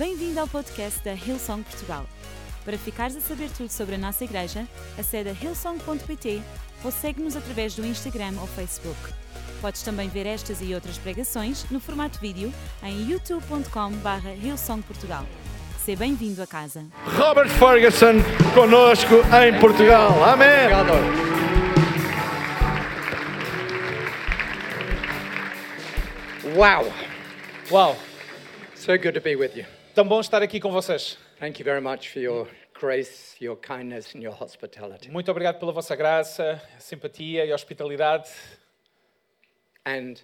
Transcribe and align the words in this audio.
Bem-vindo 0.00 0.40
ao 0.40 0.48
podcast 0.48 1.04
da 1.04 1.12
Hillsong 1.12 1.62
Portugal. 1.62 2.06
Para 2.64 2.78
ficares 2.78 3.14
a 3.16 3.20
saber 3.20 3.50
tudo 3.50 3.68
sobre 3.68 3.96
a 3.96 3.98
nossa 3.98 4.24
igreja, 4.24 4.66
acede 4.98 5.28
a 5.28 5.32
hillsong.pt 5.32 6.40
ou 6.82 6.90
segue-nos 6.90 7.36
através 7.36 7.74
do 7.74 7.84
Instagram 7.84 8.32
ou 8.40 8.46
Facebook. 8.46 8.98
Podes 9.60 9.82
também 9.82 10.08
ver 10.08 10.24
estas 10.24 10.62
e 10.62 10.74
outras 10.74 10.96
pregações 10.96 11.70
no 11.70 11.78
formato 11.78 12.18
vídeo 12.18 12.50
em 12.82 13.10
youtube.com.br 13.10 14.28
hillsongportugal. 14.42 15.26
Seja 15.84 15.98
bem-vindo 15.98 16.42
a 16.42 16.46
casa. 16.46 16.86
Robert 17.18 17.50
Ferguson 17.50 18.22
conosco 18.54 19.16
em 19.44 19.60
Portugal. 19.60 20.24
Amém. 20.24 20.70
Wow, 26.56 26.90
Uau, 27.70 27.96
so 28.74 28.96
good 28.96 29.12
to 29.12 29.20
be 29.20 29.36
with 29.36 29.54
you. 29.54 29.79
Tão 29.94 30.06
bom 30.06 30.20
estar 30.20 30.42
aqui 30.42 30.60
com 30.60 30.70
vocês. 30.70 31.18
Thank 31.38 31.60
you 31.60 31.64
very 31.64 31.80
much 31.80 32.10
for 32.10 32.20
your 32.20 32.48
grace, 32.78 33.36
your 33.40 33.56
kindness, 33.56 34.14
and 34.14 34.22
your 34.22 34.34
hospitality. 34.40 35.10
Muito 35.10 35.30
obrigado 35.30 35.58
pela 35.58 35.72
vossa 35.72 35.96
graça, 35.96 36.60
simpatia 36.78 37.44
e 37.44 37.52
hospitalidade 37.52 38.28
And 39.84 40.14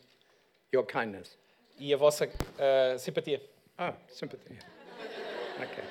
your 0.73 0.85
kindness. 0.87 1.37
e 1.79 1.93
a 1.93 1.97
vossa 1.97 2.29
ah, 2.59 2.99
simpatia. 2.99 3.41
Oh, 3.79 3.93
sympathy. 4.09 4.59
Okay. 5.57 5.85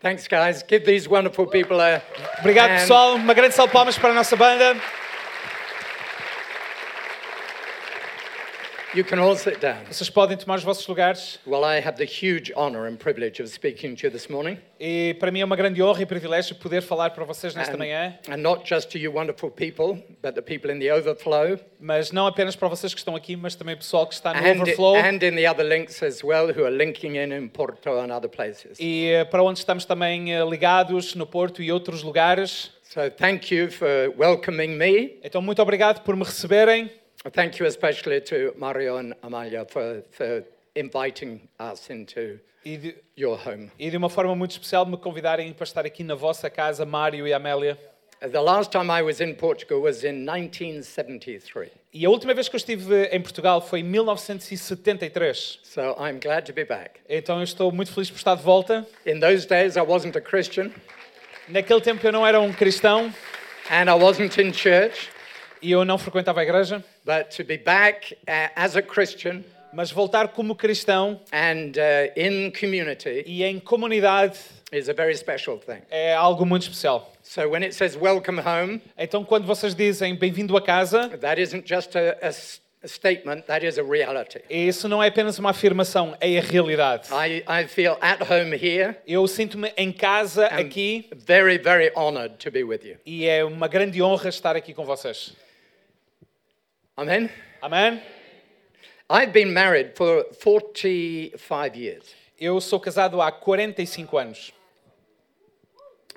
Thanks, 0.00 0.28
guys. 0.28 0.62
Give 0.62 0.84
these 0.84 1.08
wonderful 1.08 1.46
people 1.46 1.80
a. 1.80 2.02
Obrigado, 2.40 2.80
pessoal. 2.80 3.14
Uma 3.14 3.34
grande 3.34 3.54
salva 3.54 3.70
de 3.70 3.72
palmas 3.72 3.98
para 3.98 4.10
a 4.10 4.14
nossa 4.14 4.36
banda. 4.36 4.76
You 8.96 9.04
can 9.04 9.18
all 9.18 9.36
sit 9.36 9.60
down. 9.60 9.84
Vocês 9.90 10.08
podem 10.08 10.38
tomar 10.38 10.56
os 10.56 10.64
vossos 10.64 10.86
lugares. 10.86 11.38
Well, 11.46 11.64
I 11.64 11.86
have 11.86 11.98
the 11.98 12.06
huge 12.06 12.50
honor 12.56 12.86
and 12.86 12.96
privilege 12.96 13.42
of 13.42 13.50
speaking 13.50 13.94
to 13.94 14.06
you 14.06 14.10
this 14.10 14.26
morning. 14.28 14.56
E 14.80 15.14
para 15.20 15.30
mim 15.30 15.40
é 15.40 15.44
uma 15.44 15.54
grande 15.54 15.82
honra 15.82 16.00
e 16.00 16.06
privilégio 16.06 16.56
poder 16.56 16.80
falar 16.80 17.10
para 17.10 17.22
vocês 17.26 17.54
nesta 17.54 17.74
And, 17.74 17.76
manhã, 17.76 18.18
and 18.26 18.38
not 18.38 18.66
just 18.66 18.88
to 18.92 18.98
you 18.98 19.12
wonderful 19.12 19.50
people, 19.50 20.02
but 20.22 20.32
the 20.34 20.40
people 20.40 20.72
in 20.72 20.78
the 20.78 20.90
overflow 20.90 21.58
mas 21.78 22.10
não 22.10 22.26
apenas 22.26 22.56
para 22.56 22.68
vocês 22.68 22.94
que 22.94 22.98
estão 22.98 23.14
aqui, 23.14 23.36
mas 23.36 23.54
também 23.54 23.74
o 23.74 23.78
pessoal 23.78 24.06
que 24.06 24.14
está 24.14 24.32
no 24.32 24.40
and, 24.40 24.62
Overflow 24.62 24.96
and 24.96 25.22
in 25.22 25.36
the 25.36 25.46
other 25.46 25.66
links 25.66 26.02
as 26.02 26.24
well 26.24 26.48
who 26.48 26.64
are 26.64 26.74
linking 26.74 27.16
in 27.16 27.34
in 27.34 27.48
Porto 27.48 27.90
and 27.98 28.10
other 28.10 28.30
places. 28.30 28.78
e 28.80 29.10
eh, 29.10 29.26
para 29.26 29.42
onde 29.42 29.58
estamos 29.58 29.84
também 29.84 30.34
eh, 30.34 30.42
ligados 30.42 31.14
no 31.14 31.26
Porto 31.26 31.60
e 31.62 31.70
outros 31.70 32.02
lugares. 32.02 32.70
So 32.82 33.10
thank 33.10 33.54
you 33.54 33.70
for 33.70 34.14
welcoming 34.16 34.68
me. 34.68 35.18
Então, 35.22 35.42
muito 35.42 35.60
obrigado 35.60 36.02
por 36.02 36.16
me 36.16 36.24
receberem. 36.24 36.90
Thank 37.32 37.58
you 37.60 37.66
especially 37.66 38.20
to 38.22 38.52
Mario 38.56 38.96
and 38.98 39.14
Amalia 39.22 39.64
for, 39.68 40.02
for 40.10 40.44
inviting 40.74 41.40
us 41.58 41.88
into 41.90 42.38
E 42.64 42.76
de, 42.76 42.94
your 43.16 43.36
home. 43.38 43.70
e 43.78 43.90
de 43.90 43.96
uma 43.96 44.08
forma 44.08 44.34
muito 44.34 44.52
especial 44.52 44.84
me 44.86 44.96
convidarem 44.96 45.52
para 45.52 45.64
estar 45.64 45.86
aqui 45.86 46.02
na 46.04 46.14
vossa 46.14 46.50
casa, 46.50 46.84
Mário 46.84 47.26
e 47.26 47.32
Amélia. 47.32 47.78
Uh, 48.22 48.28
The 48.30 48.40
last 48.40 48.70
time 48.72 48.90
I 48.90 49.02
was 49.02 49.20
in 49.20 49.34
Portugal 49.34 49.80
was 49.82 50.02
in 50.02 50.24
1973. 50.24 51.70
E 51.92 52.04
a 52.06 52.10
última 52.10 52.34
vez 52.34 52.48
que 52.48 52.56
eu 52.56 52.58
estive 52.58 53.04
em 53.12 53.20
Portugal 53.20 53.60
foi 53.60 53.80
em 53.80 53.84
1973. 53.84 55.60
So 55.62 55.80
I'm 55.98 56.18
glad 56.20 56.44
to 56.46 56.52
be 56.52 56.64
back. 56.64 57.00
Então 57.08 57.38
eu 57.38 57.44
estou 57.44 57.70
muito 57.72 57.92
feliz 57.92 58.10
por 58.10 58.16
estar 58.16 58.34
de 58.34 58.42
volta. 58.42 58.86
In 59.06 59.20
those 59.20 59.46
days, 59.46 59.76
I 59.76 59.80
wasn't 59.82 60.16
a 60.16 60.20
Christian 60.20 60.70
Naquele 61.48 61.80
tempo 61.80 62.04
eu 62.06 62.10
não 62.12 62.26
era 62.26 62.40
um 62.40 62.52
cristão 62.52 63.12
and 63.70 63.84
I 63.88 63.94
wasn't 63.94 64.40
in 64.42 64.52
church, 64.52 65.10
e 65.62 65.70
eu 65.70 65.84
não 65.84 65.98
frequentava 65.98 66.40
a 66.40 66.42
igreja, 66.42 66.84
but 67.04 67.34
to 67.36 67.44
be 67.44 67.58
back 67.58 68.14
uh, 68.14 68.52
as 68.54 68.76
a 68.76 68.82
Christian 68.82 69.42
mas 69.72 69.90
voltar 69.90 70.28
como 70.28 70.54
cristão 70.54 71.20
and 71.30 71.72
uh, 71.76 72.18
in 72.18 72.50
community 72.50 73.22
e 73.26 73.44
em 73.44 73.58
comunidade 73.60 74.38
is 74.72 74.88
a 74.88 74.94
very 74.94 75.14
special 75.14 75.58
thing. 75.58 75.82
é 75.90 76.14
algo 76.14 76.46
muito 76.46 76.62
especial. 76.62 77.12
So 77.22 77.48
when 77.50 77.62
it 77.62 77.74
says 77.74 77.94
welcome 77.96 78.40
home, 78.40 78.80
Então 78.96 79.22
quando 79.24 79.46
vocês 79.46 79.74
dizem 79.74 80.14
bem-vindo 80.14 80.56
a 80.56 80.62
casa, 80.62 81.08
that 81.20 81.38
isn't 81.40 81.68
just 81.68 81.94
a, 81.94 82.16
a 82.26 82.32
statement, 82.88 83.42
that 83.46 83.66
is 83.66 83.78
a 83.78 83.82
reality. 83.82 84.40
isso 84.48 84.88
não 84.88 85.02
é 85.02 85.08
apenas 85.08 85.38
uma 85.38 85.50
afirmação, 85.50 86.16
é 86.20 86.38
a 86.38 86.42
realidade. 86.42 87.08
I, 87.12 87.44
I 87.46 87.66
feel 87.66 87.98
at 88.00 88.22
home 88.22 88.56
here. 88.56 88.96
Eu 89.06 89.26
sinto-me 89.26 89.72
em 89.76 89.92
casa 89.92 90.46
aqui 90.46 91.08
very, 91.14 91.58
very 91.58 91.92
honored 91.94 92.36
to 92.38 92.50
be 92.50 92.62
with 92.62 92.80
you. 92.84 92.96
e 93.04 93.26
é 93.26 93.44
uma 93.44 93.68
grande 93.68 94.00
honra 94.02 94.28
estar 94.30 94.56
aqui 94.56 94.72
com 94.72 94.84
vocês. 94.84 95.34
Amen. 96.96 97.30
Amém? 97.62 98.00
I've 99.08 99.32
been 99.32 99.52
married 99.52 99.94
for 99.96 100.24
45 100.40 101.76
years, 101.76 102.14
Eu 102.38 102.60
sou 102.60 102.78
casado 102.80 103.20
há 103.22 103.30
45 103.32 104.16
anos, 104.18 104.52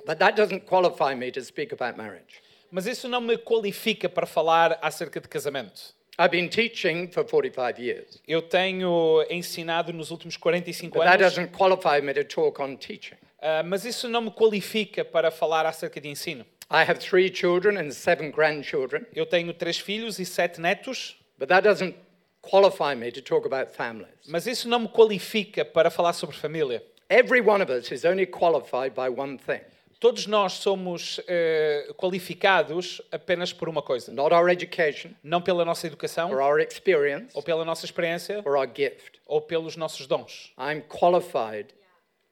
but 0.05 0.17
that 0.19 0.35
doesn't 0.35 0.65
qualify 0.65 1.13
me 1.15 1.31
to 1.31 1.41
speak 1.43 1.73
about 1.73 1.97
marriage. 1.97 2.41
mas 2.71 2.85
isso 2.87 3.07
não 3.07 3.21
me 3.21 3.37
qualifica 3.37 4.09
para 4.09 4.25
falar 4.25 4.77
acerca 4.81 5.19
de 5.19 5.27
casamento. 5.27 5.93
I've 6.17 6.31
been 6.31 6.49
teaching 6.49 7.07
for 7.11 7.23
45 7.23 7.79
years, 7.81 8.21
Eu 8.27 8.41
tenho 8.41 9.23
ensinado 9.29 9.93
nos 9.93 10.11
últimos 10.11 10.35
45 10.35 10.93
but 10.97 11.03
that 11.05 11.21
anos, 11.21 11.33
doesn't 11.35 11.51
qualify 11.55 12.01
me 12.01 12.13
to 12.13 12.23
talk 12.25 12.61
on 12.61 12.75
teaching. 12.75 13.17
ah, 13.41 13.63
mas 13.63 13.85
isso 13.85 14.09
não 14.09 14.21
me 14.21 14.31
qualifica 14.31 15.05
para 15.05 15.29
falar 15.31 15.65
acerca 15.65 16.01
de 16.01 16.09
ensino. 16.09 16.45
I 16.71 16.83
have 16.83 16.99
three 16.99 17.29
children 17.33 17.77
and 17.77 17.91
seven 17.91 18.31
grandchildren, 18.31 19.05
Eu 19.15 19.25
tenho 19.25 19.53
três 19.53 19.79
filhos 19.79 20.19
e 20.19 20.25
sete 20.25 20.61
netos, 20.61 21.15
but 21.37 21.47
that 21.49 21.67
doesn't 21.67 21.95
qualify 22.41 22.95
me 22.95 23.11
to 23.11 23.21
talk 23.21 23.45
about 23.45 23.71
families. 23.75 24.27
mas 24.27 24.45
isso 24.47 24.67
não 24.69 24.79
me 24.79 24.87
qualifica 24.87 25.65
para 25.65 25.89
falar 25.89 26.13
sobre 26.13 26.35
família. 26.35 26.83
Every 27.09 27.41
one 27.41 27.61
of 27.63 27.71
us 27.71 27.91
is 27.91 28.05
only 28.05 28.25
qualified 28.27 28.93
by 28.93 29.09
one 29.09 29.37
thing 29.37 29.61
Todos 29.99 30.27
nós 30.27 30.53
somos 30.53 31.19
eh, 31.27 31.91
qualificados 31.97 33.01
apenas 33.11 33.51
por 33.51 33.67
uma 33.67 33.81
coisa, 33.81 34.13
not 34.13 34.33
our 34.33 34.47
education, 34.49 35.11
não 35.21 35.41
pela 35.41 35.65
nossa 35.65 35.87
educação, 35.87 36.31
or 36.31 36.39
our 36.41 36.61
experience, 36.61 37.35
ou 37.35 37.43
pela 37.43 37.65
nossa 37.65 37.85
experiência, 37.85 38.41
or 38.45 38.55
our 38.55 38.65
gift. 38.73 39.19
ou 39.25 39.41
pelos 39.41 39.75
nossos 39.75 40.07
dons. 40.07 40.53
I'm 40.57 40.81
qualified, 40.87 41.73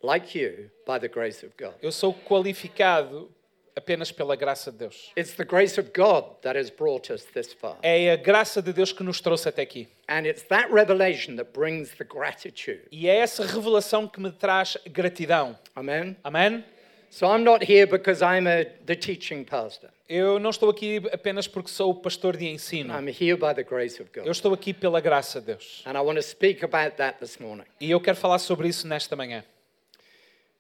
like 0.02 0.38
you, 0.40 0.70
by 0.86 0.98
the 0.98 1.10
grace 1.10 1.46
of 1.46 1.54
God. 1.60 1.74
Eu 1.82 1.92
sou 1.92 2.14
qualificado 2.14 3.30
apenas 3.78 4.12
pela 4.12 4.36
graça 4.36 4.72
de 4.72 4.80
Deus. 4.80 5.12
It's 5.16 5.36
the 5.36 5.46
grace 5.46 5.80
of 5.80 5.92
God 5.96 6.42
that 6.42 6.58
has 6.58 6.70
brought 6.70 7.14
us 7.14 7.24
this 7.26 7.54
far. 7.54 7.78
É 7.82 8.12
a 8.12 8.16
graça 8.16 8.62
de 8.62 8.74
Deus 8.74 8.92
que 8.92 9.04
nos 9.04 9.22
trouxe 9.22 9.48
até 9.48 9.62
aqui. 9.62 9.88
And 10.10 10.26
it's 10.26 10.44
that 10.44 10.74
revelation 10.74 11.36
that 11.36 11.52
brings 11.54 11.92
the 11.98 12.04
gratitude. 12.04 12.82
E 12.92 13.08
é 13.08 13.18
essa 13.18 13.46
revelação 13.46 14.08
que 14.08 14.20
me 14.20 14.32
traz 14.32 14.78
gratidão. 14.92 15.58
Amen. 15.76 16.18
Amém? 16.24 16.64
So 17.10 17.26
I'm 17.26 17.44
not 17.44 17.64
here 17.64 17.86
because 17.86 18.22
I'm 18.22 18.48
a, 18.48 18.66
the 18.86 18.96
teaching 18.96 19.46
pastor. 19.46 19.90
Eu 20.10 20.40
não 20.40 20.50
estou 20.50 20.70
aqui 20.70 21.02
apenas 21.12 21.48
porque 21.48 21.70
sou 21.70 21.94
pastor 21.96 22.36
de 22.36 22.48
ensino. 22.48 22.94
I'm 22.94 23.08
here 23.08 23.36
by 23.36 23.54
the 23.54 23.64
grace 23.64 24.02
of 24.02 24.10
Eu 24.14 24.24
God. 24.24 24.32
estou 24.32 24.54
aqui 24.54 24.74
pela 24.74 25.00
graça 25.00 25.40
de 25.40 25.48
Deus. 25.48 25.84
And 25.86 25.92
I 25.98 26.02
want 26.02 26.18
to 26.18 26.24
speak 26.24 26.64
about 26.66 26.98
that 26.98 27.20
this 27.20 27.38
morning. 27.40 27.66
E 27.80 27.92
eu 27.92 28.00
quero 28.02 28.18
falar 28.18 28.40
sobre 28.40 28.68
isso 28.68 28.88
nesta 28.88 29.16
manhã. 29.16 29.44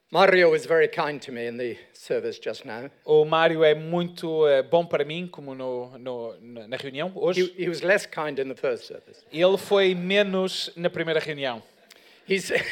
Mario 0.09 0.49
was 0.49 0.65
very 0.65 0.87
kind 0.87 1.21
to 1.21 1.31
me 1.33 1.47
in 1.47 1.57
the 1.57 1.77
service 1.93 2.39
just 2.39 2.63
now. 2.65 2.89
O 3.05 3.25
Mário 3.25 3.61
é 3.63 3.75
muito 3.75 4.47
eh, 4.47 4.61
bom 4.63 4.85
para 4.85 5.03
mim, 5.03 5.27
como 5.27 5.53
no, 5.53 5.97
no- 5.97 6.37
na 6.39 6.67
na 6.67 6.77
reunião 6.77 7.09
He, 7.09 7.19
hoje. 7.19 7.53
he 7.57 7.67
was 7.67 7.81
less 7.81 8.05
kind 8.07 8.39
in 8.39 8.47
the 8.47 8.55
first 8.55 8.85
service. 8.85 9.21
Ele 9.33 9.57
foi 9.57 9.93
menos 9.93 10.71
na 10.77 10.89
primeira 10.89 11.19
reunião. 11.19 11.61
He 12.25 12.39
said, 12.39 12.63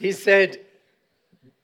he 0.00 0.12
said, 0.12 0.60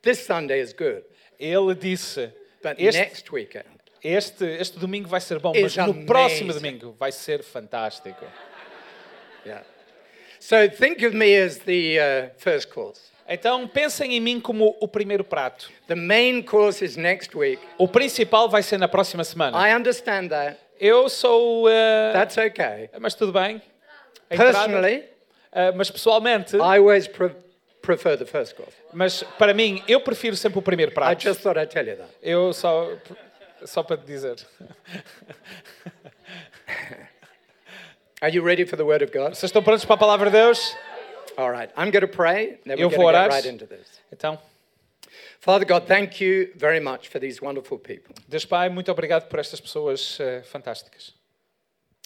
This 0.03 0.19
Sunday 0.27 0.61
is 0.61 0.73
good, 0.73 1.05
Ele 1.39 1.75
disse: 1.75 2.33
but 2.63 2.77
este, 2.81 2.99
next 2.99 3.31
weekend, 3.33 3.67
este, 4.03 4.45
este 4.59 4.79
domingo 4.81 5.09
vai 5.09 5.21
ser 5.21 5.39
bom, 5.39 5.53
Is 5.55 5.77
mas 5.77 5.87
no 5.87 6.07
próximo 6.07 6.51
amazing. 6.51 6.79
domingo 6.79 6.97
vai 6.99 7.13
ser 7.13 7.43
fantástico. 7.45 8.25
yeah. 9.47 9.63
So 10.41 10.69
think 10.69 11.03
of 11.05 11.15
me 11.15 11.37
as 11.37 11.59
the 11.59 11.99
uh, 12.01 12.29
first 12.39 12.71
course. 12.71 13.13
Então 13.29 13.69
pensem 13.69 14.15
em 14.17 14.21
mim 14.21 14.41
como 14.41 14.77
o 14.81 14.89
primeiro 14.89 15.23
prato. 15.23 15.71
The 15.87 15.95
main 15.95 16.43
course 16.43 16.83
is 16.85 16.97
next 16.97 17.37
week. 17.37 17.63
O 17.77 17.87
principal 17.87 18.49
vai 18.49 18.63
ser 18.63 18.79
na 18.79 18.89
próxima 18.89 19.23
semana. 19.25 19.69
I 19.69 19.75
understand 19.75 20.29
that. 20.29 20.57
Eu 20.81 21.09
sou. 21.09 21.69
eh, 21.69 22.13
That's 22.13 22.39
okay. 22.39 22.89
mas 23.01 23.15
tudo 23.15 23.33
bem. 23.33 23.61
A 24.31 24.35
entrada- 24.35 24.53
Personally, 24.59 25.05
eh, 25.53 25.73
mas 25.73 25.91
pessoalmente, 25.91 26.57
I 26.57 26.61
always 26.79 27.07
pre- 27.07 27.35
prefer 27.83 28.17
the 28.17 28.25
first 28.25 28.55
course. 28.55 28.73
mas 28.93 29.23
para 29.39 29.53
mim, 29.53 29.83
eu 29.89 30.01
prefiro 30.01 30.37
sempre 30.37 30.59
o 30.59 30.63
primeiro 30.63 30.93
I 30.93 30.95
prato. 30.95 31.23
just 31.23 31.43
thought 31.43 31.59
I'd 31.61 31.71
tell 31.71 31.87
you 31.87 31.97
that. 31.97 32.09
Eu 32.23 32.53
só. 32.53 32.89
Só 33.65 33.83
para 33.83 33.97
te 33.97 34.07
dizer. 34.07 34.37
Are 38.21 38.31
you 38.35 38.43
ready 38.45 38.65
for 38.65 38.77
the 38.77 38.85
word 38.85 39.03
of 39.05 39.13
God? 39.13 39.31
Vocês 39.35 39.45
estão 39.45 39.63
prontos 39.63 39.85
para 39.85 39.95
a 39.95 39.99
palavra 39.99 40.31
de 40.31 40.37
Deus? 40.37 40.77
All 41.37 41.51
right. 41.51 41.73
I'm 41.77 41.91
going 41.91 42.01
to 42.03 42.09
pray, 42.09 42.59
then 42.65 42.79
Eu 42.79 42.89
vou 42.91 43.05
orar. 43.07 43.31
get 43.31 43.35
right 43.45 43.49
into 43.49 43.67
this. 43.67 43.87
Então, 44.13 44.39
Father 45.41 45.65
God, 45.67 45.87
thank 45.87 46.21
you 46.21 46.51
very 46.57 46.81
much 46.81 47.09
for 47.09 47.21
these 47.21 47.41
wonderful 47.41 47.79
people. 47.79 48.15
Deus 48.29 48.45
Pai, 48.45 48.69
muito 48.69 48.91
obrigado 48.91 49.29
por 49.29 49.39
estas 49.39 49.61
pessoas 49.61 50.19
eh, 50.21 50.43
fantásticas. 50.43 51.15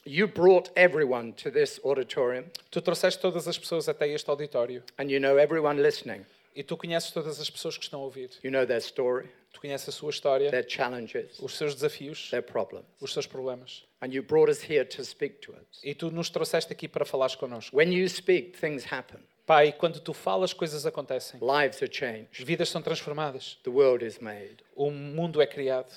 You 0.05 0.27
brought 0.27 0.71
everyone 0.75 1.33
to 1.35 1.51
this 1.51 1.81
auditorium, 1.85 2.47
Tu 2.71 2.81
trouxeste 2.83 3.21
todas 3.21 3.47
as 3.47 3.57
pessoas 3.57 3.89
até 3.89 4.09
este 4.09 4.29
auditório 4.29 4.83
and 4.99 5.05
you 5.11 5.21
know 5.21 5.39
everyone 5.39 5.81
listening. 5.81 6.27
e 6.55 6.63
tu 6.63 6.77
conheces 6.77 7.11
todas 7.13 7.41
as 7.41 7.49
pessoas 7.49 7.79
que 7.79 7.85
estão 7.85 8.01
a 8.01 8.05
ouvir. 8.05 8.31
You 8.43 8.51
know 8.51 8.67
their 8.67 8.81
story, 8.83 9.29
Tu 9.53 9.61
conheces 9.61 9.89
a 9.89 9.93
sua 9.93 10.11
história, 10.11 10.51
their 10.51 10.67
challenges, 10.69 11.39
os 11.41 11.57
seus 11.57 11.75
desafios, 11.75 12.29
their 12.31 12.43
problems. 12.43 12.85
os 13.01 13.13
seus 13.13 13.27
problemas. 13.27 13.85
And 14.03 14.13
you 14.13 14.23
brought 14.23 14.51
us 14.51 14.61
here 14.69 14.85
to 14.85 15.05
speak 15.05 15.41
to 15.47 15.53
us. 15.53 15.81
E 15.85 15.95
tu 15.95 16.11
nos 16.11 16.29
trouxeste 16.29 16.73
aqui 16.73 16.89
para 16.89 17.05
falares 17.05 17.37
connosco. 17.37 17.75
When 17.77 17.93
you 17.93 18.09
speak, 18.09 18.59
things 18.59 18.85
happen. 18.93 19.21
Pai, 19.47 19.73
quando 19.73 20.01
tu 20.01 20.13
falas, 20.13 20.53
coisas 20.53 20.85
acontecem. 20.85 21.41
Lives 21.41 21.81
are 21.83 21.89
changed. 21.91 22.45
Vidas 22.45 22.69
são 22.69 22.83
transformadas. 22.83 23.59
The 23.63 23.71
world 23.71 24.05
is 24.05 24.19
made. 24.19 24.57
O 24.75 24.91
mundo 24.91 25.41
é 25.41 25.47
criado. 25.47 25.93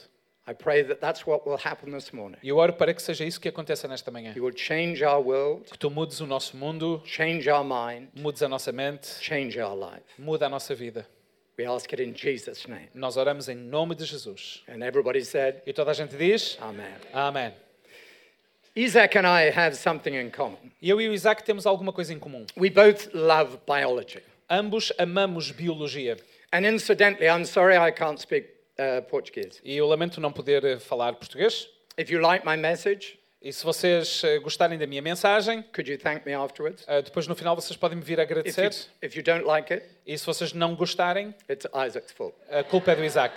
I 0.47 0.53
pray 0.53 0.83
that 0.83 0.99
that's 1.01 1.25
what 1.25 1.47
will 1.49 1.57
happen 1.57 1.91
this 1.91 2.11
morning. 2.11 2.37
Eu 2.43 2.57
oro 2.57 2.73
para 2.73 2.93
que 2.93 3.01
seja 3.01 3.25
isso 3.25 3.41
que 3.41 3.49
aconteça 3.49 3.87
nesta 3.87 4.11
manhã. 4.11 4.33
You 4.35 4.43
will 4.43 4.55
change 4.55 5.03
our 5.03 5.19
world, 5.19 5.65
Que 5.71 5.77
tu 5.77 5.89
mudes 5.89 6.19
o 6.21 6.27
nosso 6.27 6.55
mundo, 6.55 7.01
change 7.05 7.49
our 7.49 7.63
mind, 7.63 8.09
mudes 8.13 8.43
a 8.43 8.47
nossa 8.47 8.71
mente, 8.71 9.07
change 9.21 9.59
our 9.59 9.75
life. 9.75 10.03
muda 10.19 10.45
a 10.45 10.49
nossa 10.49 10.75
vida. 10.75 11.07
We 11.57 11.65
ask 11.65 11.91
it 11.91 12.03
in 12.03 12.13
Jesus' 12.13 12.67
name. 12.67 12.89
Nós 12.93 13.17
oramos 13.17 13.49
em 13.49 13.55
nome 13.55 13.95
de 13.95 14.05
Jesus. 14.05 14.61
And 14.67 14.83
everybody 14.83 15.23
said, 15.25 15.63
E 15.65 15.73
toda 15.73 15.89
a 15.89 15.93
gente 15.95 16.15
diz: 16.15 16.57
Amen. 16.61 16.93
Amém. 17.11 17.64
Isaac 18.77 19.17
and 19.17 19.25
I 19.25 19.49
have 19.55 19.75
something 19.75 20.13
in 20.15 20.29
common. 20.29 20.57
Eu 20.81 20.99
e 20.99 21.07
o 21.07 21.13
Isaac 21.13 21.43
temos 21.43 21.65
alguma 21.65 21.93
coisa 21.93 22.13
em 22.13 22.19
comum. 22.19 22.45
We 22.57 22.69
both 22.69 23.09
love 23.13 23.57
biology. 23.65 24.21
Ambos 24.49 24.91
amamos 24.97 25.51
biologia. 25.51 26.17
And 26.51 26.65
incidentally, 26.65 27.27
I'm 27.27 27.45
sorry 27.45 27.75
I 27.77 27.91
can't 27.91 28.19
speak 28.19 28.47
uh, 28.77 29.01
Portuguese. 29.03 29.59
E 29.63 29.75
eu 29.77 29.87
lamento 29.87 30.19
não 30.21 30.31
poder 30.31 30.63
eh, 30.63 30.77
falar 30.79 31.13
português. 31.13 31.67
If 31.97 32.11
you 32.11 32.19
like 32.21 32.45
my 32.45 32.57
message, 32.57 33.17
E 33.41 33.53
se 33.53 33.63
vocês 33.63 34.23
eh, 34.23 34.39
gostarem 34.39 34.77
da 34.77 34.87
minha 34.87 35.01
mensagem, 35.03 35.61
could 35.73 35.89
you 35.89 35.97
thank 35.99 36.25
me 36.25 36.33
afterwards? 36.33 36.83
eh, 36.87 37.01
depois 37.01 37.27
no 37.27 37.35
final 37.35 37.55
vocês 37.55 37.77
podem 37.77 37.97
me 37.97 38.03
vir 38.03 38.13
If 38.13 38.17
you, 38.19 38.23
agradecer. 38.23 38.69
if 39.03 39.15
you 39.15 39.23
don't 39.23 39.45
like 39.45 39.71
it, 39.73 39.85
E 40.05 40.17
se 40.17 40.25
vocês 40.25 40.51
não 40.51 40.75
gostarem, 40.75 41.33
it's 41.49 41.65
Isaac's 41.87 42.11
fault. 42.11 42.35
a 42.49 42.63
culpa 42.63 42.91
é 42.91 42.95
do 42.95 43.03
Isaac. 43.05 43.33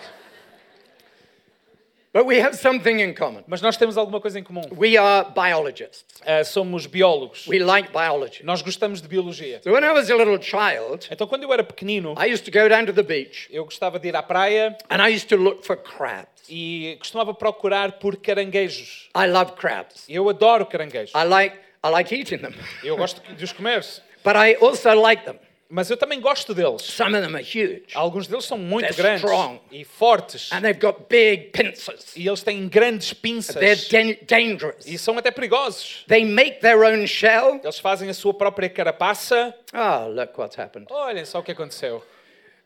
But 2.18 2.26
we 2.26 2.40
have 2.40 2.56
something 2.56 2.98
in 2.98 3.14
common. 3.14 3.44
Mas 3.46 3.62
nós 3.62 3.76
temos 3.76 3.96
alguma 3.96 4.20
coisa 4.20 4.40
em 4.40 4.42
comum. 4.42 4.62
We 4.76 4.96
are 4.96 5.28
biologists. 5.32 6.04
Eh, 6.26 6.42
somos 6.42 6.84
biólogos. 6.84 7.46
We 7.46 7.60
like 7.60 7.92
biology. 7.92 8.42
Nós 8.42 8.60
gostamos 8.60 9.00
de 9.00 9.06
biologia. 9.06 9.60
So 9.62 9.70
when 9.70 9.84
I 9.84 9.92
was 9.92 10.10
a 10.10 10.16
little 10.16 10.42
child, 10.42 11.06
Então, 11.12 11.28
quando 11.28 11.44
eu 11.44 11.52
era 11.52 11.62
pequenino, 11.62 12.16
I 12.18 12.32
used 12.34 12.44
to 12.44 12.50
go 12.50 12.68
down 12.68 12.86
to 12.86 12.92
the 12.92 13.04
beach 13.04 13.46
eu 13.52 13.64
gostava 13.64 14.00
de 14.00 14.08
ir 14.08 14.16
à 14.16 14.22
praia 14.24 14.76
and 14.90 15.00
I 15.00 15.14
used 15.14 15.28
to 15.28 15.36
look 15.36 15.64
for 15.64 15.76
crabs. 15.76 16.26
e 16.48 16.96
costumava 16.98 17.32
procurar 17.32 17.92
por 18.00 18.16
caranguejos. 18.16 19.08
I 19.16 19.28
love 19.28 19.52
crabs. 19.52 20.04
Eu 20.08 20.28
adoro 20.28 20.66
caranguejos. 20.66 21.14
I 21.14 21.24
like, 21.24 21.56
I 21.84 21.88
like 21.88 22.12
eating 22.12 22.38
them, 22.38 22.52
Eu 22.82 22.96
gosto 22.96 23.22
de 23.32 23.44
os 23.44 23.52
comer. 23.52 23.84
but 24.24 24.34
I 24.34 24.56
also 24.60 24.92
like 25.00 25.24
them. 25.24 25.38
Mas 25.70 25.90
eu 25.90 25.98
também 25.98 26.18
gosto 26.18 26.54
deles. 26.54 26.80
Some 26.82 27.14
of 27.14 27.26
them 27.26 27.34
are 27.36 27.42
huge 27.44 27.84
Alguns 27.94 28.26
deles 28.26 28.46
são 28.46 28.56
muito 28.56 28.86
They're 28.86 28.96
grandes 29.02 29.22
strong. 29.22 29.60
e 29.70 29.84
fortes. 29.84 30.50
and 30.50 30.62
they've 30.62 30.80
got 30.80 31.06
big 31.10 31.50
pincers. 31.52 32.16
E 32.16 32.26
eles 32.26 32.42
têm 32.42 32.66
grandes 32.68 33.12
pinças. 33.12 33.54
They're 33.56 33.76
dan- 33.90 34.16
dangerous. 34.26 34.86
E 34.86 34.96
são 34.96 35.18
até 35.18 35.30
perigosos. 35.30 36.04
They 36.08 36.24
make 36.24 36.60
their 36.60 36.78
own 36.84 37.06
shell. 37.06 37.60
Eles 37.62 37.78
fazem 37.78 38.08
a 38.08 38.14
sua 38.14 38.32
própria 38.32 38.70
carapaça. 38.70 39.54
Oh, 39.74 40.08
look 40.08 40.38
what's 40.40 40.58
happened. 40.58 40.86
Olhem 40.90 41.24
só 41.26 41.40
o 41.40 41.42
que 41.42 41.52
aconteceu. 41.52 42.02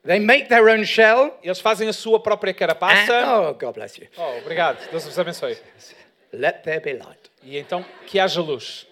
They 0.07 0.21
make 0.21 0.49
their 0.49 0.69
own 0.69 0.85
shell. 0.85 1.37
Eles 1.43 1.59
fazem 1.61 1.89
a 1.89 1.93
sua 1.93 2.21
própria 2.21 2.53
And, 2.53 2.55
carapaça. 2.55 3.13
oh, 3.27 3.55
God 3.55 3.75
bless 3.75 3.99
you. 4.01 4.07
Oh, 4.17 4.39
obrigado. 4.39 4.79
Deus 4.93 5.05
vos 5.05 5.19
abençoe. 5.19 5.57
Let 6.33 6.63
there 6.63 6.81
be 6.81 6.93
light. 6.95 7.19
E 7.43 7.59
então, 7.59 7.85
que 8.07 8.21
haja 8.21 8.41
luz. 8.41 8.87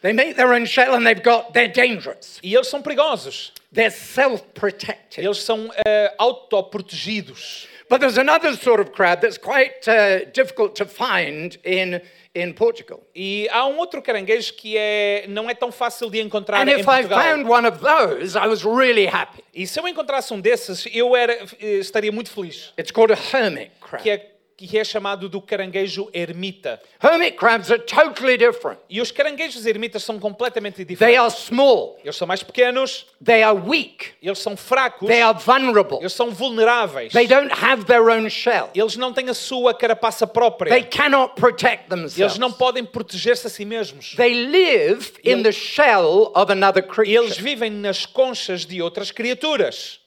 They 0.00 0.12
make 0.12 0.36
their 0.36 0.52
own 0.54 0.64
shell 0.64 0.94
and 0.94 1.04
they've 1.06 1.22
got, 1.22 1.52
they're 1.54 1.72
dangerous. 1.72 2.38
E 2.42 2.54
eles 2.54 2.68
são 2.68 2.82
perigosos. 2.82 3.52
They're 3.72 3.90
self 3.90 4.42
protected. 4.54 5.24
Eles 5.24 5.38
são 5.42 5.70
eh, 5.84 6.14
autoprotegidos. 6.18 7.66
But 7.90 8.00
there's 8.00 8.18
another 8.18 8.54
sort 8.54 8.80
of 8.80 8.92
crab 8.92 9.22
that's 9.22 9.38
quite 9.38 9.88
uh, 9.88 10.26
difficult 10.34 10.74
to 10.76 10.84
find 10.84 11.56
in, 11.64 12.02
in 12.34 12.52
Portugal. 12.52 13.00
E 13.14 13.48
há 13.50 13.66
um 13.66 13.78
outro 13.78 14.02
caranguejo 14.02 14.52
que 14.54 14.76
é, 14.76 15.24
não 15.26 15.48
é 15.48 15.54
tão 15.54 15.72
fácil 15.72 16.10
de 16.10 16.20
encontrar 16.20 16.60
And 16.60 16.68
em 16.70 16.74
if 16.74 16.82
I 16.82 16.84
Portugal. 16.84 17.18
found 17.22 17.48
one 17.48 17.66
of 17.66 17.80
those, 17.80 18.36
I 18.36 18.46
was 18.46 18.62
really 18.62 19.06
happy. 19.06 19.42
E 19.54 19.66
se 19.66 19.80
eu 19.80 19.88
encontrasse 19.88 20.32
um 20.34 20.40
desses, 20.40 20.86
eu 20.92 21.16
era, 21.16 21.32
eh, 21.60 21.78
estaria 21.78 22.12
muito 22.12 22.30
feliz. 22.30 22.74
It's 22.78 22.90
called 22.92 23.10
a 23.10 23.16
hermit 23.16 23.70
crab. 23.80 24.02
Que 24.02 24.10
é, 24.10 24.26
que 24.66 24.76
é 24.76 24.82
chamado 24.82 25.28
do 25.28 25.40
caranguejo 25.40 26.10
ermita. 26.12 26.80
Hermit 27.00 27.36
crabs 27.36 27.70
are 27.70 27.80
totally 27.80 28.36
different. 28.36 28.80
E 28.90 29.00
os 29.00 29.12
caranguejos 29.12 29.64
ermitas 29.64 30.02
são 30.02 30.18
completamente 30.18 30.84
They 30.84 30.84
diferentes. 30.84 31.20
are 31.20 31.30
small, 31.30 31.96
Eles 32.02 32.16
são 32.16 32.26
mais 32.26 32.42
pequenos, 32.42 33.06
they 33.24 33.40
are 33.44 33.56
weak, 33.56 34.14
eles 34.20 34.40
são 34.40 34.56
fracos, 34.56 35.06
they 35.06 35.22
are 35.22 35.38
vulnerable, 35.38 35.98
eles 36.00 36.12
são 36.12 36.30
vulneráveis. 36.32 37.12
they 37.12 37.28
don't 37.28 37.52
have 37.52 37.84
their 37.84 38.02
own 38.10 38.28
shell, 38.28 38.68
Eles 38.74 38.96
não 38.96 39.12
têm 39.12 39.28
a 39.30 39.34
sua 39.34 39.72
carapaça 39.72 40.26
própria. 40.26 40.70
they 40.70 40.82
cannot 40.82 41.34
protect 41.36 41.84
Eles 41.92 42.14
themselves. 42.14 42.38
não 42.38 42.50
podem 42.50 42.84
proteger-se 42.84 43.46
a 43.46 43.50
si 43.50 43.64
mesmos. 43.64 44.14
They 44.16 44.34
live 44.46 45.12
in 45.22 45.44
the 45.44 45.52
shell 45.52 46.32
of 46.34 46.50
another 46.50 46.82
E 47.06 47.14
eles 47.14 47.34
creature. 47.34 47.42
vivem 47.42 47.70
nas 47.70 48.04
conchas 48.06 48.66
de 48.66 48.82
outras 48.82 49.12
criaturas. 49.12 50.00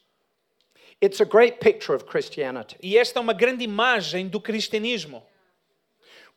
It's 1.02 1.20
a 1.20 1.26
great 1.26 1.60
picture 1.60 1.96
of 1.96 2.06
Christianity. 2.06 2.76
E 2.82 2.96
esta 2.96 3.20
é 3.20 3.22
uma 3.22 3.34
grande 3.34 3.64
imagem 3.64 4.28
do 4.28 4.40
cristianismo. 4.40 5.24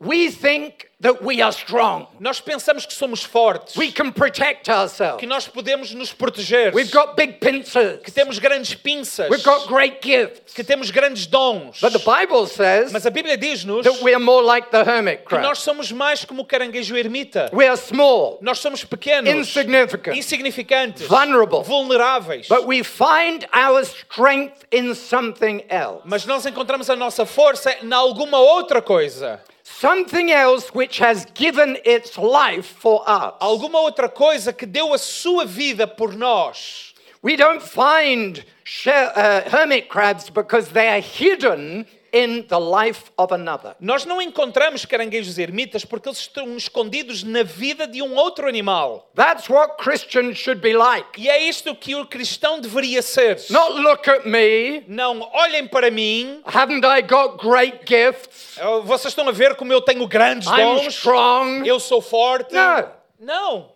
We 0.05 0.31
think 0.31 0.89
that 1.01 1.23
we 1.23 1.43
are 1.43 1.53
strong, 1.53 2.06
Nós 2.19 2.41
pensamos 2.41 2.87
que 2.87 2.95
somos 2.95 3.23
fortes, 3.25 3.77
we 3.77 3.91
can 3.93 4.11
protect 4.11 4.71
ourselves, 4.71 5.19
que 5.21 5.27
nós 5.27 5.47
podemos 5.47 5.93
nos 5.93 6.12
proteger, 6.12 6.73
we've 6.75 6.91
got 6.91 7.15
big 7.17 7.39
pincers, 7.41 8.01
que 8.03 8.11
temos 8.11 8.39
grandes 8.39 8.75
pinças, 8.75 9.29
we've 9.31 9.43
got 9.45 9.67
great 9.67 9.99
gifts. 10.03 10.55
que 10.55 10.65
temos 10.65 10.91
grandes 10.91 11.27
dons. 11.27 11.79
But 11.81 11.93
the 11.93 11.99
Bible 11.99 12.47
says 12.47 12.91
Mas 12.93 13.05
a 13.06 13.11
Bíblia 13.11 13.37
diz-nos 13.37 13.85
that 13.85 14.03
we 14.03 14.15
are 14.15 14.23
more 14.23 14.43
like 14.43 14.71
the 14.71 14.83
hermit 14.83 15.21
que 15.21 15.27
crab. 15.37 15.43
nós 15.43 15.59
somos 15.59 15.91
mais 15.93 16.25
como 16.25 16.43
o 16.43 16.45
caranguejo 16.47 16.97
ermita. 16.97 17.50
We 17.53 17.67
are 17.67 17.77
small, 17.77 18.39
Nós 18.41 18.59
somos 18.61 18.85
pequenos, 18.85 19.29
insignificant, 19.31 20.17
insignificantes, 20.17 21.07
vulnerable. 21.07 21.62
vulneráveis. 21.62 22.49
but 22.49 22.67
we 22.67 22.83
find 22.83 23.47
our 23.53 23.85
strength 23.85 24.65
in 24.73 24.95
something 24.95 25.65
else. 25.69 26.03
Mas 26.05 26.25
nós 26.25 26.47
encontramos 26.47 26.89
a 26.89 26.97
nossa 26.97 27.27
força 27.27 27.77
em 27.83 27.93
alguma 27.93 28.39
outra 28.39 28.81
coisa. 28.81 29.41
Something 29.66 30.31
else 30.31 30.69
which 30.75 30.99
has 30.99 31.25
given 31.32 31.78
its 31.87 32.19
life 32.19 32.66
for 32.66 33.02
us. 33.08 33.32
Alguma 33.40 33.81
outra 33.81 34.11
coisa 34.11 34.52
que 34.52 34.66
deu 34.66 34.93
a 34.93 34.99
sua 34.99 35.46
vida 35.46 35.87
por 35.87 36.12
nós. 36.12 36.94
We 37.25 37.37
don't 37.37 37.62
find 37.62 38.45
uh, 38.87 39.40
hermit 39.49 39.88
crabs 39.88 40.28
because 40.28 40.69
they 40.73 40.88
are 40.88 41.00
hidden 41.00 41.87
in 42.12 42.47
the 42.49 42.61
life 42.61 43.11
of 43.16 43.33
another. 43.33 43.75
Nós 43.81 44.04
não 44.04 44.21
encontramos 44.21 44.85
caranguejos 44.85 45.38
ermitas 45.38 45.87
porque 45.87 46.07
eles 46.07 46.19
estão 46.19 46.54
escondidos 46.54 47.23
na 47.25 47.43
vida 47.43 47.87
de 47.87 48.02
um 48.02 48.14
outro 48.14 48.47
animal. 48.47 49.11
That's 49.14 49.49
what 49.49 49.78
Christians 49.83 50.37
should 50.37 50.61
be 50.61 50.75
like. 50.75 51.19
E 51.19 51.31
é 51.31 51.43
isto 51.49 51.75
que 51.75 51.97
o 51.97 52.04
cristão 52.07 52.61
deveria 52.61 53.00
ser. 53.00 53.40
Not 53.49 53.73
look 53.81 54.07
at 54.07 54.26
me. 54.26 54.85
Não 54.87 55.23
olhem 55.33 55.66
para 55.66 55.90
mim. 55.90 56.43
Haven't 56.45 56.85
I 56.87 57.00
got 57.00 57.38
great 57.38 57.81
gifts? 57.87 58.59
Oh, 58.62 58.83
Vocês 58.83 59.12
estão 59.12 59.26
a 59.26 59.33
ver 59.33 59.54
como 59.57 59.73
eu 59.73 59.81
tenho 59.81 60.07
grandes 60.07 60.47
I'm 60.47 60.57
dons. 60.83 60.95
strong. 60.95 61.66
Eu 61.66 61.81
sou 61.81 62.02
forte. 62.02 62.54
No. 62.54 62.90
Não, 63.19 63.73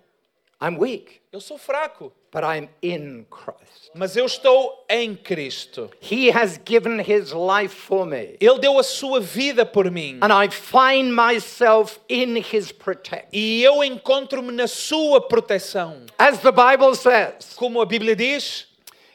I'm 0.61 0.77
weak, 0.79 1.23
eu 1.33 1.41
sou 1.41 1.57
fraco. 1.57 2.13
But 2.31 2.45
I'm 2.45 2.69
in 2.83 3.27
Christ. 3.31 3.91
Mas 3.95 4.17
eu 4.17 4.27
estou 4.27 4.85
em 4.89 5.15
Cristo. 5.15 5.91
He 6.01 6.31
has 6.31 6.61
given 6.65 7.01
his 7.01 7.33
life 7.33 7.75
for 7.75 8.07
me. 8.07 8.37
Ele 8.41 8.59
deu 8.59 8.79
a 8.79 8.83
sua 8.83 9.19
vida 9.21 9.65
por 9.65 9.91
mim. 9.91 10.19
And 10.21 10.33
I 10.33 10.49
find 10.51 11.15
myself 11.15 11.99
in 12.09 12.37
his 12.37 12.71
protection. 12.71 13.29
E 13.33 13.63
eu 13.63 13.83
encontro-me 13.83 14.53
na 14.53 14.67
sua 14.67 15.21
proteção. 15.21 16.03
As 16.19 16.39
the 16.41 16.53
Bible 16.53 16.95
says, 16.95 17.55
Como 17.57 17.81
a 17.81 17.87
Bíblia 17.87 18.15
diz, 18.15 18.68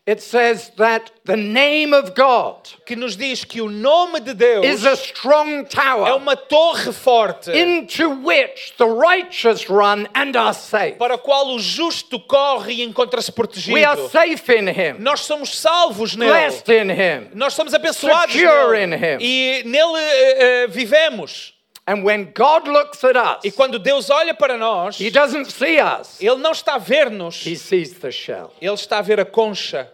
it 0.06 0.22
says 0.22 0.70
that 0.76 1.12
the 1.24 1.38
name 1.38 1.94
of 1.94 2.14
God 2.14 2.68
que 2.86 2.94
nos 2.96 3.16
diz 3.16 3.46
que 3.46 3.62
o 3.62 3.70
nome 3.70 4.20
de 4.20 4.34
Deus 4.34 4.66
is 4.66 4.86
a 4.86 4.98
strong 4.98 5.64
é 5.64 5.70
tower 5.70 6.18
uma 6.18 6.36
torre 6.36 6.92
forte 6.92 7.50
into 7.52 8.10
which 8.10 8.74
the 8.78 8.86
righteous 8.86 9.70
run 9.70 10.06
and 10.14 10.36
are 10.36 10.54
safe. 10.54 10.98
para 10.98 11.16
a 11.16 11.18
qual 11.18 11.56
o 11.56 11.60
justo 11.60 12.20
corre 12.20 12.74
e 12.74 12.84
encontra-se 12.84 13.32
protegido. 13.32 13.74
We 13.74 13.86
are 13.86 14.10
safe 14.10 14.50
in 14.52 14.68
him, 14.68 14.98
Nós 15.00 15.22
somos 15.22 15.58
salvos 15.58 16.18
nele. 16.18 16.32
blessed 16.32 16.70
in 16.70 16.90
him. 16.90 17.30
Nós 17.34 17.54
somos 17.54 17.74
abençoados 17.74 18.34
Secure 18.34 18.78
nele. 18.78 18.84
in 18.84 19.00
him. 19.00 19.18
E 19.22 19.64
nele 19.66 20.00
eh, 20.00 20.64
eh, 20.64 20.68
vivemos. 20.68 21.53
And 21.86 22.04
when 22.04 22.32
God 22.34 22.68
looks 22.68 23.04
at 23.04 23.18
E 23.44 23.50
us, 23.50 23.56
quando 23.56 23.78
Deus 23.78 24.10
olha 24.10 24.34
para 24.34 24.58
nós, 24.58 24.98
he 24.98 25.10
doesn't 25.10 25.52
see 25.52 25.80
us, 25.82 26.22
Ele 26.22 26.38
não 26.38 26.52
está 26.52 26.76
a 26.76 26.78
ver-nos, 26.78 27.46
he 27.46 27.58
sees 27.58 27.94
the 28.00 28.12
shell. 28.12 28.54
Ele 28.62 28.74
está 28.74 29.00
a 29.00 29.02
ver 29.02 29.20
a 29.20 29.26
concha. 29.26 29.92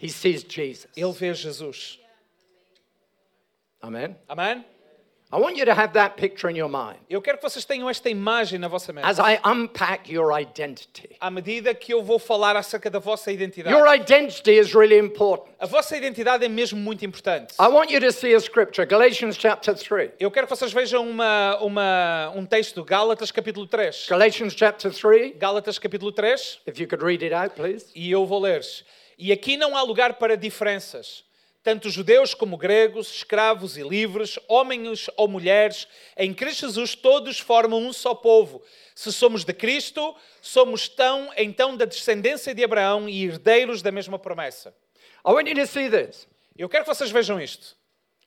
He 0.00 0.08
sees 0.08 0.44
Jesus. 0.44 0.86
Ele 0.96 1.12
vê 1.12 1.34
Jesus. 1.34 1.98
Amen. 3.82 4.16
Amém? 4.28 4.64
I 5.30 5.36
want 5.36 5.58
you 5.58 5.66
to 5.66 5.72
have 5.72 5.92
that 5.92 6.16
picture 6.16 6.50
in 6.50 6.56
your 6.56 6.70
mind 6.70 6.96
Eu 7.10 7.20
quero 7.20 7.36
que 7.36 7.42
vocês 7.42 7.62
tenham 7.66 7.90
esta 7.90 8.08
imagem 8.08 8.58
na 8.58 8.66
vossa 8.66 8.94
mente. 8.94 9.04
as 9.04 9.18
I 9.18 9.38
unpack 9.44 10.10
your 10.10 10.32
identity. 10.32 11.16
À 11.20 11.30
medida 11.30 11.74
que 11.74 11.92
eu 11.92 12.02
vou 12.02 12.18
falar 12.18 12.56
acerca 12.56 12.88
da 12.88 12.98
vossa 12.98 13.30
identidade. 13.30 13.76
Your 13.76 13.86
identity 13.94 14.58
is 14.58 14.72
really 14.72 14.96
important. 14.96 15.50
A 15.58 15.66
vossa 15.66 15.94
identidade 15.98 16.46
é 16.46 16.48
mesmo 16.48 16.80
muito 16.80 17.04
importante. 17.04 17.52
I 17.60 17.68
want 17.68 17.90
you 17.90 18.00
to 18.00 18.10
see 18.10 18.34
a 18.34 18.40
scripture, 18.40 18.86
Galatians 18.86 19.36
chapter 19.38 19.74
3. 19.74 20.12
Eu 20.18 20.30
quero 20.30 20.46
que 20.46 20.56
vocês 20.56 20.72
vejam 20.72 21.06
uma, 21.06 21.58
uma, 21.60 22.32
um 22.34 22.46
texto, 22.46 22.82
Gálatas 22.82 23.30
capítulo 23.30 23.66
3. 23.66 24.06
Galatians 24.08 24.54
chapter 24.56 24.90
3, 24.90 25.36
Gálatas 25.36 25.78
capítulo 25.78 26.10
3, 26.10 26.60
if 26.66 26.80
you 26.80 26.88
could 26.88 27.04
read 27.04 27.22
it 27.22 27.34
out, 27.34 27.54
please. 27.54 27.84
e 27.94 28.10
eu 28.10 28.24
vou 28.24 28.40
ler. 28.40 28.62
E 29.18 29.30
aqui 29.30 29.58
não 29.58 29.76
há 29.76 29.82
lugar 29.82 30.14
para 30.14 30.38
diferenças. 30.38 31.27
Tanto 31.68 31.90
judeus 31.90 32.32
como 32.32 32.56
gregos, 32.56 33.16
escravos 33.16 33.76
e 33.76 33.82
livres, 33.82 34.38
homens 34.48 35.10
ou 35.18 35.28
mulheres, 35.28 35.86
em 36.16 36.32
Cristo 36.32 36.66
Jesus 36.66 36.94
todos 36.94 37.38
formam 37.38 37.78
um 37.78 37.92
só 37.92 38.14
povo. 38.14 38.62
Se 38.94 39.12
somos 39.12 39.44
de 39.44 39.52
Cristo, 39.52 40.16
somos 40.40 40.88
tão, 40.88 41.30
então 41.36 41.76
da 41.76 41.84
descendência 41.84 42.54
de 42.54 42.64
Abraão 42.64 43.06
e 43.06 43.22
herdeiros 43.22 43.82
da 43.82 43.92
mesma 43.92 44.18
promessa. 44.18 44.74
I 45.22 45.30
want 45.30 45.46
you 45.46 45.54
to 45.56 45.66
see 45.66 45.90
this. 45.90 46.26
Eu 46.56 46.70
quero 46.70 46.84
que 46.86 46.94
vocês 46.94 47.10
vejam 47.10 47.38
isto. 47.38 47.76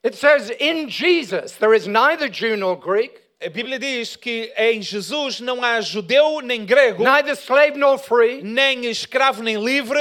It 0.04 0.16
says, 0.16 0.50
In 0.60 0.88
Jesus, 0.88 1.56
there 1.56 1.76
is 1.76 1.88
neither 1.88 2.30
Jew 2.32 2.56
nor 2.56 2.76
Greek, 2.76 3.20
A 3.44 3.50
Bíblia 3.50 3.76
diz 3.76 4.14
que 4.14 4.52
em 4.56 4.80
Jesus 4.80 5.40
não 5.40 5.64
há 5.64 5.80
judeu 5.80 6.40
nem 6.40 6.64
grego, 6.64 7.02
neither 7.02 7.34
slave 7.34 7.76
nor 7.76 7.98
free, 7.98 8.40
nem 8.40 8.86
escravo 8.86 9.42
nem 9.42 9.56
livre, 9.56 9.98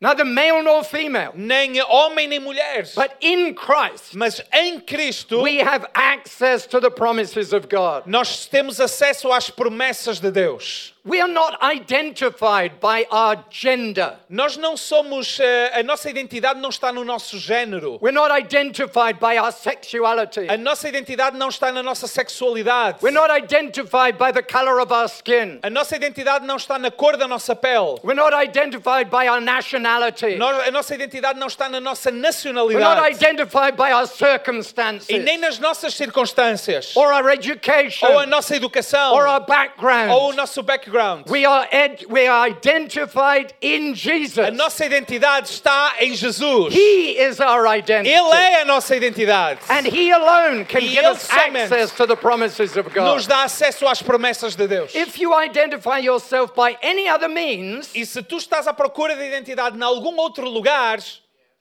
neither 0.00 0.24
male 0.24 0.62
nor 0.62 0.84
female. 0.84 1.32
nem 1.34 1.80
homem 1.82 2.28
nem 2.28 2.38
mulher. 2.40 2.84
But 2.94 3.12
in 3.20 3.54
Christ, 3.54 4.14
Mas 4.14 4.40
em 4.52 4.80
Cristo 4.80 5.42
we 5.42 5.58
have 5.60 5.86
access 5.94 6.66
to 6.66 6.80
the 6.80 6.90
promises 6.90 7.52
of 7.52 7.68
God. 7.68 8.04
nós 8.06 8.46
temos 8.46 8.80
acesso 8.80 9.32
às 9.32 9.50
promessas 9.50 10.20
de 10.20 10.30
Deus. 10.30 10.94
We 11.04 11.20
are 11.22 11.28
not 11.32 11.56
identified 11.62 12.80
by 12.80 13.06
our 13.10 13.36
gender. 13.50 14.14
Nós 14.28 14.56
não 14.58 14.76
somos, 14.76 15.38
eh, 15.40 15.70
a 15.80 15.82
nossa 15.82 16.10
identidade 16.10 16.60
não 16.60 16.68
está 16.68 16.92
no 16.92 17.02
nosso 17.04 17.38
género. 17.38 17.98
We're 18.02 18.12
not 18.12 18.30
identified 18.30 19.18
by 19.18 19.38
our 19.38 19.50
sexuality. 19.52 20.48
A 20.50 20.56
nossa 20.58 20.86
identidade 20.88 21.36
não 21.38 21.48
está 21.48 21.72
na 21.72 21.82
nossa 21.82 22.06
sexualidade. 22.06 22.98
We're 23.00 23.12
not 23.14 23.30
identified 23.30 24.18
by 24.18 24.32
the 24.32 24.42
color 24.42 24.80
of 24.80 24.92
our 24.92 25.08
skin. 25.08 25.60
A 25.62 25.70
nossa 25.70 25.96
identidade 25.96 26.44
não 26.44 26.56
está 26.56 26.78
na 26.78 26.90
cor 26.90 27.16
da 27.16 27.26
nossa 27.26 27.54
pele. 27.56 27.98
We're 28.02 28.14
not 28.14 28.34
identified 28.34 29.08
by 29.08 29.28
our 29.28 29.40
nationality. 29.40 30.36
Nós- 30.36 30.66
a 30.66 30.70
nossa 30.70 30.94
identidade 30.94 31.38
não 31.38 31.46
está 31.46 31.70
na 31.70 31.80
nossa 31.80 32.10
nacionalidade. 32.10 32.84
We're 32.84 32.94
not 32.96 33.10
identified 33.10 33.76
by 33.76 33.92
our 33.92 34.06
circumstances 34.06 35.08
e 35.08 35.18
nem 35.18 35.38
nas 35.38 35.58
nossas 35.58 35.94
circunstâncias, 35.94 36.94
or 36.96 37.12
our 37.14 37.30
education 37.30 38.06
ou 38.08 38.18
a 38.18 38.26
nossa 38.26 38.54
educação, 38.54 39.14
or 39.14 39.26
our 39.26 39.40
background. 39.40 40.10
ou 40.10 40.30
o 40.30 40.32
nosso 40.34 40.62
background. 40.62 40.87
We 41.28 41.44
are, 41.44 41.66
we 42.08 42.26
are 42.26 42.48
identified 42.48 43.52
in 43.60 43.94
Jesus. 43.94 44.38
A 44.38 44.50
nossa 44.50 44.84
identidade 44.84 45.48
está 45.48 45.94
em 46.00 46.14
Jesus. 46.14 46.74
He 46.74 47.18
is 47.18 47.40
our 47.40 47.66
identity. 47.66 48.10
Ele 48.10 48.32
é 48.34 48.62
a 48.62 48.64
nossa 48.64 48.96
identidade. 48.96 49.60
And 49.68 49.86
He 49.86 50.10
alone 50.10 50.64
can 50.64 50.80
E 50.80 50.88
give 50.88 50.98
Ele 50.98 51.08
us 51.12 51.28
access 51.30 51.92
to 51.92 52.06
the 52.06 52.16
promises 52.16 52.76
of 52.76 52.88
God. 52.92 53.04
Nos 53.14 53.26
dá 53.26 53.44
acesso 53.44 53.86
às 53.86 54.02
promessas 54.02 54.54
de 54.56 54.66
Deus. 54.66 54.94
If 54.94 55.18
you 55.20 55.32
identify 55.34 55.98
yourself 55.98 56.54
by 56.54 56.76
any 56.82 57.08
other 57.08 57.28
means, 57.28 57.90
E 57.94 58.04
se 58.04 58.22
tu 58.22 58.36
estás 58.36 58.66
à 58.66 58.74
procura 58.74 59.14
de 59.14 59.26
identidade 59.26 59.76
em 59.76 59.82
algum 59.82 60.16
outro 60.16 60.48
lugar, 60.48 60.98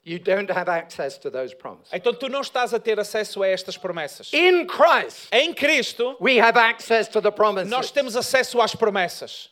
you 0.10 0.18
don't 0.20 0.50
have 0.52 0.70
access 0.72 1.18
to 1.18 1.30
those 1.30 1.54
promises. 1.56 1.92
então 1.92 2.14
tu 2.14 2.30
não 2.30 2.42
estás 2.42 2.74
a 2.74 2.80
ter 2.80 3.00
acesso 3.00 3.44
a 3.44 3.48
estas 3.48 3.76
promessas. 3.78 4.32
In 4.34 4.66
Christ, 4.66 5.28
Em 5.32 5.54
Cristo, 5.54 6.16
we 6.22 6.40
have 6.40 6.58
access 6.58 7.08
to 7.10 7.22
the 7.22 7.32
promises. 7.32 7.70
nós 7.70 7.92
temos 7.92 8.16
acesso 8.16 8.62
às 8.62 8.74
promessas. 8.76 9.50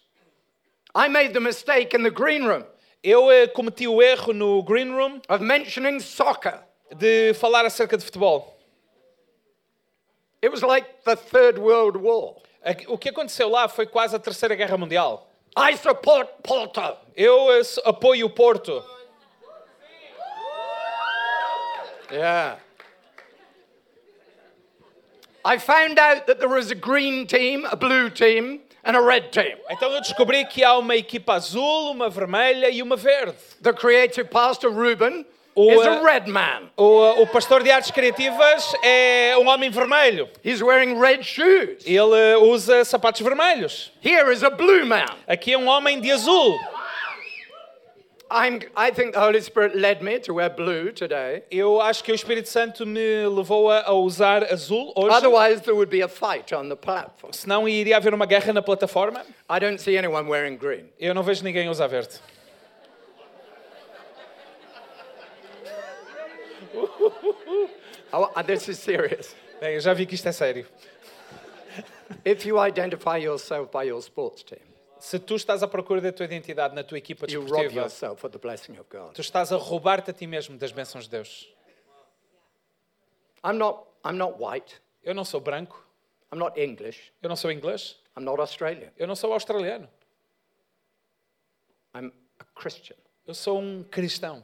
I 0.96 1.10
made 1.10 1.34
the 1.34 1.42
mistake 1.42 1.94
in 1.96 2.04
the 2.04 2.10
green 2.10 2.44
room 2.48 2.64
Eu 3.04 3.30
eh, 3.30 3.48
cometi 3.48 3.88
o 3.88 4.02
erro 4.02 4.34
no 4.34 4.64
Green 4.64 4.90
Room 4.92 5.22
of 5.30 5.44
mentioning 5.44 6.00
soccer. 6.00 6.60
de 6.96 7.34
falar 7.36 7.64
acerca 7.66 7.98
de 7.98 8.04
futebol. 8.06 8.56
It 10.42 10.50
was 10.52 10.62
like 10.64 10.86
the 11.04 11.16
Third 11.16 11.58
World 11.60 11.98
War. 11.98 12.36
Aqui- 12.64 12.86
O 12.88 12.98
que 12.98 13.10
aconteceu 13.10 13.50
lá 13.50 13.68
foi 13.68 13.86
quase 13.86 14.16
a 14.16 14.20
Terceira 14.20 14.56
Guerra 14.56 14.78
Mundial. 14.78 15.28
I 15.58 15.76
support 15.78 16.30
Porto. 16.44 16.98
Eu 17.16 17.52
eh, 17.52 17.62
apoio 17.86 18.26
o 18.26 18.30
Porto. 18.30 18.84
Yeah. 22.16 22.56
I 25.44 25.58
found 25.58 26.00
out 26.00 26.28
that 26.28 26.40
there 26.40 26.48
was 26.48 26.72
a 26.72 26.76
green 26.76 27.28
team, 27.28 27.66
a 27.70 27.76
blue 27.76 28.10
team, 28.10 28.62
and 28.86 28.96
a 28.96 29.02
red 29.02 29.34
team. 29.34 29.58
Então 29.70 29.92
eu 29.92 30.00
descobri 30.00 30.46
que 30.46 30.64
há 30.64 30.78
uma 30.78 30.96
equipa 30.96 31.34
azul, 31.34 31.92
uma 31.92 32.10
vermelha 32.10 32.70
e 32.70 32.82
uma 32.82 32.96
verde. 32.96 33.36
The 33.62 33.74
creative 33.74 34.30
pastor, 34.30 34.72
Ruben, 34.72 35.26
O, 35.56 35.72
is 35.72 35.86
uh, 35.86 35.90
a 35.90 36.04
red 36.04 36.28
man. 36.28 36.70
O, 36.78 37.22
o 37.22 37.28
pastor 37.28 37.64
de 37.64 37.70
artes 37.70 37.92
criativas 37.92 38.74
é 38.82 39.36
um 39.38 39.48
homem 39.48 39.70
vermelho. 39.70 40.30
He's 40.44 40.62
wearing 40.62 40.98
red 40.98 41.22
shoes. 41.24 41.84
Ele 41.86 42.36
usa 42.42 42.86
sapatos 42.86 43.22
vermelhos. 43.22 43.92
Here 44.02 44.32
is 44.32 44.42
a 44.42 44.50
blue 44.50 44.86
man. 44.86 45.06
Aqui 45.28 45.54
é 45.54 45.58
um 45.58 45.68
homem 45.68 46.00
de 46.00 46.12
azul. 46.12 46.58
I'm, 48.30 48.60
I 48.76 48.92
think 48.92 49.14
the 49.14 49.20
Holy 49.20 49.40
Spirit 49.40 49.76
led 49.76 50.02
me 50.02 50.20
to 50.22 50.34
wear 50.34 50.50
blue 50.50 50.92
today. 50.92 51.44
Eu 51.52 51.80
acho 51.80 52.04
que 52.04 52.12
o 52.12 52.16
Espírito 52.16 52.50
Santo 52.50 52.86
me 52.86 53.28
levou 53.28 53.70
a, 53.70 53.84
a 53.86 53.94
usar 53.94 54.44
azul 54.52 54.94
hoje. 54.96 55.16
Otherwise, 55.16 55.62
there 55.62 55.76
would 55.76 55.92
be 55.92 56.02
a 56.02 56.08
fight 56.08 56.52
on 56.52 56.68
the 56.68 56.76
platform. 56.76 57.32
Senão 57.32 57.70
iria 57.70 57.98
haver 57.98 58.14
uma 58.14 58.26
guerra 58.26 58.52
na 58.52 58.64
plataforma. 58.64 59.24
I 59.48 59.60
don't 59.60 59.80
see 59.80 59.96
anyone 59.96 60.28
wearing 60.28 60.58
green. 60.58 60.90
Eu 61.00 61.14
não 61.14 61.22
vejo 61.22 61.44
ninguém 61.44 61.70
usar 61.70 61.88
verde. 61.88 62.20
Oh, 68.12 68.30
this 68.44 68.68
is 68.68 68.80
serious. 68.80 69.36
Bem, 69.60 69.76
eu 69.76 69.82
já 69.82 69.94
vi 69.94 70.06
que 70.06 70.16
isto 70.16 70.28
é 70.28 70.32
sério. 70.32 70.66
If 72.24 72.46
you 72.46 72.58
identify 72.58 73.18
yourself 73.18 73.72
by 73.72 73.84
your 73.84 74.00
sports 74.00 74.44
team, 74.44 74.60
Se 75.00 75.20
tu 75.20 75.36
estás 75.36 75.62
à 75.62 75.68
procura 75.68 76.02
da 76.02 76.12
tua 76.12 76.26
identidade 76.26 76.74
na 76.74 76.84
tua 76.84 76.98
equipa 76.98 77.28
desportiva, 77.28 77.88
tu 79.14 79.22
estás 79.22 79.52
a 79.52 79.58
roubar-te 79.58 80.12
a 80.12 80.14
ti 80.14 80.26
mesmo 80.26 80.58
das 80.58 80.72
bênçãos 80.72 81.06
de 81.06 81.12
Deus. 81.12 81.54
I'm 83.44 83.58
not, 83.58 83.86
I'm 84.04 84.18
not 84.18 84.38
white. 84.40 84.82
Eu 85.04 85.14
não 85.14 85.24
sou 85.24 85.40
branco, 85.40 85.86
I'm 86.34 86.40
not 86.40 86.60
English. 86.60 87.14
eu 87.22 87.30
não 87.30 87.36
sou 87.36 87.52
inglês, 87.52 88.00
I'm 88.18 88.24
not 88.24 88.40
Australian. 88.40 88.92
eu 88.98 89.06
não 89.08 89.16
sou 89.16 89.34
australiano. 89.34 89.88
I'm 91.94 92.12
a 92.40 92.46
Christian. 92.60 92.98
Eu 93.28 93.34
sou 93.34 93.60
um 93.60 93.84
cristão. 93.84 94.44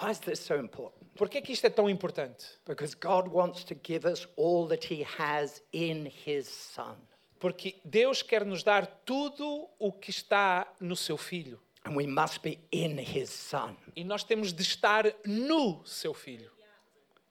Why 0.00 0.10
is 0.10 0.18
this 0.20 0.40
so 0.40 0.56
important? 0.56 1.04
Por 1.14 1.28
que 1.28 1.38
é 1.38 1.40
que 1.42 1.52
isto 1.52 1.66
é 1.66 1.70
tão 1.70 1.88
importante? 1.88 2.46
Because 2.66 2.94
God 2.94 3.28
wants 3.28 3.64
to 3.64 3.74
give 3.74 4.06
us 4.06 4.26
all 4.36 4.66
that 4.68 4.84
He 4.92 5.04
has 5.18 5.62
in 5.72 6.10
His 6.26 6.48
Son. 6.48 6.96
Porque 7.38 7.74
Deus 7.84 8.22
quer 8.22 8.44
nos 8.46 8.62
dar 8.62 8.86
tudo 9.04 9.68
o 9.78 9.92
que 9.92 10.10
está 10.10 10.66
no 10.80 10.96
seu 10.96 11.16
Filho. 11.16 11.60
And 11.84 11.96
we 11.96 12.06
must 12.06 12.42
be 12.42 12.60
in 12.70 12.96
His 12.98 13.28
Son 13.30 13.76
E 13.96 14.04
nós 14.04 14.22
temos 14.24 14.52
de 14.52 14.62
estar 14.62 15.04
no 15.26 15.82
seu 15.84 16.14
Filho, 16.14 16.50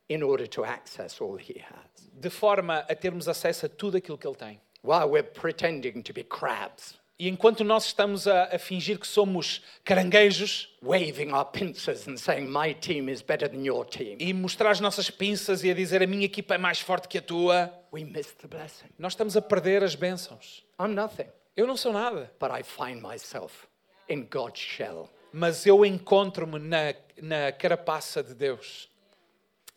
in 0.09 0.21
order 0.21 0.45
to 0.47 0.63
access 0.65 1.21
all 1.21 1.37
He 1.39 1.59
has. 1.61 2.09
de 2.13 2.29
forma 2.29 2.79
a 2.79 2.93
termos 2.95 3.27
acesso 3.27 3.65
a 3.65 3.69
tudo 3.69 3.97
aquilo 3.97 4.17
que 4.17 4.27
Ele 4.27 4.35
tem. 4.35 4.61
While 4.83 5.09
we're 5.09 5.23
pretending 5.23 6.01
to 6.03 6.13
be 6.13 6.23
crabs, 6.23 6.99
E 7.21 7.29
enquanto 7.29 7.63
nós 7.63 7.85
estamos 7.85 8.27
a, 8.27 8.45
a 8.45 8.57
fingir 8.57 8.97
que 8.97 9.05
somos 9.05 9.61
caranguejos 9.83 10.75
waving 10.81 11.31
our 11.31 11.45
pincers 11.45 12.07
and 12.07 12.17
saying, 12.17 12.47
My 12.47 12.73
team 12.73 13.07
is 13.11 13.21
better 13.21 13.47
than 13.47 13.63
your 13.63 13.85
team, 13.85 14.17
e 14.19 14.33
mostrar 14.33 14.71
as 14.71 14.79
nossas 14.79 15.11
pinças 15.11 15.63
e 15.63 15.69
a 15.69 15.73
dizer 15.75 16.01
a 16.01 16.07
minha 16.07 16.25
equipa 16.25 16.55
é 16.55 16.57
mais 16.57 16.79
forte 16.79 17.07
que 17.07 17.19
a 17.19 17.21
tua, 17.21 17.71
we 17.93 18.03
miss 18.03 18.31
the 18.41 18.47
blessing. 18.47 18.87
nós 18.97 19.13
estamos 19.13 19.37
a 19.37 19.41
perder 19.41 19.83
as 19.83 19.93
bênçãos. 19.93 20.65
I'm 20.79 20.95
nothing, 20.95 21.27
Eu 21.55 21.67
não 21.67 21.77
sou 21.77 21.93
nada, 21.93 22.31
but 22.39 22.49
I 22.49 22.63
find 22.63 23.03
myself 23.03 23.67
in 24.09 24.23
God's 24.23 24.59
shell. 24.59 25.07
mas 25.31 25.67
eu 25.67 25.85
encontro-me 25.85 26.57
na, 26.57 26.95
na 27.21 27.51
carapaça 27.51 28.23
de 28.23 28.33
Deus. 28.33 28.89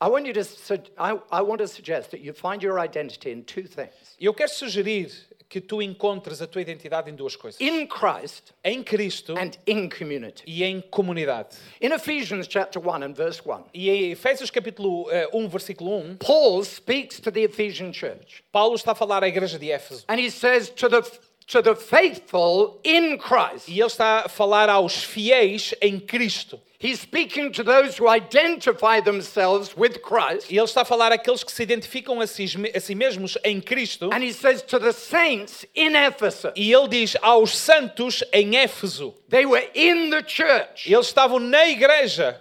I 0.03 0.09
want 0.09 0.27
you 0.27 0.33
to, 0.33 0.43
I, 0.99 1.13
I 1.31 1.43
want 1.43 1.59
to 1.59 1.69
suggest 1.69 2.11
that 2.11 2.25
you 2.25 2.33
find 2.33 2.63
your 2.63 2.79
identity 2.83 3.31
in 3.31 3.43
two 3.43 3.69
things. 3.69 4.17
Eu 4.19 4.33
quero 4.33 4.51
sugerir 4.51 5.13
que 5.49 5.61
tu 5.61 5.81
encontres 5.81 6.41
a 6.43 6.47
tua 6.47 6.61
identidade 6.63 7.11
em 7.11 7.15
duas 7.15 7.37
coisas: 7.37 7.61
In 7.61 7.87
Christ 7.87 8.53
em 8.65 8.83
Cristo 8.83 9.35
and 9.39 9.53
in 9.67 9.89
community. 9.89 10.43
e 10.47 10.65
em 10.65 10.81
comunidade. 10.81 11.57
In 11.81 11.93
Ephesians 11.93 12.47
chapter 12.51 12.81
1 12.81 13.03
and 13.05 13.13
verse 13.15 13.41
1, 13.45 13.65
E 13.73 13.89
em 13.91 14.11
Efésios 14.11 14.51
capítulo 14.51 15.09
eh, 15.11 15.29
1, 15.33 15.49
versículo 15.49 15.97
1, 15.99 16.17
Paul 16.17 16.65
speaks 16.65 17.21
to 17.21 17.31
the 17.31 17.43
Ephesian 17.43 17.93
church 17.93 18.43
Paulo 18.51 18.75
está 18.75 18.93
a 18.93 18.95
falar 18.95 19.23
à 19.23 19.29
igreja 19.29 19.59
de 19.59 19.67
Éfeso. 19.71 20.05
and 20.09 20.19
he 20.19 20.31
says 20.31 20.71
to 20.71 20.89
the, 20.89 21.03
to 21.47 21.63
the 21.63 21.75
faithful 21.77 22.81
in 22.85 23.19
Christ, 23.19 23.69
E 23.69 23.79
ele 23.79 23.87
está 23.87 24.25
a 24.25 24.29
falar 24.29 24.69
aos 24.69 25.05
fiéis 25.05 25.75
em 25.81 26.01
Cristo. 26.01 26.61
He's 26.85 27.01
speaking 27.01 27.51
to 27.53 27.63
those 27.65 27.97
who 27.97 28.07
identify 28.11 29.01
themselves 29.01 29.75
with 29.75 30.03
Christ. 30.03 30.51
E 30.51 30.59
ele 30.59 30.67
está 30.67 30.83
a 30.83 30.85
falar 30.85 31.13
àqueles 31.13 31.43
que 31.43 31.51
se 31.51 31.63
identificam 31.63 32.21
a 32.21 32.27
si, 32.27 32.45
a 32.75 32.79
si 32.79 32.95
mesmos 32.95 33.39
em 33.43 33.59
Cristo. 33.59 34.11
And 34.13 34.23
he 34.23 34.33
says 34.33 34.61
to 34.65 34.79
the 34.79 34.93
saints 34.93 35.65
in 35.75 35.97
Ephesus, 35.97 36.53
E 36.55 36.71
ele 36.71 36.87
diz 36.89 37.17
aos 37.23 37.57
santos 37.57 38.23
em 38.35 38.51
Éfeso. 38.57 39.15
they 39.31 39.47
were 39.47 39.67
in 39.75 40.11
the 40.11 40.23
church. 40.23 40.87
Eles 40.87 41.07
estavam 41.07 41.39
na 41.39 41.65
igreja. 41.69 42.39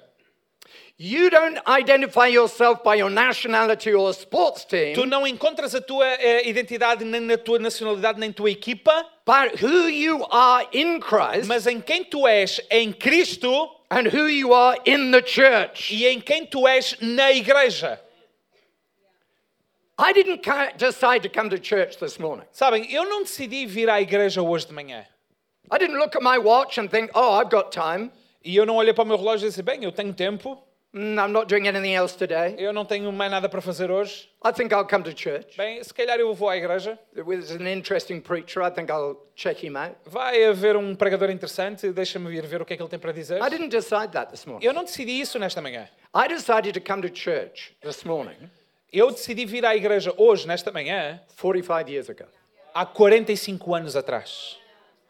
You 0.98 1.30
don't 1.30 1.60
identify 1.66 2.28
yourself 2.28 2.84
by 2.84 2.96
your 2.96 3.10
nationality 3.10 3.94
or 3.94 4.14
sports 4.14 4.66
team, 4.66 4.94
Tu 4.94 5.06
não 5.06 5.26
encontras 5.26 5.74
a 5.74 5.80
tua 5.80 6.06
eh, 6.06 6.50
identidade 6.50 7.06
nem 7.06 7.22
na 7.22 7.38
tua 7.38 7.60
nacionalidade, 7.60 8.20
nem 8.20 8.32
tua 8.32 8.52
equipa, 8.52 9.06
but 9.26 9.60
who 9.62 9.88
you 9.88 10.26
are 10.30 10.68
in 10.74 11.00
Christ 11.00 11.48
mas 11.48 11.66
em 11.66 11.80
quem 11.80 12.04
tu 12.04 12.28
és 12.28 12.60
em 12.70 12.92
Cristo 12.92 13.70
and 13.94 14.08
who 14.08 14.26
you 14.26 14.54
are 14.54 14.76
in 14.86 15.12
the 15.12 15.22
church. 15.22 15.92
e 15.92 16.08
em 16.08 16.20
quem 16.20 16.48
tu 16.48 16.68
és 16.68 16.98
na 17.00 17.32
igreja. 17.32 18.00
I 20.00 20.12
didn't 20.12 20.44
decide 20.78 21.22
to 21.22 21.30
come 21.30 21.50
to 21.52 21.60
church 21.60 22.00
this 22.00 22.18
morning. 22.18 22.46
Sabem, 22.52 22.92
eu 22.92 23.06
não 23.06 23.22
decidi 23.22 23.68
vir 23.68 23.90
à 23.90 24.02
igreja 24.02 24.42
hoje 24.42 24.66
de 24.66 24.74
manhã. 24.74 25.06
I 25.72 25.78
didn't 25.78 26.00
look 26.00 26.16
at 26.16 26.24
my 26.24 26.40
watch 26.40 26.80
and 26.80 26.90
think, 26.90 27.12
oh, 27.14 27.34
I've 27.40 27.52
got 27.52 27.72
time. 27.72 28.12
E 28.44 28.56
eu 28.56 28.66
não 28.66 28.76
olhei 28.76 28.94
para 28.94 29.04
o 29.04 29.08
meu 29.08 29.16
relógio 29.18 29.46
e 29.46 29.50
disse, 29.50 29.62
bem, 29.62 29.84
eu 29.84 29.92
tenho 29.92 30.14
tempo, 30.14 30.62
I'm 30.94 31.32
not 31.32 31.48
doing 31.48 31.68
anything 31.68 31.96
else 31.96 32.16
today. 32.16 32.56
eu 32.58 32.72
não 32.72 32.86
tenho 32.86 33.12
mais 33.12 33.32
nada 33.32 33.50
para 33.50 33.62
fazer 33.62 33.90
hoje. 33.90 34.30
I 34.46 34.52
think 34.52 34.74
I'll 34.74 34.86
come 34.86 35.04
to 35.04 35.12
church. 35.12 35.58
Bem, 35.58 35.84
se 35.84 35.94
calhar 35.94 36.20
eu 36.20 36.34
vou 36.34 36.50
à 36.50 36.58
igreja. 36.58 37.00
There's 37.14 37.52
an 37.52 37.68
interesting 37.68 38.22
preacher. 38.22 38.62
I 38.62 38.70
think 38.70 38.92
I'll 38.92 39.18
check 39.36 39.64
him 39.64 39.76
out. 39.76 39.96
Vai 40.06 40.44
haver 40.46 40.78
um 40.78 40.96
pregador 40.96 41.30
interessante, 41.32 41.92
deixa-me 41.92 42.30
vir 42.30 42.46
ver 42.46 42.62
o 42.62 42.66
que 42.66 42.74
é 42.74 42.78
que 42.78 42.84
ele 42.84 42.90
tem 42.90 43.00
para 43.00 43.12
dizer. 43.12 43.42
I 43.42 43.50
didn't 43.50 43.70
decide 43.70 44.12
that 44.14 44.30
this 44.32 44.46
morning. 44.46 44.66
Eu 44.66 44.74
não 44.74 44.84
decidi 44.84 45.20
isso 45.20 45.40
nesta 45.40 45.62
manhã. 45.62 45.90
I 46.16 46.28
decided 46.28 46.74
to 46.74 46.82
come 46.82 47.02
to 47.02 47.10
church 47.10 47.76
this 47.82 48.04
morning 48.04 48.38
Eu 48.92 49.10
decidi 49.10 49.46
vir 49.46 49.66
à 49.66 49.76
igreja 49.76 50.14
hoje, 50.18 50.48
nesta 50.48 50.72
manhã, 50.72 51.20
45 51.36 51.90
years 51.90 52.10
ago 52.10 52.26
há 52.74 52.86
45 52.86 53.76
anos 53.76 53.96
atrás, 53.96 54.58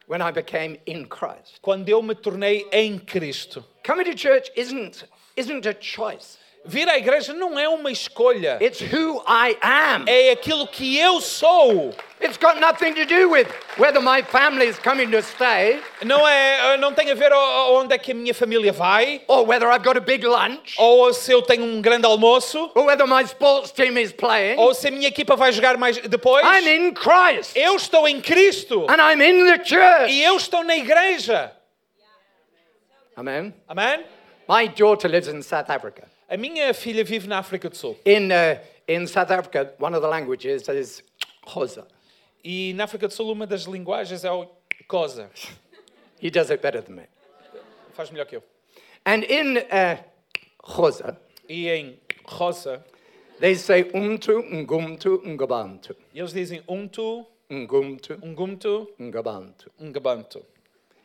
when 0.08 0.22
I 0.22 0.32
became 0.32 0.80
in 0.86 1.06
Christ. 1.06 1.60
quando 1.62 1.88
eu 1.90 2.02
me 2.02 2.14
tornei 2.14 2.68
em 2.72 3.00
Cristo. 3.00 3.64
Coming 3.86 4.06
to 4.06 4.18
church 4.18 4.52
isn't, 4.56 5.06
isn't 5.38 5.68
a 5.68 5.74
choice, 5.80 6.42
Vir 6.66 6.88
à 6.88 6.98
igreja 6.98 7.34
não 7.34 7.60
é 7.60 7.68
uma 7.68 7.92
escolha, 7.92 8.58
it's 8.62 8.80
who 8.80 9.22
I 9.28 9.58
am. 9.62 10.06
é 10.08 10.32
aquilo 10.32 10.66
que 10.66 10.98
eu 10.98 11.20
sou. 11.20 11.94
It's 12.22 12.38
got 12.38 12.58
nothing 12.58 12.94
to 12.94 13.06
do 13.06 13.32
with 13.32 13.48
whether 13.78 14.02
my 14.02 14.24
family 14.24 14.70
is 14.70 14.80
coming 14.80 15.12
to 15.12 15.22
stay 15.22 15.82
Não, 16.06 16.26
é, 16.26 16.78
não 16.78 16.94
tem 16.94 17.12
a 17.12 17.16
ver 17.16 17.34
onde 17.34 17.94
é 17.94 17.98
que 17.98 18.14
a 18.14 18.16
minha 18.16 18.34
família 18.34 18.72
vai, 18.72 19.22
or 19.28 19.46
whether 19.46 19.68
I've 19.70 19.84
got 19.84 19.98
a 19.98 20.00
big 20.00 20.26
lunch 20.26 20.76
ou 20.78 21.14
se 21.14 21.34
eu 21.34 21.42
tenho 21.42 21.66
um 21.66 21.82
grande 21.82 22.06
almoço, 22.06 22.72
or 22.74 22.86
whether 22.86 23.06
my 23.06 23.24
sports 23.26 23.72
team 23.74 23.98
is 24.00 24.14
playing. 24.14 24.58
ou 24.58 24.74
se 24.74 24.88
a 24.88 24.92
minha 24.92 25.10
equipa 25.10 25.36
vai 25.36 25.52
jogar 25.52 25.76
mais 25.78 25.98
depois. 25.98 26.46
I'm 26.46 26.66
in 26.66 26.94
Christ 26.94 27.58
Eu 27.58 27.76
estou 27.76 28.08
em 28.08 28.22
Cristo 28.22 28.88
and 28.90 29.02
I'm 29.02 29.22
in 29.22 29.46
the 29.46 29.62
church. 29.66 30.14
e 30.14 30.24
eu 30.24 30.38
estou 30.38 30.64
na 30.64 30.78
igreja. 30.78 31.52
Amen. 33.18 33.54
Amém? 33.68 34.06
My 34.48 34.68
daughter 34.68 35.08
lives 35.10 35.28
in 35.28 35.42
South 35.42 35.70
Africa. 35.70 36.08
A 36.30 36.38
minha 36.38 36.74
filha 36.74 37.04
vive 37.04 37.28
na 37.28 37.40
África 37.42 37.70
do 37.70 37.76
Sul. 37.76 37.96
In, 38.06 38.32
uh, 38.32 38.58
in 38.88 39.08
South 39.08 39.32
Africa, 39.32 39.74
one 39.78 39.94
of 39.96 40.02
the 40.02 40.08
languages 40.08 40.68
is 40.70 41.02
Xhosa. 41.46 41.86
E 42.44 42.74
na 42.74 42.86
África 42.86 43.08
do 43.08 43.14
Sul 43.14 43.32
uma 43.32 43.48
das 43.48 43.66
linguagens 43.66 44.24
é 44.26 44.32
o 44.32 44.48
Cosa. 44.88 45.30
He 46.20 46.30
does 46.30 46.50
it 46.52 46.62
better 46.62 46.82
than 46.82 46.96
me. 46.96 47.04
Faz 47.94 48.10
melhor 48.12 48.26
que 48.26 48.36
eu. 48.38 48.44
And 49.06 49.24
in 49.24 49.58
uh, 49.58 49.98
Xhosa, 50.64 51.18
E 51.50 51.68
em 51.70 52.00
Rosa, 52.26 52.84
they 53.40 53.54
say 53.56 53.84
umtu, 53.94 54.42
ngumtu, 54.44 55.22
ngabantu. 55.26 55.94
eles 56.16 56.32
dizem 56.34 56.62
Umtu, 56.68 57.26
Ngumtu, 57.52 58.18
Ngumtu, 58.26 58.88
ngabantu. 59.00 59.70
Ngabantu. 59.82 60.46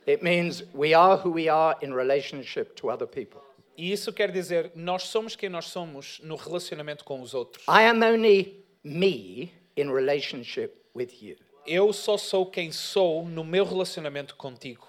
It 0.08 0.22
means 0.22 0.64
we 0.72 0.94
are 0.94 1.18
who 1.18 1.30
we 1.30 1.50
are 1.50 1.76
in 1.82 1.92
relationship 1.92 2.74
to 2.76 2.88
other 2.90 3.06
people. 3.06 3.42
E 3.76 3.92
isso 3.92 4.12
quer 4.12 4.32
dizer, 4.32 4.72
nós 4.74 5.04
somos 5.04 5.36
quem 5.36 5.50
nós 5.50 5.66
somos 5.66 6.18
no 6.24 6.34
relacionamento 6.34 7.04
com 7.04 7.20
os 7.20 7.34
outros. 7.34 7.62
I 7.68 7.84
am 7.86 8.02
only 8.02 8.64
me 8.82 9.52
in 9.76 9.92
relationship 9.92 10.72
with 10.94 11.10
you. 11.22 11.36
Eu 11.66 11.92
só 11.92 12.16
sou 12.16 12.46
quem 12.46 12.72
sou 12.72 13.24
no 13.26 13.44
meu 13.44 13.66
relacionamento 13.66 14.34
contigo. 14.34 14.88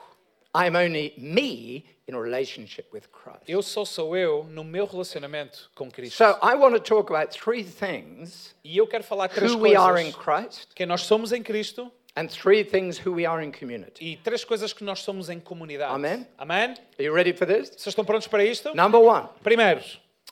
I 0.56 0.68
am 0.68 0.76
only 0.78 1.14
me 1.18 1.86
in 2.08 2.16
relationship 2.16 2.88
with 2.92 3.04
Christ. 3.12 3.44
Eu 3.48 3.62
só 3.62 3.84
sou 3.86 4.16
eu 4.18 4.46
no 4.46 4.64
meu 4.64 4.86
relacionamento 4.86 5.70
com 5.76 5.92
Cristo. 5.92 6.16
So 6.16 6.40
I 6.42 6.56
want 6.56 6.74
to 6.76 6.80
talk 6.80 7.12
about 7.14 7.38
three 7.38 7.64
things 7.64 8.56
E 8.64 8.78
eu 8.78 8.88
quero 8.88 9.04
falar 9.04 9.28
três 9.28 9.52
who 9.52 9.60
we 9.60 9.76
are 9.76 10.02
in 10.02 10.12
coisas. 10.14 10.48
Christ, 10.48 10.70
Quem 10.74 10.88
nós 10.88 11.02
somos 11.02 11.32
em 11.32 11.44
Cristo 11.44 11.92
and 12.16 12.28
three 12.30 12.64
things 12.64 12.98
who 13.06 13.14
we 13.14 13.26
are 13.26 13.44
in 13.44 13.52
community. 13.52 14.04
e 14.14 14.18
três 14.18 14.44
coisas 14.44 14.74
que 14.74 14.84
nós 14.84 15.00
somos 15.00 15.30
em 15.30 15.40
comunidade. 15.40 15.94
Amém. 15.94 16.26
Amém? 16.38 16.70
Are 16.98 17.04
you 17.04 17.14
ready 17.14 17.34
for 17.34 17.46
this? 17.48 17.70
Vocês 17.70 17.88
estão 17.88 18.04
prontos 18.06 18.28
para 18.28 18.44
isto? 18.44 18.74
Number 18.76 19.00
one, 19.02 19.28
Primeiro, 19.44 19.82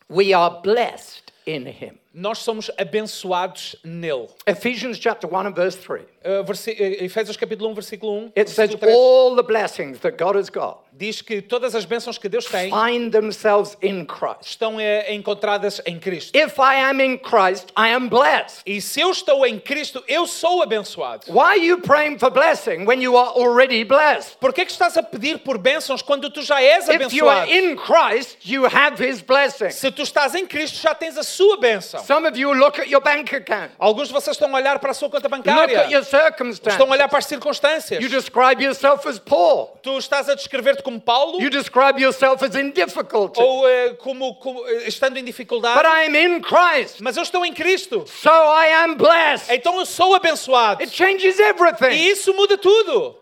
we 0.09 0.33
are 0.33 0.61
blessed 0.61 1.31
in 1.45 1.67
Him. 1.67 1.97
Nós 2.17 2.39
somos 2.39 2.71
abençoados 2.79 3.75
nele. 3.83 4.27
Ephesians 4.47 4.97
chapter 4.97 5.27
1 5.31 5.47
and 5.47 5.53
verse 5.53 5.77
3. 5.77 6.01
Uh, 6.25 6.43
versi- 6.43 6.71
uh, 6.71 7.03
Efésios 7.05 7.37
capítulo 7.37 7.69
1, 7.69 7.73
versículo 7.75 8.11
1. 8.11 8.31
It 8.35 8.49
says 8.49 8.71
versículo 8.71 8.79
3, 8.79 8.91
all 8.95 9.35
the 9.35 9.43
blessings 9.43 9.99
that 9.99 10.17
God 10.17 10.35
has 10.35 10.49
got 10.49 10.79
diz 10.97 11.21
que 11.21 11.41
todas 11.41 11.75
as 11.75 11.85
bênçãos 11.85 12.17
que 12.17 12.27
Deus 12.27 12.45
tem 12.45 12.71
find 12.71 13.11
themselves 13.11 13.77
in 13.83 14.03
Christ. 14.03 14.49
estão 14.49 14.79
eh, 14.79 15.13
encontradas 15.13 15.79
em 15.85 15.99
Cristo. 15.99 16.35
If 16.35 16.57
I 16.57 16.81
am 16.89 16.99
in 16.99 17.19
Christ, 17.19 17.67
I 17.77 17.93
am 17.93 18.09
blessed. 18.09 18.63
E 18.65 18.81
se 18.81 18.99
eu 18.99 19.11
estou 19.11 19.45
em 19.45 19.59
Cristo, 19.59 20.03
eu 20.07 20.25
sou 20.25 20.63
abençoado. 20.63 21.31
Why 21.31 21.39
are 21.39 21.59
you 21.59 21.81
praying 21.81 22.17
for 22.17 22.31
blessing 22.31 22.85
when 22.85 22.99
you 23.01 23.15
are 23.15 23.29
already 23.39 23.83
blessed? 23.83 24.37
Por 24.39 24.51
que 24.53 24.61
é 24.61 24.63
estás 24.65 24.97
a 24.97 25.03
pedir 25.03 25.37
por 25.39 25.59
bênçãos 25.59 26.01
quando 26.01 26.31
tu 26.31 26.41
já 26.41 26.61
és 26.61 26.89
If 26.89 27.13
you 27.13 27.29
are 27.29 27.41
abençoado? 27.43 27.51
in 27.51 27.75
Christ, 27.77 28.37
you 28.43 28.65
have 28.65 28.99
His 28.99 29.21
blessing. 29.21 29.69
Se 29.69 29.91
tu 29.91 30.01
estás 30.01 30.33
em 30.33 30.47
Cristo, 30.47 30.79
já 30.81 30.95
tens 30.95 31.15
a 31.15 31.23
sua 31.23 31.57
bênção. 31.57 32.06
Some 32.07 32.25
of 32.25 32.37
you 32.39 32.53
look 32.53 32.79
at 32.79 32.87
your 32.87 33.01
bank 33.01 33.35
account, 33.35 33.73
Alguns 33.77 34.07
de 34.07 34.13
vocês 34.13 34.35
estão 34.37 34.49
a 34.55 34.57
olhar 34.57 34.79
para 34.79 34.91
a 34.91 34.93
sua 34.93 35.09
conta 35.09 35.27
look 35.27 35.43
bancária. 35.43 35.81
at 35.81 35.91
your 35.91 36.05
circumstances. 36.05 36.73
Estão 36.73 36.87
a 36.87 36.91
olhar 36.91 37.09
para 37.09 37.19
as 37.19 37.25
circunstâncias. 37.25 38.01
You 38.01 38.07
describe 38.09 38.63
yourself 38.63 39.05
as 39.05 39.19
poor. 39.19 39.77
Tu 39.83 39.97
estás 39.97 40.29
a 40.29 40.35
descrever-te 40.35 40.81
como 40.83 41.01
Paulo 41.01 41.41
You 41.41 41.49
describe 41.49 41.99
yourself 42.01 42.41
as 42.45 42.55
in 42.55 42.71
difficulty. 42.71 43.41
ou 43.41 43.67
eh, 43.67 43.89
como, 43.95 44.35
como, 44.35 44.65
eh, 44.69 44.87
estando 44.87 45.17
em 45.17 45.23
dificuldade. 45.25 45.75
But 45.77 45.85
I 45.85 46.05
am 46.07 46.15
in 46.15 46.39
Christ, 46.41 47.01
Mas 47.01 47.17
eu 47.17 47.23
estou 47.23 47.45
em 47.45 47.53
Cristo. 47.53 48.05
so 48.07 48.29
I 48.29 48.71
am 48.83 48.95
blessed. 48.95 49.53
Então 49.53 49.77
eu 49.77 49.85
sou 49.85 50.15
abençoado. 50.15 50.81
It 50.81 50.95
changes 50.95 51.37
E 51.37 51.43
everything. 51.43 51.91
isso 52.09 52.33
muda 52.33 52.57
tudo. 52.57 53.17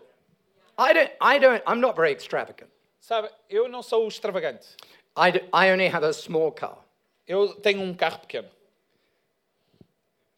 I 0.78 0.92
don't, 0.94 1.10
I 1.20 1.38
don't, 1.40 1.62
I'm 1.66 1.80
not 1.80 1.96
very 1.96 2.12
extravagant. 2.14 2.70
Sabe, 3.00 3.28
eu 3.50 3.68
não 3.68 3.82
sou 3.82 4.06
extravagante. 4.06 4.66
I, 5.16 5.32
d- 5.32 5.42
I 5.52 5.72
only 5.72 5.88
have 5.88 6.04
a 6.06 6.12
small 6.12 6.52
car. 6.52 6.76
Eu 7.26 7.48
tenho 7.54 7.80
um 7.80 7.92
carro 7.92 8.20
pequeno. 8.20 8.48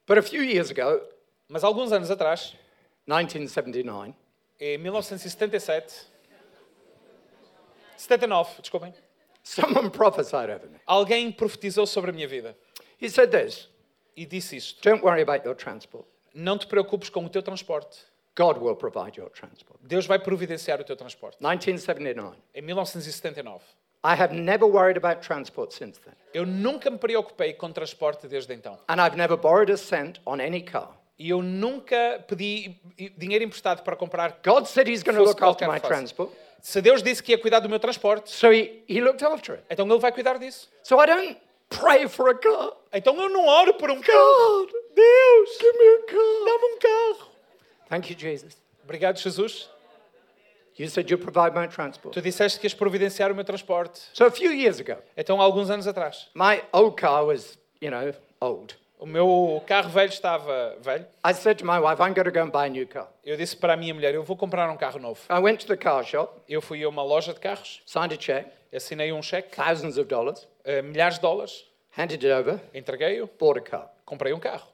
But 0.09 0.19
a 0.19 0.23
few 0.23 0.43
years 0.43 0.71
ago, 0.71 1.03
Mas 1.49 1.63
alguns 1.63 1.93
anos 1.93 2.11
atrás, 2.11 2.57
1979, 3.07 4.15
em 4.59 4.79
1977, 4.79 6.07
79, 7.97 8.63
desculpem, 8.63 8.95
someone 9.43 9.91
prophesied 9.91 10.51
over 10.51 10.69
me. 10.69 10.79
alguém 10.87 11.31
profetizou 11.31 11.87
sobre 11.87 12.11
a 12.11 12.13
minha 12.13 12.27
vida 12.29 12.57
He 13.01 13.09
said 13.09 13.31
this 13.31 13.69
e 14.17 14.25
disse 14.27 14.57
isto: 14.57 14.81
Don't 14.83 15.05
worry 15.05 15.23
about 15.23 15.45
your 15.47 15.55
transport. 15.55 16.07
Não 16.35 16.59
te 16.59 16.67
preocupes 16.67 17.11
com 17.11 17.25
o 17.25 17.29
teu 17.29 17.43
transporte. 17.43 17.99
God 18.37 18.59
will 18.59 18.77
provide 18.77 19.19
your 19.19 19.31
transport. 19.31 19.79
Deus 19.83 20.07
vai 20.07 20.19
providenciar 20.19 20.81
o 20.81 20.85
teu 20.85 20.97
transporte. 20.97 21.37
1979. 21.41 22.37
Em 22.55 22.63
1979. 22.63 23.65
I 24.05 24.15
have 24.15 24.33
never 24.33 24.65
worried 24.67 24.97
about 24.97 25.23
transport 25.23 25.73
since 25.73 25.99
then. 26.05 26.15
Eu 26.33 26.47
nunca 26.47 26.89
me 26.91 26.99
preocupei 26.99 27.53
com 27.55 27.73
transporte 27.73 28.29
desde 28.29 28.53
então. 28.55 28.79
And 28.89 29.01
I've 29.01 29.17
never 29.17 29.37
borrowed 29.37 29.73
a 29.73 29.77
cent 29.77 30.21
on 30.25 30.41
any 30.41 30.63
car. 30.63 30.91
E 31.19 31.31
eu 31.31 31.43
nunca 31.43 32.25
pedi 32.29 32.77
dinheiro 33.17 33.43
emprestado 33.45 33.83
para 33.83 33.97
comprar. 33.97 34.39
God 34.45 34.67
said 34.67 34.87
He's 34.89 35.03
going 35.03 35.17
to 35.17 35.25
look 35.25 35.43
after 35.43 35.67
my 35.67 35.81
fase. 35.81 35.89
transport. 35.89 36.31
Se 36.61 36.81
Deus 36.81 37.03
disse 37.03 37.23
que 37.23 37.33
ia 37.33 37.39
cuidar 37.39 37.59
do 37.61 37.69
meu 37.69 37.79
transporte, 37.81 38.31
So 38.31 38.53
he, 38.53 38.83
he 38.89 39.01
looked 39.01 39.25
after 39.25 39.55
it. 39.57 39.65
então 39.71 39.87
Ele 39.89 39.99
vai 39.99 40.13
cuidar 40.13 40.39
disso. 40.39 40.69
So 40.85 41.01
I 41.03 41.07
don't 41.07 41.37
pray 41.69 42.07
for 42.09 42.29
a 42.31 42.35
car. 42.35 42.73
Então 42.93 43.21
eu 43.21 43.29
não 43.29 43.47
oro 43.47 43.75
por 43.75 43.91
um 43.91 44.01
carro. 44.01 44.17
God, 44.67 44.71
Deus, 44.95 45.59
give 45.59 45.77
me 45.79 45.87
a 45.87 46.03
car. 46.07 46.45
Dá-me 46.45 46.65
um 46.75 46.79
carro. 46.79 47.31
Thank 47.89 48.13
you, 48.13 48.19
Jesus. 48.19 48.57
Obrigado, 48.85 49.19
Jesus. 49.19 49.69
You 50.79 50.89
said 50.89 51.11
you'd 51.11 51.23
provide 51.23 51.55
my 51.55 51.67
transport. 51.67 52.15
Tu 52.15 52.23
disseste 52.23 52.61
que 52.61 52.67
ias 52.67 52.75
providenciar 52.75 53.33
o 53.33 53.35
meu 53.35 53.45
transporte. 53.45 54.01
So 54.13 54.25
a 54.27 54.31
few 54.31 54.53
years 54.53 54.79
ago, 54.81 54.97
Então, 55.17 55.41
há 55.41 55.45
alguns 55.45 55.71
anos 55.71 55.87
atrás, 55.87 56.29
my 56.35 56.63
old 56.73 56.97
car 56.97 57.25
was, 57.27 57.59
you 57.81 57.91
know, 57.91 58.15
old. 58.41 58.77
O 59.01 59.07
meu 59.07 59.63
carro 59.67 59.89
velho 59.91 60.09
estava 60.11 60.77
velho. 60.81 61.07
I 61.25 61.33
said 61.33 61.59
to 61.59 61.65
my 61.65 61.79
wife, 61.79 62.01
I'm 62.01 62.15
going 62.15 62.25
to 62.25 62.33
go 62.33 62.43
and 62.43 62.51
buy 62.51 62.67
a 62.67 62.69
new 62.69 62.87
car. 62.87 63.09
Eu 63.25 63.37
disse 63.37 63.57
para 63.57 63.75
a 63.75 63.77
minha 63.77 63.95
mulher, 63.95 64.15
eu 64.15 64.23
vou 64.25 64.37
comprar 64.37 64.69
um 64.71 64.77
carro 64.77 64.99
novo. 64.99 65.21
I 65.31 65.39
went 65.41 65.59
to 65.61 65.67
the 65.67 65.77
car 65.77 66.05
shop, 66.05 66.41
Eu 66.49 66.61
fui 66.61 66.83
a 66.83 66.89
uma 66.89 67.03
loja 67.03 67.33
de 67.33 67.41
carros, 67.41 67.81
signed 67.87 68.13
a 68.15 68.17
check, 68.17 68.47
assinei 68.75 69.13
um 69.13 69.23
cheque, 69.23 69.55
thousands 69.55 69.99
of 69.99 70.09
dollars, 70.09 70.47
eh, 70.65 70.83
milhares 70.83 71.15
de 71.17 71.21
dólares, 71.23 71.65
handed 71.97 72.25
it 72.25 72.33
over, 72.33 72.61
entreguei-o, 72.75 73.29
bought 73.39 73.59
a 73.59 73.63
car. 73.63 73.89
comprei 74.05 74.33
um 74.33 74.41
carro. 74.41 74.67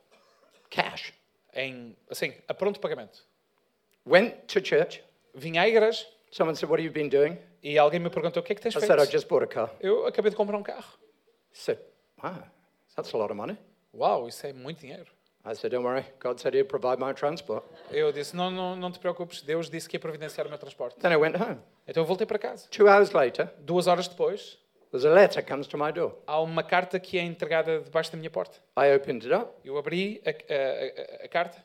Cash. 0.70 1.12
Em, 1.54 1.94
assim, 2.10 2.32
a 2.48 2.54
pronto 2.54 2.80
pagamento. 2.80 3.20
Went 4.06 4.34
to 4.48 4.60
church. 4.60 5.02
Vim 5.34 5.58
à 5.58 5.68
igreja 5.68 6.06
Someone 6.30 6.56
said, 6.56 6.68
What 6.68 6.80
have 6.82 6.86
you 6.86 6.92
been 6.92 7.08
doing? 7.08 7.38
e 7.62 7.78
alguém 7.78 8.00
me 8.00 8.10
perguntou, 8.10 8.42
o 8.42 8.44
que 8.44 8.52
é 8.52 8.56
que 8.56 8.60
tens 8.62 8.74
I 8.74 8.80
said, 8.80 8.90
I 8.94 8.96
feito? 9.02 9.12
just 9.12 9.28
bought 9.28 9.44
a 9.44 9.46
car. 9.46 9.70
Eu 9.80 10.06
acabei 10.06 10.30
de 10.30 10.36
comprar 10.36 10.56
um 10.56 10.62
carro. 10.62 10.98
He 11.52 11.56
said, 11.56 11.78
Wow, 12.22 12.42
that's 12.96 13.14
a 13.14 13.16
lot 13.16 13.30
of 13.30 13.34
money. 13.34 13.56
Uau, 13.94 14.26
isso 14.28 14.44
é 14.46 14.52
muito 14.52 14.80
dinheiro. 14.80 15.06
I 15.46 15.54
said, 15.54 15.70
Don't 15.72 15.84
worry, 15.86 16.04
God 16.20 16.40
said 16.40 16.54
He'd 16.54 16.68
provide 16.68 16.98
my 17.00 17.12
transport. 17.14 17.64
Eu 17.90 18.10
disse, 18.12 18.34
não, 18.34 18.50
não, 18.50 18.74
não 18.74 18.90
te 18.90 18.98
preocupes, 18.98 19.42
Deus 19.42 19.68
disse 19.70 19.88
que 19.88 19.96
ia 19.96 20.00
providenciar 20.00 20.46
o 20.46 20.50
meu 20.50 20.58
transporte. 20.58 20.98
Then 20.98 21.12
I 21.12 21.16
went 21.16 21.36
home. 21.36 21.60
Então 21.86 22.02
eu 22.02 22.06
voltei 22.06 22.26
para 22.26 22.38
casa. 22.38 22.66
Two 22.70 22.88
hours 22.88 23.10
later, 23.12 23.46
Duas 23.60 23.86
horas 23.86 24.08
depois, 24.08 24.58
there's 24.90 25.04
a 25.04 25.10
letter 25.12 25.44
comes 25.46 25.66
to 25.68 25.78
my 25.78 25.92
door. 25.92 26.14
há 26.26 26.40
uma 26.40 26.62
carta 26.64 26.98
que 26.98 27.18
é 27.18 27.22
entregada 27.22 27.80
debaixo 27.80 28.10
da 28.10 28.16
minha 28.18 28.30
porta. 28.30 28.58
I 28.76 28.94
opened 28.96 29.24
it 29.26 29.32
up. 29.34 29.52
Eu 29.64 29.76
abri 29.78 30.20
a, 30.26 30.30
a- 30.30 31.22
a- 31.22 31.24
a 31.26 31.28
carta. 31.28 31.64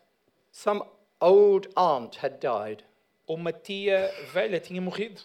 Some 0.52 0.84
old 1.22 1.70
aunt 1.76 2.18
had 2.24 2.40
died, 2.40 2.84
Uma 3.30 3.54
tia 3.54 4.12
velha 4.34 4.60
tinha 4.60 4.82
morrido. 4.82 5.22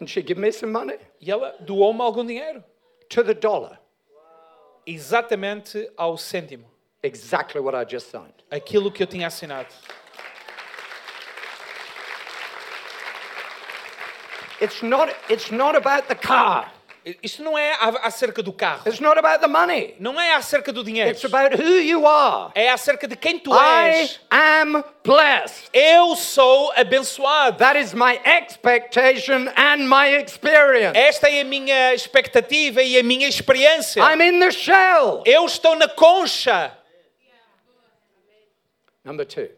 and 0.00 0.06
she'd 0.08 0.24
given 0.28 0.40
me 0.42 0.52
some 0.52 0.70
money 0.72 0.96
E 1.20 1.28
ela 1.28 1.56
doou-me 1.58 2.00
algum 2.00 2.24
dinheiro. 2.24 2.62
to 3.10 3.24
the 3.24 3.34
dollar. 3.34 3.78
Exatamente 4.86 5.90
ao 5.96 6.16
cêntimo. 6.16 6.64
Exactly 7.02 7.60
what 7.60 7.74
I 7.76 7.84
just 7.84 8.08
signed. 8.10 8.32
Aquilo 8.50 8.90
que 8.92 9.02
eu 9.02 9.06
tinha 9.08 9.26
assinado. 9.26 9.68
It's 14.60 14.82
not, 14.82 15.14
it's 15.28 15.50
not 15.50 15.76
about 15.76 16.08
the 16.08 16.14
car. 16.16 16.72
Isto 17.22 17.42
não 17.42 17.56
é 17.58 17.72
acerca 18.02 18.42
do 18.42 18.52
carro. 18.52 18.82
It's 18.86 19.00
not 19.00 19.18
about 19.18 19.40
the 19.40 19.46
money. 19.46 19.94
Não 19.98 20.20
é 20.20 20.34
acerca 20.34 20.72
do 20.72 20.82
dinheiro. 20.84 21.10
It's 21.10 21.24
about 21.24 21.54
who 21.60 21.78
you 21.80 22.06
are. 22.06 22.50
É 22.54 22.68
acerca 22.70 23.06
de 23.08 23.16
quem 23.16 23.38
tu 23.38 23.52
I 23.52 23.90
és. 24.00 24.20
am 24.30 24.84
blessed. 25.04 25.68
Eu 25.72 26.14
sou 26.16 26.72
abençoado. 26.76 27.58
That 27.58 27.78
is 27.80 27.94
my 27.94 28.20
expectation 28.24 29.48
and 29.56 29.88
my 29.88 30.22
experience. 30.22 30.98
Esta 30.98 31.28
é 31.28 31.40
a 31.40 31.44
minha 31.44 31.94
expectativa 31.94 32.82
e 32.82 32.98
a 32.98 33.02
minha 33.02 33.28
experiência. 33.28 34.00
I'm 34.02 34.20
in 34.22 34.40
the 34.40 34.50
shell. 34.50 35.22
Eu 35.24 35.46
estou 35.46 35.76
na 35.76 35.88
concha. 35.88 36.72
Number 39.04 39.24
two, 39.24 39.48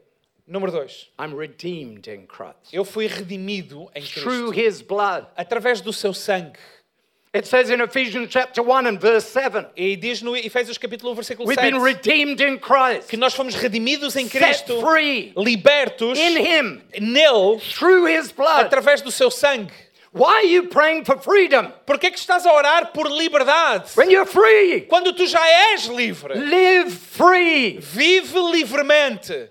Número 0.46 0.70
dois. 0.72 1.08
I'm 1.18 1.34
redeemed 1.36 2.08
in 2.08 2.26
Christ 2.26 2.72
Eu 2.72 2.84
fui 2.84 3.06
redimido 3.06 3.88
em 3.94 4.02
through 4.02 4.50
Cristo. 4.52 4.60
his 4.60 4.82
blood. 4.82 5.26
Através 5.36 5.80
do 5.80 5.92
seu 5.92 6.12
sangue. 6.12 6.58
It 7.32 7.46
says 7.46 7.70
in 7.70 7.80
Ephesians 7.80 8.28
chapter 8.28 8.60
1 8.60 8.88
and 8.88 9.00
verse 9.00 9.24
7 9.24 9.66
E 9.76 9.94
diz 9.94 10.20
no 10.20 10.32
Efésios 10.32 10.76
capítulo 10.76 11.12
1, 11.12 11.14
versículo 11.14 11.46
we've 11.46 11.54
7 11.60 11.70
been 11.70 11.80
redeemed 11.80 12.40
in 12.40 12.58
Christ, 12.58 13.08
que 13.08 13.16
nós 13.16 13.34
fomos 13.34 13.54
redimidos 13.54 14.16
em 14.16 14.28
set 14.28 14.42
Cristo, 14.42 14.80
free 14.80 15.32
libertos 15.36 16.18
in 16.18 16.36
him 16.36 16.82
nele, 17.00 17.60
through 17.60 18.06
his 18.06 18.32
blood. 18.32 18.66
através 18.66 19.00
do 19.00 19.12
seu 19.12 19.30
sangue. 19.30 19.70
Why 20.12 20.42
are 20.42 20.44
you 20.44 20.64
praying 20.64 21.04
for 21.04 21.18
freedom 21.18 21.72
Por 21.86 21.96
que 21.96 22.08
é 22.08 22.10
que 22.10 22.18
estás 22.18 22.44
a 22.44 22.52
orar 22.52 22.92
por 22.92 23.06
liberdade? 23.08 23.92
when 23.94 24.10
you're 24.10 24.26
free? 24.26 24.80
Quando 24.88 25.12
tu 25.12 25.24
já 25.24 25.46
és 25.72 25.86
livre. 25.86 26.34
Live 26.34 26.90
free. 26.90 27.78
Vive 27.78 28.36
livremente. 28.36 29.50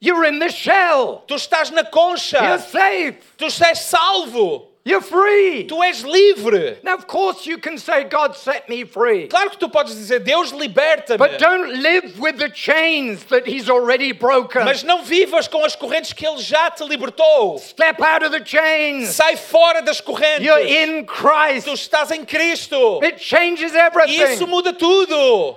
You're 0.00 0.24
in 0.24 0.40
the 0.40 0.50
shell. 0.50 1.22
Tu 1.28 1.34
estás 1.36 1.70
na 1.70 1.84
concha. 1.84 2.42
You're 2.42 2.58
safe. 2.58 3.18
Tu 3.38 3.44
és 3.44 3.78
salvo. 3.78 4.73
You're 4.86 5.00
free. 5.00 5.64
Tu 5.64 5.82
és 5.82 6.02
livre. 6.04 6.76
Now, 6.82 6.94
of 6.96 7.06
course, 7.06 7.46
you 7.46 7.56
can 7.56 7.78
say, 7.78 8.04
God 8.04 8.36
set 8.36 8.68
me 8.68 8.84
free. 8.84 9.28
Claro 9.28 9.48
que 9.48 9.58
tu 9.58 9.70
podes 9.70 9.94
dizer, 9.94 10.22
Deus 10.22 10.52
liberta-me. 10.52 11.16
But 11.16 11.38
don't 11.38 11.72
live 11.80 12.18
with 12.20 12.36
the 12.36 12.50
chains 12.50 13.24
that 13.30 13.46
He's 13.46 13.70
already 13.70 14.12
broken. 14.12 14.62
Mas 14.62 14.82
não 14.82 15.02
vivas 15.02 15.48
com 15.48 15.64
as 15.64 15.74
correntes 15.74 16.12
que 16.12 16.26
Ele 16.26 16.38
já 16.42 16.70
te 16.70 16.84
libertou. 16.84 17.58
Step 17.58 17.98
out 18.02 18.22
of 18.22 18.30
the 18.38 18.44
chains. 18.44 19.08
Sai 19.14 19.36
fora 19.36 19.80
das 19.80 20.02
correntes. 20.02 20.44
You're 20.44 20.60
in 20.60 21.06
Tu 21.06 21.12
Christ. 21.14 21.66
estás 21.66 22.10
em 22.10 22.22
Cristo. 22.26 23.00
It 23.02 23.18
changes 23.18 23.72
E 23.72 23.78
isso 23.78 23.78
everything. 23.78 24.46
muda 24.46 24.74
tudo. 24.74 25.56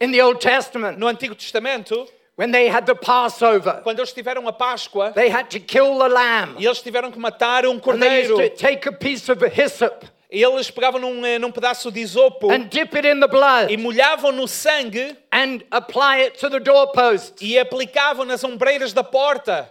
In 0.00 0.10
the 0.10 0.20
Old 0.20 0.40
Testament, 0.40 0.98
No 0.98 1.06
Antigo 1.06 1.36
Testamento, 1.36 2.08
when 2.38 2.52
they 2.52 2.68
had 2.68 2.86
the 2.86 2.94
Passover, 2.94 3.80
quando 3.82 3.98
eles 3.98 4.12
tiveram 4.12 4.46
a 4.46 4.52
Páscoa, 4.52 5.12
they 5.12 5.28
had 5.28 5.50
to 5.50 5.58
kill 5.58 5.98
the 5.98 6.08
lamb. 6.08 6.54
e 6.56 6.64
eles 6.64 6.80
tiveram 6.80 7.10
que 7.10 7.18
matar 7.18 7.66
um 7.66 7.80
And 7.84 8.00
they 8.00 8.20
used 8.20 8.30
cordeiro, 8.30 8.50
to 8.50 8.56
take 8.56 8.88
a 8.88 8.92
piece 8.92 9.28
of 9.28 9.44
hyssop 9.44 10.06
e 10.30 10.44
eles 10.44 10.70
pegavam 10.70 11.00
num, 11.00 11.26
eh, 11.26 11.38
num 11.38 11.50
pedaço 11.50 11.90
de 11.90 12.00
isopo 12.00 12.52
and 12.52 12.68
dip 12.70 12.94
it 12.94 13.08
in 13.08 13.18
the 13.18 13.26
blood 13.26 13.72
e 13.72 13.76
molhavam 13.76 14.30
no 14.30 14.46
sangue 14.46 15.16
and 15.32 15.64
apply 15.70 16.20
it 16.26 16.38
to 16.38 16.48
the 16.48 16.60
e 17.40 17.58
aplicavam 17.58 18.24
nas 18.24 18.44
ombreiras 18.44 18.92
da 18.92 19.02
porta. 19.02 19.68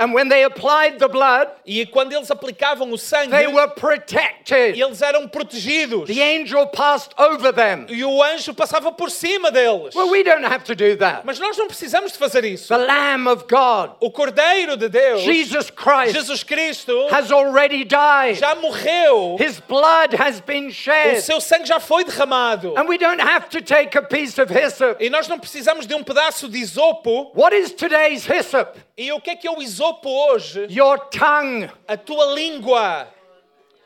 And 0.00 0.14
when 0.14 0.28
they 0.30 0.44
applied 0.44 0.98
the 0.98 1.08
blood, 1.08 1.48
E 1.66 1.84
quando 1.84 2.12
eles 2.14 2.30
aplicavam 2.30 2.90
o 2.90 2.96
sangue, 2.96 3.30
they 3.30 3.46
were 3.46 3.68
protected. 3.68 4.74
eles 4.78 5.02
eram 5.02 5.28
protegidos. 5.28 6.06
The 6.06 6.22
angel 6.22 6.66
passed 6.68 7.12
over 7.18 7.52
them. 7.52 7.84
E 7.88 8.02
o 8.02 8.22
anjo 8.22 8.54
passava 8.54 8.90
por 8.92 9.10
cima 9.10 9.50
deles. 9.52 9.94
Well, 9.94 10.08
we 10.10 10.22
don't 10.24 10.44
have 10.44 10.64
to 10.64 10.74
do 10.74 10.96
that. 10.96 11.22
Mas 11.26 11.38
nós 11.38 11.56
não 11.58 11.66
precisamos 11.66 12.12
de 12.12 12.18
fazer 12.18 12.44
isso. 12.44 12.68
The 12.68 12.78
Lamb 12.78 13.28
of 13.28 13.44
God, 13.46 13.90
O 14.00 14.10
Cordeiro 14.10 14.76
de 14.76 14.88
Deus, 14.88 15.20
Jesus 15.20 15.70
Christ, 15.70 16.14
Jesus 16.14 16.42
Cristo, 16.42 17.06
has 17.10 17.30
already 17.30 17.84
died. 17.84 18.36
já 18.38 18.54
morreu. 18.54 19.36
His 19.38 19.60
blood 19.60 20.14
has 20.16 20.40
been 20.40 20.68
O 20.68 20.72
shed. 20.72 21.20
seu 21.20 21.40
sangue 21.42 21.66
já 21.66 21.78
foi 21.78 22.04
derramado. 22.04 22.74
And 22.76 22.88
we 22.88 22.96
don't 22.96 23.20
have 23.20 23.50
to 23.50 23.60
take 23.60 23.96
a 23.98 24.02
piece 24.02 24.40
of 24.40 24.50
hyssop. 24.50 24.96
E 25.04 25.10
nós 25.10 25.28
não 25.28 25.38
precisamos 25.38 25.86
de 25.86 25.94
um 25.94 26.02
pedaço 26.02 26.48
de 26.48 26.56
isopo. 26.58 27.30
What 27.34 27.54
is 27.54 27.72
today's 27.72 28.24
hyssop? 28.26 28.78
E 28.96 29.12
o 29.12 29.20
que 29.20 29.30
é 29.30 29.36
que 29.36 29.46
é 29.46 29.50
o 29.50 29.60
isopo 29.62 29.89
hoje? 30.04 30.66
Your 30.70 30.98
tongue. 31.10 31.70
A 31.88 31.96
tua 31.96 32.34
língua. 32.34 33.06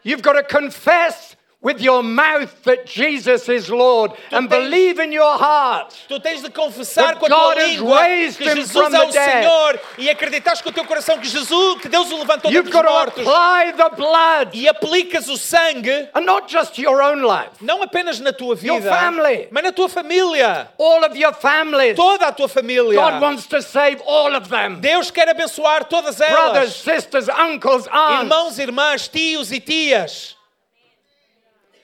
You've 0.02 0.22
got 0.22 0.34
to 0.34 0.42
confess 0.42 1.33
with 1.64 1.80
your 1.80 2.02
mouth 2.02 2.52
that 2.64 2.84
Jesus 2.84 3.48
is 3.48 3.68
Lord 3.70 4.12
and 4.30 4.46
tens- 4.48 4.50
believe 4.50 5.00
in 5.02 5.10
your 5.12 5.36
heart. 5.38 5.94
Tu 6.06 6.20
tens 6.20 6.42
de 6.42 6.50
confessar 6.50 7.06
That 7.14 7.18
com 7.18 7.26
a 7.26 7.28
tua 7.28 7.38
God 7.38 7.56
has 7.58 7.70
língua 7.80 8.00
raised 8.02 8.38
que 8.38 8.44
him 8.50 8.54
Jesus 8.56 8.72
from 8.72 8.94
é 8.94 9.00
the 9.00 9.06
o 9.06 9.10
dead. 9.10 9.30
Senhor 9.42 9.80
e 9.98 10.10
acreditas 10.10 10.60
com 10.60 10.68
o 10.68 10.72
teu 10.72 10.84
coração 10.84 11.18
que 11.18 11.26
Jesus, 11.26 11.80
que 11.80 11.88
Deus 11.88 12.12
o 12.12 12.18
levantou 12.18 12.52
You've 12.52 12.70
dentre 12.70 12.78
os 12.78 12.82
got 12.82 12.86
to 12.86 12.92
mortos 12.92 13.26
apply 13.26 13.72
the 13.72 13.96
blood 13.96 14.50
e 14.54 14.68
aplicas 14.68 15.28
o 15.28 15.36
sangue 15.38 16.08
and 16.14 16.20
not 16.26 16.52
just 16.52 16.76
your 16.78 17.00
own 17.02 17.22
life, 17.22 17.50
não 17.62 17.82
apenas 17.82 18.20
na 18.20 18.32
tua 18.32 18.54
Your 18.62 18.78
vida, 18.80 18.90
family. 18.90 19.48
mas 19.50 19.64
na 19.64 19.72
tua 19.72 19.88
família, 19.88 20.68
all 20.78 21.02
of 21.02 21.16
your 21.18 21.32
families. 21.32 21.96
toda 21.96 22.26
a 22.26 22.32
tua 22.32 22.46
família. 22.48 23.00
God 23.00 23.22
wants 23.22 23.46
to 23.46 23.62
save 23.62 24.02
all 24.06 24.34
of 24.36 24.50
them. 24.50 24.80
Deus 24.80 25.10
quer 25.10 25.28
abençoar 25.30 25.84
todas 25.84 26.16
Brothers, 26.18 26.36
elas. 26.56 26.74
sisters, 26.74 27.28
uncles, 27.30 27.88
aunts. 27.88 28.20
Irmãos, 28.22 28.58
irmãs, 28.58 29.08
tios 29.08 29.50
e 29.50 29.60
tias. 29.60 30.36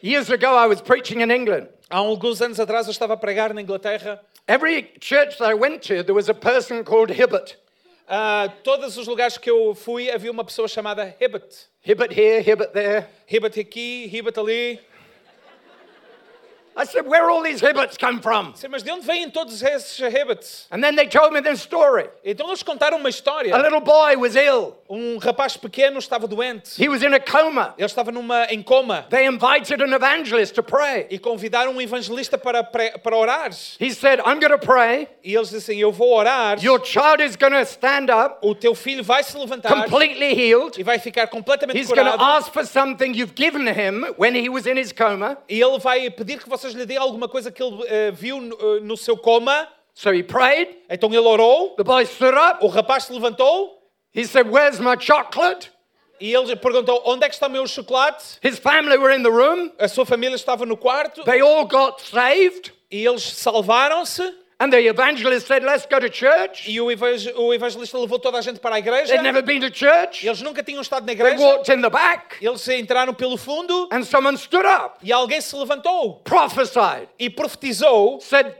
Years 0.02 0.30
ago, 0.30 0.56
I 0.56 0.66
was 0.66 0.80
preaching 0.80 1.20
in 1.20 1.30
England. 1.30 1.68
Há 1.90 1.98
alguns 1.98 2.40
anos 2.40 2.58
atrás 2.58 2.86
eu 2.86 2.90
estava 2.90 3.12
a 3.12 3.16
pregar 3.18 3.52
na 3.52 3.60
Inglaterra. 3.60 4.18
Every 4.48 4.94
church 4.98 5.36
that 5.36 5.44
I 5.44 5.52
went 5.52 5.82
to, 5.88 6.02
there 6.02 6.14
was 6.14 6.30
a 6.30 6.34
person 6.34 6.82
called 6.84 7.10
Hibbert. 7.10 7.56
Ah, 8.08 8.48
todos 8.64 8.96
os 8.96 9.06
lugares 9.06 9.36
que 9.36 9.50
eu 9.50 9.74
fui 9.74 10.10
havia 10.10 10.30
uma 10.30 10.42
pessoa 10.42 10.66
chamada 10.66 11.14
Hibbert. 11.20 11.68
Hibbert 11.82 12.12
here, 12.12 12.40
Hibbert 12.40 12.72
there. 12.72 13.08
Hibbert 13.26 13.58
aqui, 13.60 14.06
Hibbert 14.10 14.38
ali. 14.38 14.80
I 16.76 16.84
said, 16.84 17.06
Where 17.06 17.28
all 17.28 17.42
these 17.42 17.60
Hibberts 17.60 17.98
come 17.98 18.20
from? 18.20 18.54
Sim, 18.54 18.68
mas 18.68 18.82
de 18.82 18.90
onde 18.90 19.04
vêm 19.04 19.28
todos 19.30 19.62
esses 19.62 19.98
Hibberts? 19.98 20.66
And 20.70 20.82
then 20.82 20.94
they 20.96 21.06
told 21.06 21.32
me 21.32 21.40
this 21.42 21.60
story. 21.60 22.08
Então 22.24 22.46
eles 22.48 22.62
contaram 22.62 22.96
uma 22.98 23.08
história. 23.08 23.54
A 23.54 23.58
little 23.62 23.80
boy 23.80 24.16
was 24.16 24.36
ill, 24.36 24.76
Um 24.88 25.18
rapaz 25.18 25.56
pequeno 25.56 25.98
estava 25.98 26.26
doente. 26.26 26.76
he 26.82 26.88
was 26.88 27.02
in 27.02 27.12
a 27.12 27.20
coma. 27.20 27.74
Ele 27.76 27.86
estava 27.86 28.10
numa, 28.12 28.46
em 28.46 28.62
coma. 28.62 29.06
They 29.10 29.26
invited 29.26 29.82
an 29.82 29.92
evangelist 29.92 30.54
to 30.54 30.62
pray. 30.62 31.06
E 31.10 31.18
convidaram 31.18 31.72
um 31.72 31.80
evangelista 31.80 32.38
para, 32.38 32.62
para 32.64 33.16
orar. 33.16 33.50
He 33.78 33.90
said, 33.90 34.20
I'm 34.20 34.38
going 34.40 34.52
to 34.52 34.58
pray. 34.58 35.08
E 35.24 35.34
eles 35.34 35.50
disseram, 35.50 35.78
eu 35.80 35.92
vou 35.92 36.12
orar. 36.14 36.62
Your 36.62 36.84
child 36.84 37.20
is 37.22 37.36
going 37.36 37.52
to 37.52 37.64
stand 37.66 38.10
up 38.10 38.38
O 38.42 38.54
teu 38.54 38.74
filho 38.74 39.02
vai 39.04 39.22
se 39.22 39.36
levantar 39.36 39.70
completely 39.74 40.34
healed. 40.34 40.78
e 40.78 40.82
vai 40.82 40.98
ficar 40.98 41.26
completamente 41.26 41.76
He's 41.78 41.88
going 41.88 42.04
to 42.04 42.12
curado. 42.16 42.22
ask 42.38 42.52
for 42.52 42.64
something 42.64 43.12
you've 43.14 43.34
given 43.34 43.66
him 43.66 44.04
when 44.16 44.34
he 44.34 44.48
was 44.48 44.66
in 44.66 44.76
his 44.78 44.92
coma. 44.92 45.36
E 45.48 45.60
ele 45.60 45.78
vai 45.78 46.08
pedir 46.10 46.38
que 46.38 46.48
vocês 46.60 46.74
lhe 46.74 46.86
deem 46.86 46.98
alguma 46.98 47.28
coisa 47.28 47.50
que 47.50 47.62
ele 47.62 47.82
eh, 47.86 48.10
viu 48.10 48.40
no, 48.40 48.54
eh, 48.54 48.80
no 48.80 48.96
seu 48.96 49.16
coma. 49.16 49.68
So 49.94 50.12
he 50.12 50.22
prayed. 50.22 50.76
Então 50.88 51.08
ele 51.10 51.18
orou. 51.26 51.70
The 51.76 51.84
boy 51.84 52.04
stood 52.04 52.36
up. 52.36 52.64
O 52.64 52.68
rapaz 52.68 53.04
se 53.04 53.12
levantou. 53.12 53.82
He 54.14 54.24
said, 54.24 54.48
Where's 54.48 54.78
my 54.80 54.96
chocolate? 54.98 55.70
E 56.20 56.34
ele 56.34 56.54
perguntou: 56.54 57.02
onde 57.06 57.24
é 57.24 57.28
que 57.28 57.34
está 57.34 57.46
o 57.46 57.50
meu 57.50 57.66
chocolate? 57.66 58.38
His 58.42 58.58
family 58.58 58.98
were 58.98 59.14
in 59.14 59.22
the 59.22 59.30
room. 59.30 59.72
A 59.78 59.88
sua 59.88 60.04
família 60.04 60.36
estava 60.36 60.66
no 60.66 60.76
quarto 60.76 61.24
They 61.24 61.40
all 61.40 61.66
got 61.66 62.02
saved. 62.02 62.72
e 62.90 63.06
eles 63.06 63.22
salvaram-se. 63.22 64.22
And 64.62 64.70
the 64.70 64.78
evangelist 64.86 65.46
said, 65.46 65.62
Let's 65.64 65.86
go 65.86 65.98
to 65.98 66.10
church. 66.10 66.68
E 66.68 66.78
o, 66.80 66.90
evang- 66.90 67.32
o 67.34 67.54
evangelista 67.54 67.96
levou 67.98 68.18
toda 68.18 68.36
a 68.36 68.42
gente 68.42 68.60
para 68.60 68.74
a 68.74 68.78
igreja. 68.78 69.06
They'd 69.14 69.22
never 69.22 69.40
been 69.42 69.60
to 69.62 69.70
church. 69.70 70.22
Eles 70.26 70.42
nunca 70.42 70.62
tinham 70.62 70.82
estado 70.82 71.06
na 71.06 71.14
They 71.14 71.14
igreja. 71.14 71.38
walked 71.42 71.72
in 71.72 71.80
the 71.80 71.88
back. 71.88 72.36
Eles 72.44 72.68
entraram 72.68 73.14
pelo 73.14 73.38
fundo 73.38 73.88
And 73.90 74.04
someone 74.04 74.36
stood 74.36 74.66
up, 74.66 74.98
e 75.02 75.10
alguém 75.12 75.40
se 75.40 75.56
levantou 75.56 76.16
prophesied, 76.24 77.08
e 77.18 77.30
profetizou 77.30 78.20
said, 78.20 78.54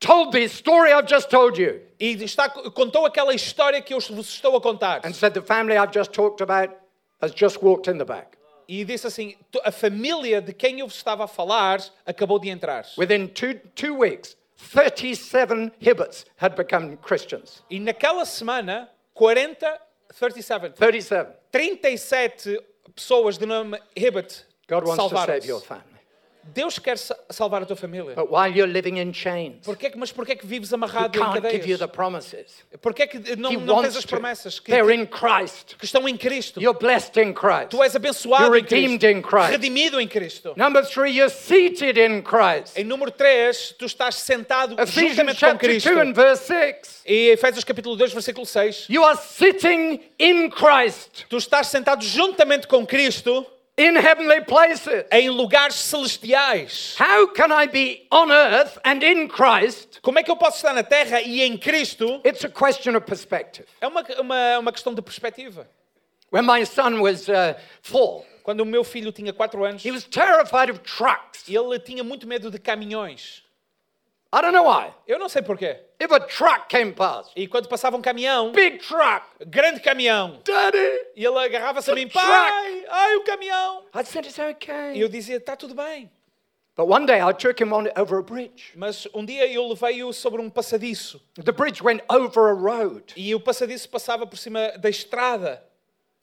Told 0.00 0.32
the 0.32 0.48
story 0.48 0.92
I've 0.92 1.06
just 1.06 1.30
told 1.30 1.56
you. 1.60 1.82
e 2.00 2.14
está, 2.24 2.48
contou 2.48 3.04
aquela 3.06 3.34
história 3.34 3.80
que 3.82 3.92
eu 3.94 4.00
vos 4.00 4.28
estou 4.28 4.56
a 4.56 4.60
contar. 4.60 5.02
And 5.04 5.12
said, 5.12 5.34
The 5.34 5.42
family 5.42 5.76
I've 5.76 5.92
just 5.92 6.10
talked 6.12 6.40
about 6.42 6.74
has 7.22 7.32
just 7.32 7.62
walked 7.62 7.86
in 7.88 7.98
the 7.98 8.04
back. 8.06 8.38
E 8.66 8.84
disse 8.84 9.06
assim: 9.06 9.36
"To- 9.52 9.60
a 9.62 9.70
família 9.70 10.40
de 10.40 10.52
quem 10.54 10.80
eu 10.80 10.86
vos 10.88 10.96
estava 10.96 11.24
a 11.24 11.28
falar 11.28 11.80
acabou 12.06 12.38
de 12.38 12.48
entrar. 12.48 12.86
Within 12.96 13.28
two, 13.28 13.54
two 13.74 13.94
weeks, 13.98 14.36
37 14.68 15.72
Hibbets 15.80 16.24
had 16.36 16.54
become 16.54 16.96
Christians. 16.98 17.62
E 17.70 17.78
naquela 17.80 18.24
semana, 18.24 18.88
40, 19.14 19.66
37, 20.12 20.72
37. 20.74 21.34
37 21.52 22.58
pessoas 22.94 23.38
de 23.38 23.46
nome 23.46 23.78
Hibbett 23.96 24.44
God 24.68 24.86
wants 24.86 25.08
to 25.08 25.26
save 25.26 25.46
your 25.46 25.60
family. 25.60 25.89
Deus 26.42 26.78
quer 26.78 26.98
sa- 26.98 27.16
salvar 27.30 27.62
a 27.62 27.66
tua 27.66 27.76
família. 27.76 28.14
But 28.14 28.30
while 28.30 28.48
you're 28.52 28.66
living 28.70 28.98
in 28.98 29.12
chains, 29.12 29.64
Porquê 29.64 29.90
que- 29.90 29.98
mas 29.98 30.10
porquê 30.10 30.34
que 30.34 30.46
vives 30.46 30.72
amarrado 30.72 31.16
em 31.16 31.20
can't 31.22 31.34
give 31.50 31.68
you 31.70 31.78
the 31.78 31.86
cadeias? 31.86 31.90
promises. 31.92 32.52
Porquê 32.80 33.06
que 33.06 33.36
não, 33.36 33.52
He 33.52 33.56
não 33.58 33.82
tens 33.82 33.96
as 33.96 34.04
promessas 34.06 34.58
que, 34.58 34.70
They're 34.72 34.92
in 34.94 35.06
Christ. 35.06 35.76
que 35.78 35.84
estão 35.84 36.08
em 36.08 36.16
Cristo? 36.16 36.60
You're 36.60 36.78
blessed 36.78 37.16
in 37.20 37.32
Christ. 37.32 37.68
Tu 37.70 37.82
és 37.82 37.94
abençoado 37.94 38.44
You're 38.44 38.58
em 38.58 38.64
Cristo, 38.64 38.74
redeemed 38.90 39.04
in 39.18 39.22
Christ. 39.22 39.50
redimido 39.50 40.00
em 40.00 40.08
Cristo. 40.08 40.54
Number 40.56 40.84
three, 40.84 41.10
you're 41.16 41.30
seated 41.32 41.98
in 42.00 42.22
Christ. 42.22 42.76
Em 42.76 42.84
número 42.84 43.10
3, 43.10 43.74
tu 43.78 43.84
estás 43.86 44.16
sentado 44.16 44.74
Ephesians 44.80 45.10
juntamente 45.10 45.40
com 45.44 45.58
Cristo. 45.58 45.88
2 45.90 46.08
and 46.08 46.12
verse 46.14 46.44
6. 46.46 47.02
E 47.06 47.28
Efésios 47.30 47.64
capítulo 47.64 47.96
2, 47.96 48.12
versículo 48.12 48.46
6. 48.46 48.86
You 48.88 49.04
are 49.04 49.18
sitting 49.18 50.00
in 50.18 50.50
Christ 50.50 51.26
Tu 51.28 51.36
estás 51.36 51.68
sentado 51.68 52.04
juntamente 52.04 52.66
com 52.66 52.84
Cristo 52.86 53.46
in 53.80 53.96
heavenly 53.96 54.44
places. 54.44 55.04
em 55.10 55.30
lugares 55.30 55.74
celestiais. 55.74 56.96
How 57.00 57.28
can 57.28 57.50
I 57.50 57.66
be 57.66 58.06
on 58.10 58.30
earth 58.30 58.78
and 58.84 59.02
in 59.02 59.28
Christ? 59.28 60.00
Como 60.02 60.18
é 60.18 60.22
que 60.22 60.30
eu 60.30 60.36
posso 60.36 60.56
estar 60.56 60.72
na 60.74 60.82
terra 60.82 61.20
e 61.20 61.42
em 61.42 61.56
Cristo? 61.56 62.20
It's 62.24 62.44
a 62.44 62.48
question 62.48 62.96
of 62.96 63.06
perspective. 63.06 63.66
É 63.80 63.86
uma, 63.86 64.04
uma, 64.18 64.58
uma 64.58 64.72
questão 64.72 64.94
de 64.94 65.02
perspectiva. 65.02 65.66
When 66.32 66.46
my 66.46 66.64
son 66.64 67.00
was 67.00 67.28
uh, 67.28 67.56
four, 67.82 68.24
Quando 68.42 68.60
o 68.60 68.66
meu 68.66 68.82
filho 68.82 69.12
tinha 69.12 69.32
4 69.32 69.64
anos, 69.64 69.84
he 69.84 69.90
was 69.90 70.04
terrified 70.04 70.70
of 70.70 70.80
trucks. 70.80 71.48
ele 71.48 71.78
tinha 71.78 72.02
muito 72.02 72.26
medo 72.26 72.50
de 72.50 72.58
caminhões. 72.58 73.42
I 74.32 74.40
don't 74.40 74.52
know 74.52 74.64
why. 74.64 74.92
Eu 75.08 75.18
não 75.18 75.28
sei 75.28 75.42
porquê. 75.42 75.80
If 76.00 76.12
a 76.12 76.20
truck 76.20 76.68
came 76.68 76.92
past, 76.92 77.32
E 77.34 77.48
quando 77.48 77.68
passava 77.68 77.96
um 77.96 78.00
caminhão, 78.00 78.52
big 78.52 78.78
truck, 78.78 79.26
grande 79.46 79.80
caminhão, 79.80 80.40
Daddy, 80.44 80.78
e 81.16 81.24
ele 81.24 81.36
agarrava-se 81.38 81.90
a 81.90 81.94
mim, 81.94 82.06
truck. 82.08 82.24
pai, 82.24 82.84
ai 82.88 83.16
o 83.16 83.24
caminhão. 83.24 83.84
I 83.94 84.04
said 84.04 84.24
it's 84.24 84.38
okay. 84.38 84.94
E 84.94 85.00
eu 85.00 85.08
dizia, 85.08 85.36
está 85.36 85.56
tudo 85.56 85.74
bem. 85.74 86.10
But 86.76 86.86
one 86.88 87.04
day 87.04 87.20
I 87.20 87.34
took 87.34 87.60
him 87.60 87.72
on 87.72 87.88
over 88.00 88.20
a 88.20 88.22
bridge. 88.22 88.72
Mas 88.76 89.06
um 89.12 89.24
dia 89.24 89.46
eu 89.52 89.66
levei-o 89.68 90.12
sobre 90.12 90.40
um 90.40 90.48
passadiço. 90.48 91.20
The 91.44 91.52
bridge 91.52 91.82
went 91.82 92.00
over 92.08 92.48
a 92.50 92.54
road. 92.54 93.12
E 93.16 93.34
o 93.34 93.40
passadiço 93.40 93.88
passava 93.90 94.26
por 94.26 94.38
cima 94.38 94.68
da 94.78 94.88
estrada. 94.88 95.62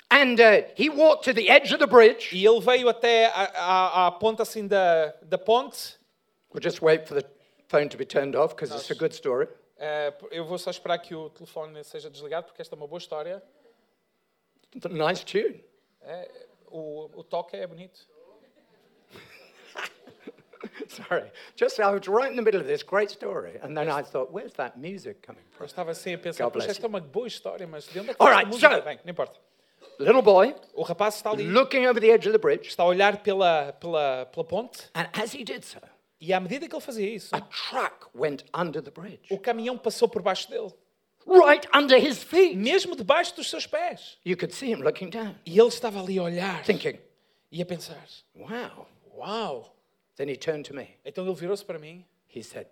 And 0.10 0.36
uh, 0.40 0.64
he 0.76 0.90
walked 0.90 1.26
to 1.26 1.34
the 1.34 1.52
edge 1.52 1.74
of 1.74 1.80
the 1.80 1.86
bridge. 1.86 2.30
E 2.34 2.46
ele 2.48 2.62
veio 2.62 2.88
até 2.88 3.26
à, 3.28 3.52
à, 3.54 4.08
à 4.08 4.12
ponta 4.14 4.44
assim 4.44 4.66
da, 4.66 5.14
da 5.22 5.38
ponte. 5.38 5.98
We'll 6.54 6.64
just 6.64 6.82
wait 6.82 7.06
for 7.06 7.22
the 7.22 7.28
phone 7.68 7.90
to 7.90 7.98
be 7.98 8.06
turned 8.06 8.36
off 8.36 8.56
because 8.56 8.74
it's 8.74 8.90
a 8.92 8.96
good 8.96 9.14
story. 9.14 9.48
Eh, 9.78 10.14
eu 10.32 10.46
vou 10.46 10.58
só 10.58 10.72
esperar 10.72 10.98
que 11.00 11.14
o 11.14 11.30
telefone 11.30 11.84
seja 11.84 12.10
desligado, 12.10 12.48
porque 12.48 12.62
esta 12.62 12.76
é 12.76 12.78
uma 12.78 12.88
boa 12.88 12.98
história. 13.00 13.44
Nice 14.90 15.26
tune. 15.26 15.64
Eh, 16.02 16.46
o, 16.68 17.10
o 17.20 17.24
toque 17.24 17.56
é 17.56 17.68
bonito. 17.68 18.00
Sorry. 20.90 21.32
Just 21.56 21.80
I 21.80 21.92
was 21.92 22.08
right 22.08 22.30
in 22.32 22.36
the 22.36 22.42
middle 22.42 22.62
of 22.62 22.68
this 22.68 22.84
great 22.84 23.12
story. 23.12 23.60
And 23.62 23.76
then 23.76 23.90
I 23.90 24.02
thought, 24.02 24.32
where's 24.32 24.54
that 24.54 24.78
music 24.78 25.22
coming 25.22 25.44
Eu 25.52 25.58
from? 25.58 25.66
estava 25.68 25.92
assim 25.92 26.14
a 26.14 26.18
pensar, 26.18 26.50
God 26.50 26.64
esta 26.64 26.86
é 26.86 26.88
uma 26.88 27.00
boa 27.00 27.28
história, 27.28 27.68
mas 27.68 27.86
de 27.88 28.00
onde 28.00 28.12
é 28.12 28.14
que 28.14 28.22
All 28.24 28.30
right, 28.30 28.46
música 28.48 28.76
so- 28.78 28.82
vem? 28.84 29.00
Não 29.04 29.12
importa. 29.12 29.40
Little 30.00 30.22
boy 30.22 30.56
O 30.74 30.84
rapaz 30.84 31.16
está 31.16 31.32
ali, 31.32 31.44
looking 31.48 31.88
over 31.88 32.00
the 32.02 32.10
edge 32.10 32.28
of 32.28 32.32
the 32.32 32.38
bridge. 32.42 32.68
está 32.68 32.84
a 32.84 32.86
olhar 32.86 33.18
pela, 33.24 33.74
pela, 33.74 34.26
pela 34.28 34.46
ponte, 34.46 34.90
And 34.94 35.08
as 35.14 35.34
he 35.34 35.44
did 35.44 35.64
so, 35.64 35.80
e 36.20 36.34
à 36.34 36.40
medida 36.40 36.68
que 36.68 36.74
ele 36.76 36.82
fazia 36.82 37.08
isso, 37.10 37.36
a 37.36 37.42
truck 37.42 38.08
went 38.16 38.44
under 38.54 38.82
the 38.82 38.92
bridge, 38.92 39.22
o 39.30 39.38
caminhão 39.40 39.78
passou 39.78 40.08
por 40.10 40.22
baixo 40.22 40.50
dele, 40.50 40.74
right 41.28 41.68
under 41.74 41.98
his 41.98 42.24
feet. 42.24 42.56
mesmo 42.56 42.96
debaixo 42.96 43.36
dos 43.36 43.50
seus 43.50 43.68
pés. 43.68 44.18
You 44.26 44.38
could 44.38 44.54
see 44.54 44.72
him 44.72 44.82
looking 44.82 45.10
down, 45.10 45.36
E 45.46 45.60
ele 45.60 45.68
estava 45.70 46.00
ali 46.02 46.18
a 46.18 46.24
olhar 46.24 46.64
thinking, 46.64 47.00
e 47.52 47.62
a 47.62 47.66
pensar: 47.66 48.04
wow. 48.36 48.88
Uau! 49.16 49.74
Then 50.16 50.30
he 50.30 50.36
turned 50.36 50.64
to 50.70 50.74
me. 50.76 50.98
Então 51.06 51.26
ele 51.26 51.36
virou-se 51.36 51.64
para 51.64 51.78
mim: 51.80 52.06
He 52.28 52.42
said, 52.44 52.68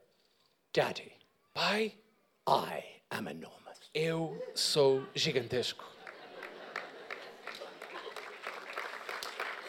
Daddy, 0.73 1.11
Pai, 1.53 1.93
I 2.47 2.83
am 3.11 3.27
enormous. 3.27 3.79
eu 3.93 4.41
sou 4.55 5.03
gigantesco. 5.15 5.83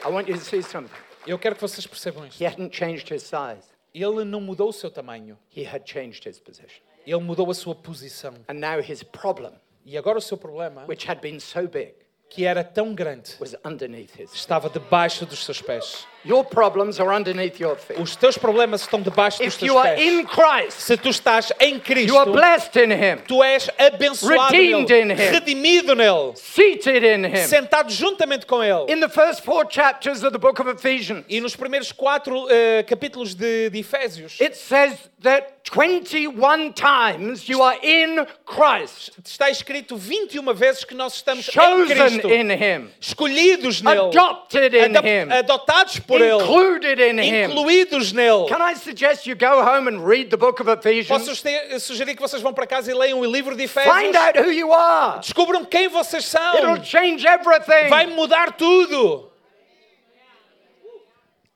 I 0.04 0.08
want 0.08 0.28
you 0.28 0.34
to 0.36 0.40
see 0.44 0.62
something. 0.62 0.94
Eu 1.26 1.38
quero 1.38 1.54
que 1.54 1.60
vocês 1.60 1.86
percebam 1.86 2.26
isto. 2.26 2.40
He 2.42 2.46
hadn't 2.46 2.76
changed 2.76 3.12
his 3.12 3.22
size, 3.22 3.68
Ele 3.94 4.24
não 4.24 4.40
mudou 4.40 4.68
o 4.68 4.72
seu 4.72 4.90
tamanho, 4.90 5.38
he 5.54 5.66
had 5.66 5.82
changed 5.84 6.28
his 6.28 6.38
position. 6.38 6.82
ele 7.06 7.20
mudou 7.22 7.50
a 7.50 7.54
sua 7.54 7.74
posição. 7.74 8.34
And 8.48 8.54
now 8.54 8.80
his 8.80 9.02
problem, 9.02 9.52
E 9.84 9.96
agora 9.96 10.18
o 10.18 10.20
seu 10.22 10.36
problema, 10.36 10.84
which 10.86 11.08
had 11.08 11.20
been 11.20 11.38
so 11.40 11.68
big, 11.68 11.94
que 12.28 12.44
era 12.44 12.62
tão 12.64 12.94
grande, 12.94 13.34
was 13.40 13.54
underneath 13.64 14.18
his. 14.18 14.32
estava 14.34 14.68
debaixo 14.68 15.24
dos 15.26 15.44
seus 15.44 15.62
pés. 15.62 16.06
Your 16.26 16.44
problems 16.44 16.98
are 16.98 17.14
underneath 17.14 17.60
your 17.60 17.76
feet. 17.76 18.00
Os 18.00 18.16
teus 18.16 18.36
problemas 18.36 18.80
estão 18.82 19.00
debaixo 19.00 19.38
dos 19.38 19.54
If 19.54 19.58
teus 19.60 19.68
you 19.70 19.78
are 19.78 19.94
pés. 19.94 20.02
in 20.04 20.24
Christ, 20.26 20.80
Se 20.80 20.96
tu 20.96 21.08
estás 21.10 21.52
em 21.60 21.74
you 21.74 22.18
are 22.18 22.26
Cristo, 22.26 22.32
blessed 22.32 22.76
in 22.76 22.90
him, 22.90 23.18
tu 23.26 23.42
és 23.44 23.70
abençoado 23.78 24.52
Redeemed 24.52 24.90
in 24.90 25.06
nele, 25.06 25.12
him. 25.14 25.30
redimido 25.32 25.94
nele, 25.94 26.32
seated 26.36 27.04
in 27.04 27.24
him. 27.24 27.46
sentado 27.46 27.92
juntamente 27.92 28.44
com 28.46 28.62
ele. 28.62 28.86
In 28.92 29.00
the 29.00 29.08
first 29.08 29.42
four 29.44 29.64
chapters 29.70 30.24
of 30.24 30.32
the 30.32 30.38
book 30.38 30.60
of 30.60 30.68
Ephesians, 30.68 31.24
E 31.28 31.40
nos 31.40 31.54
primeiros 31.54 31.92
quatro 31.92 32.48
eh, 32.50 32.82
capítulos 32.82 33.34
de, 33.34 33.70
de 33.70 33.78
Efésios, 33.78 34.40
it 34.40 34.56
says 34.56 34.94
that 35.22 35.54
21 35.72 36.72
times 36.74 37.48
you 37.48 37.60
are 37.62 37.76
in 37.82 38.26
Christ, 38.44 39.10
está 39.24 39.50
escrito 39.50 39.96
21 39.96 40.54
vezes 40.54 40.84
que 40.84 40.94
nós 40.94 41.14
estamos 41.14 41.48
em 41.48 41.52
chosen 41.52 41.96
Cristo, 41.96 42.28
in 42.28 42.50
him, 42.50 42.88
escolhidos 43.00 43.82
nele, 43.82 44.00
adopted 44.08 44.74
in 44.74 44.94
him, 44.96 45.32
adotados 45.32 45.98
por 46.00 46.15
ele, 46.20 46.42
included 46.42 47.00
in 47.00 47.18
him. 47.18 47.50
incluídos 47.50 48.12
nele. 48.12 48.48
Can 48.48 48.60
I 48.60 48.74
suggest 48.74 49.26
you 49.26 49.34
go 49.36 49.62
home 49.62 49.88
and 49.88 50.06
read 50.06 50.30
the 50.30 50.36
book 50.36 50.60
of 50.60 50.70
Ephesians? 50.70 51.08
Posso 51.08 51.34
sugerir 51.80 52.14
que 52.14 52.22
vocês 52.22 52.42
vão 52.42 52.52
para 52.52 52.66
casa 52.66 52.90
e 52.90 52.94
leiam 52.94 53.20
o 53.20 53.24
livro 53.24 53.56
de 53.56 53.64
Efésios? 53.64 53.94
Find 53.94 54.16
out 54.16 54.38
who 54.38 54.50
you 54.50 54.72
are. 54.72 55.20
Descubram 55.20 55.64
quem 55.64 55.88
vocês 55.88 56.24
são. 56.24 56.54
It'll 56.56 56.84
change 56.84 57.26
everything. 57.26 57.88
Vai 57.88 58.06
mudar 58.06 58.52
tudo. 58.52 59.30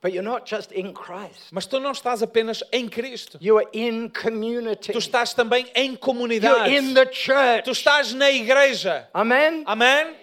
But 0.02 0.14
you're 0.14 0.22
not 0.22 0.46
just 0.46 0.72
in 0.72 0.94
Christ. 0.94 1.52
Mas 1.52 1.66
tu 1.66 1.78
não 1.78 1.92
estás 1.92 2.22
apenas 2.22 2.62
em 2.72 2.88
Cristo. 2.88 3.36
You 3.38 3.58
are 3.58 3.68
in 3.74 4.08
community. 4.08 4.92
Tu 4.92 4.98
estás 4.98 5.34
também 5.34 5.66
em 5.74 5.88
You're 5.88 5.98
comunidade. 5.98 6.74
in 6.74 6.94
the 6.94 7.04
church. 7.12 7.64
Tu 7.64 7.72
estás 7.72 8.14
na 8.14 8.30
igreja. 8.30 9.06
Amen. 9.12 9.62
Amém? 9.66 10.16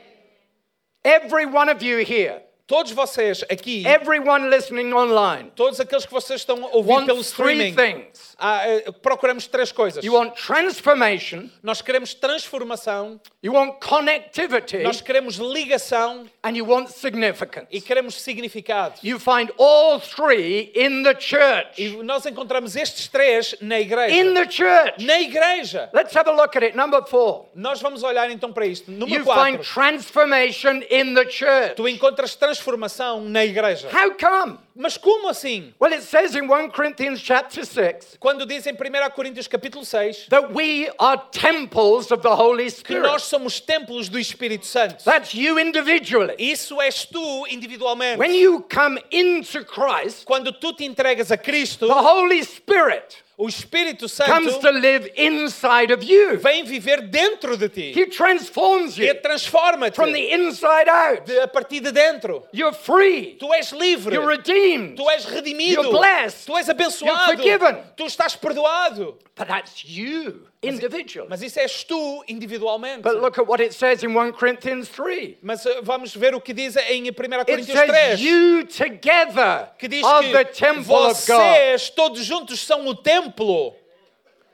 Every 1.03 1.45
one 1.45 1.69
of 1.69 1.85
you 1.85 1.99
here, 1.99 2.41
Todos 2.67 2.91
vocês 2.91 3.45
aqui, 3.49 3.87
everyone 3.87 4.49
listening 4.49 4.91
online, 4.93 5.49
todos 5.55 5.79
aqueles 5.79 6.05
que 6.05 6.11
vocês 6.11 6.41
estão 6.41 6.65
a 6.65 6.75
ouvir 6.75 6.91
want 6.91 7.05
pelo 7.05 7.21
streaming, 7.21 7.73
things. 7.73 8.35
ah, 8.37 8.67
eh, 8.67 8.91
procuramos 9.01 9.47
três 9.47 9.71
coisas. 9.71 10.03
You 10.03 10.13
want 10.13 10.35
transformation, 10.35 11.49
Nós 11.63 11.81
queremos 11.81 12.13
transformação, 12.13 13.21
you 13.41 13.53
want 13.53 13.79
connectivity, 13.79 14.79
nós 14.79 14.99
queremos 14.99 15.37
ligação 15.37 16.25
and 16.43 16.57
you 16.57 16.65
want 16.69 16.89
e 16.89 16.91
significance. 16.91 17.81
queremos 17.85 18.15
significado. 18.21 18.95
You 19.01 19.17
find 19.17 19.49
all 19.57 20.01
three 20.01 20.73
in 20.75 21.03
the 21.03 21.11
E 21.13 21.21
church. 21.21 22.03
nós 22.03 22.25
encontramos 22.25 22.75
estes 22.75 23.07
três 23.07 23.55
na 23.61 23.79
igreja. 23.79 24.13
In 24.13 24.33
the 24.33 24.51
church. 24.51 25.05
Na 25.05 25.21
igreja. 25.21 25.89
Let's 25.93 26.13
have 26.13 26.29
a 26.29 26.33
look 26.33 26.57
at 26.57 26.63
it. 26.63 26.75
Number 26.75 27.01
four. 27.07 27.45
Nós 27.55 27.79
vamos 27.79 28.03
olhar 28.03 28.29
então 28.29 28.51
para 28.51 28.65
isto. 28.65 28.91
Número 28.91 29.23
You 29.23 29.23
find 29.23 29.55
4. 29.59 29.63
transformation 29.73 30.81
in 30.91 31.13
the 31.13 31.29
church. 31.29 31.75
Tu 31.77 31.87
encontras 31.87 32.35
transformação 32.35 32.56
transformação 32.57 33.21
na 33.21 33.45
igreja. 33.45 33.87
How 33.89 34.11
come? 34.11 34.57
Mas 34.75 34.97
como 34.97 35.29
assim? 35.29 35.73
Well, 35.79 35.93
it 35.93 36.03
says 36.03 36.35
in 36.35 36.47
1 36.47 36.69
Corinthians 36.69 37.19
chapter 37.19 37.65
6 37.65 38.17
Quando 38.19 38.45
diz 38.45 38.67
em 38.67 38.73
1 38.73 38.75
Coríntios 39.15 39.47
capítulo 39.47 39.83
6 39.83 40.27
that 40.29 40.53
we 40.53 40.89
are 40.99 41.19
temples 41.31 42.11
of 42.11 42.21
the 42.21 42.29
Holy 42.29 42.65
que 42.65 42.71
Spirit. 42.71 43.01
nós 43.01 43.23
somos 43.23 43.59
templos 43.59 44.07
do 44.09 44.19
Espírito 44.19 44.65
Santo. 44.65 45.03
That's 45.03 45.33
you 45.33 45.59
individually. 45.59 46.35
Isso 46.37 46.79
és 46.81 47.05
tu 47.05 47.47
individualmente. 47.47 48.19
When 48.19 48.35
you 48.35 48.61
come 48.71 49.01
into 49.11 49.63
Christ, 49.65 50.25
Quando 50.25 50.51
tu 50.51 50.73
te 50.73 50.85
entregas 50.85 51.31
a 51.31 51.37
Cristo, 51.37 51.87
the 51.87 51.93
Holy 51.93 52.43
Spirit 52.43 53.23
o 53.37 53.47
Espírito 53.47 54.07
comes 54.09 54.53
Santo 54.53 54.59
to 54.59 54.71
live 54.71 55.11
inside 55.15 55.93
of 55.93 56.03
you. 56.03 56.37
vem 56.39 56.65
viver 56.65 57.01
dentro 57.07 57.55
de 57.55 57.69
ti 57.69 57.91
He 57.95 58.07
transforms 58.07 58.97
you 58.97 59.13
transforma-te 59.21 59.95
from 59.95 60.11
the 60.11 60.33
inside 60.33 60.89
out. 60.89 61.25
de- 61.25 61.39
a 61.39 61.47
partir 61.47 61.79
de 61.81 61.91
dentro. 61.91 62.43
You're 62.51 62.73
free. 62.73 63.35
Tu 63.39 63.53
és 63.53 63.71
livre. 63.73 64.13
You're 64.13 64.27
redeemed. 64.27 64.97
Tu 64.97 65.07
és 65.09 65.25
redimido. 65.25 65.83
You're 65.83 65.91
blessed. 65.91 66.47
Tu 66.47 66.57
és 66.57 66.67
abençoado. 66.67 67.05
You're 67.05 67.37
forgiven. 67.37 67.83
Tu 67.95 68.05
estás 68.05 68.35
perdoado. 68.35 69.17
But 69.35 69.47
that's 69.47 69.85
you 69.85 70.47
individually. 70.63 71.27
Mas 71.29 71.41
isso 71.41 71.59
és 71.59 71.83
tu 71.83 72.23
individualmente. 72.27 73.01
But 73.03 73.15
look 73.21 73.39
at 73.39 73.47
what 73.47 73.61
it 73.63 73.73
says 73.73 74.03
in 74.03 74.15
1 74.15 74.33
Corinthians 74.33 74.89
3. 74.89 75.37
Mas 75.41 75.65
uh, 75.65 75.81
vamos 75.83 76.15
ver 76.15 76.33
o 76.35 76.41
que 76.41 76.53
diz 76.53 76.75
em 76.75 77.03
1 77.03 77.05
It 77.07 77.45
Coríntios 77.45 77.77
says 77.77 77.89
3. 77.89 78.21
you 78.21 78.63
together 78.65 79.69
Que 79.77 79.87
diz 79.87 80.03
are 80.03 80.31
the 80.31 80.45
que 80.45 80.53
temple 80.53 80.95
of 80.95 81.13
God. 81.27 81.37
vocês 81.37 81.89
todos 81.89 82.23
juntos 82.25 82.59
são 82.59 82.87
o 82.87 82.95
templo. 82.95 83.75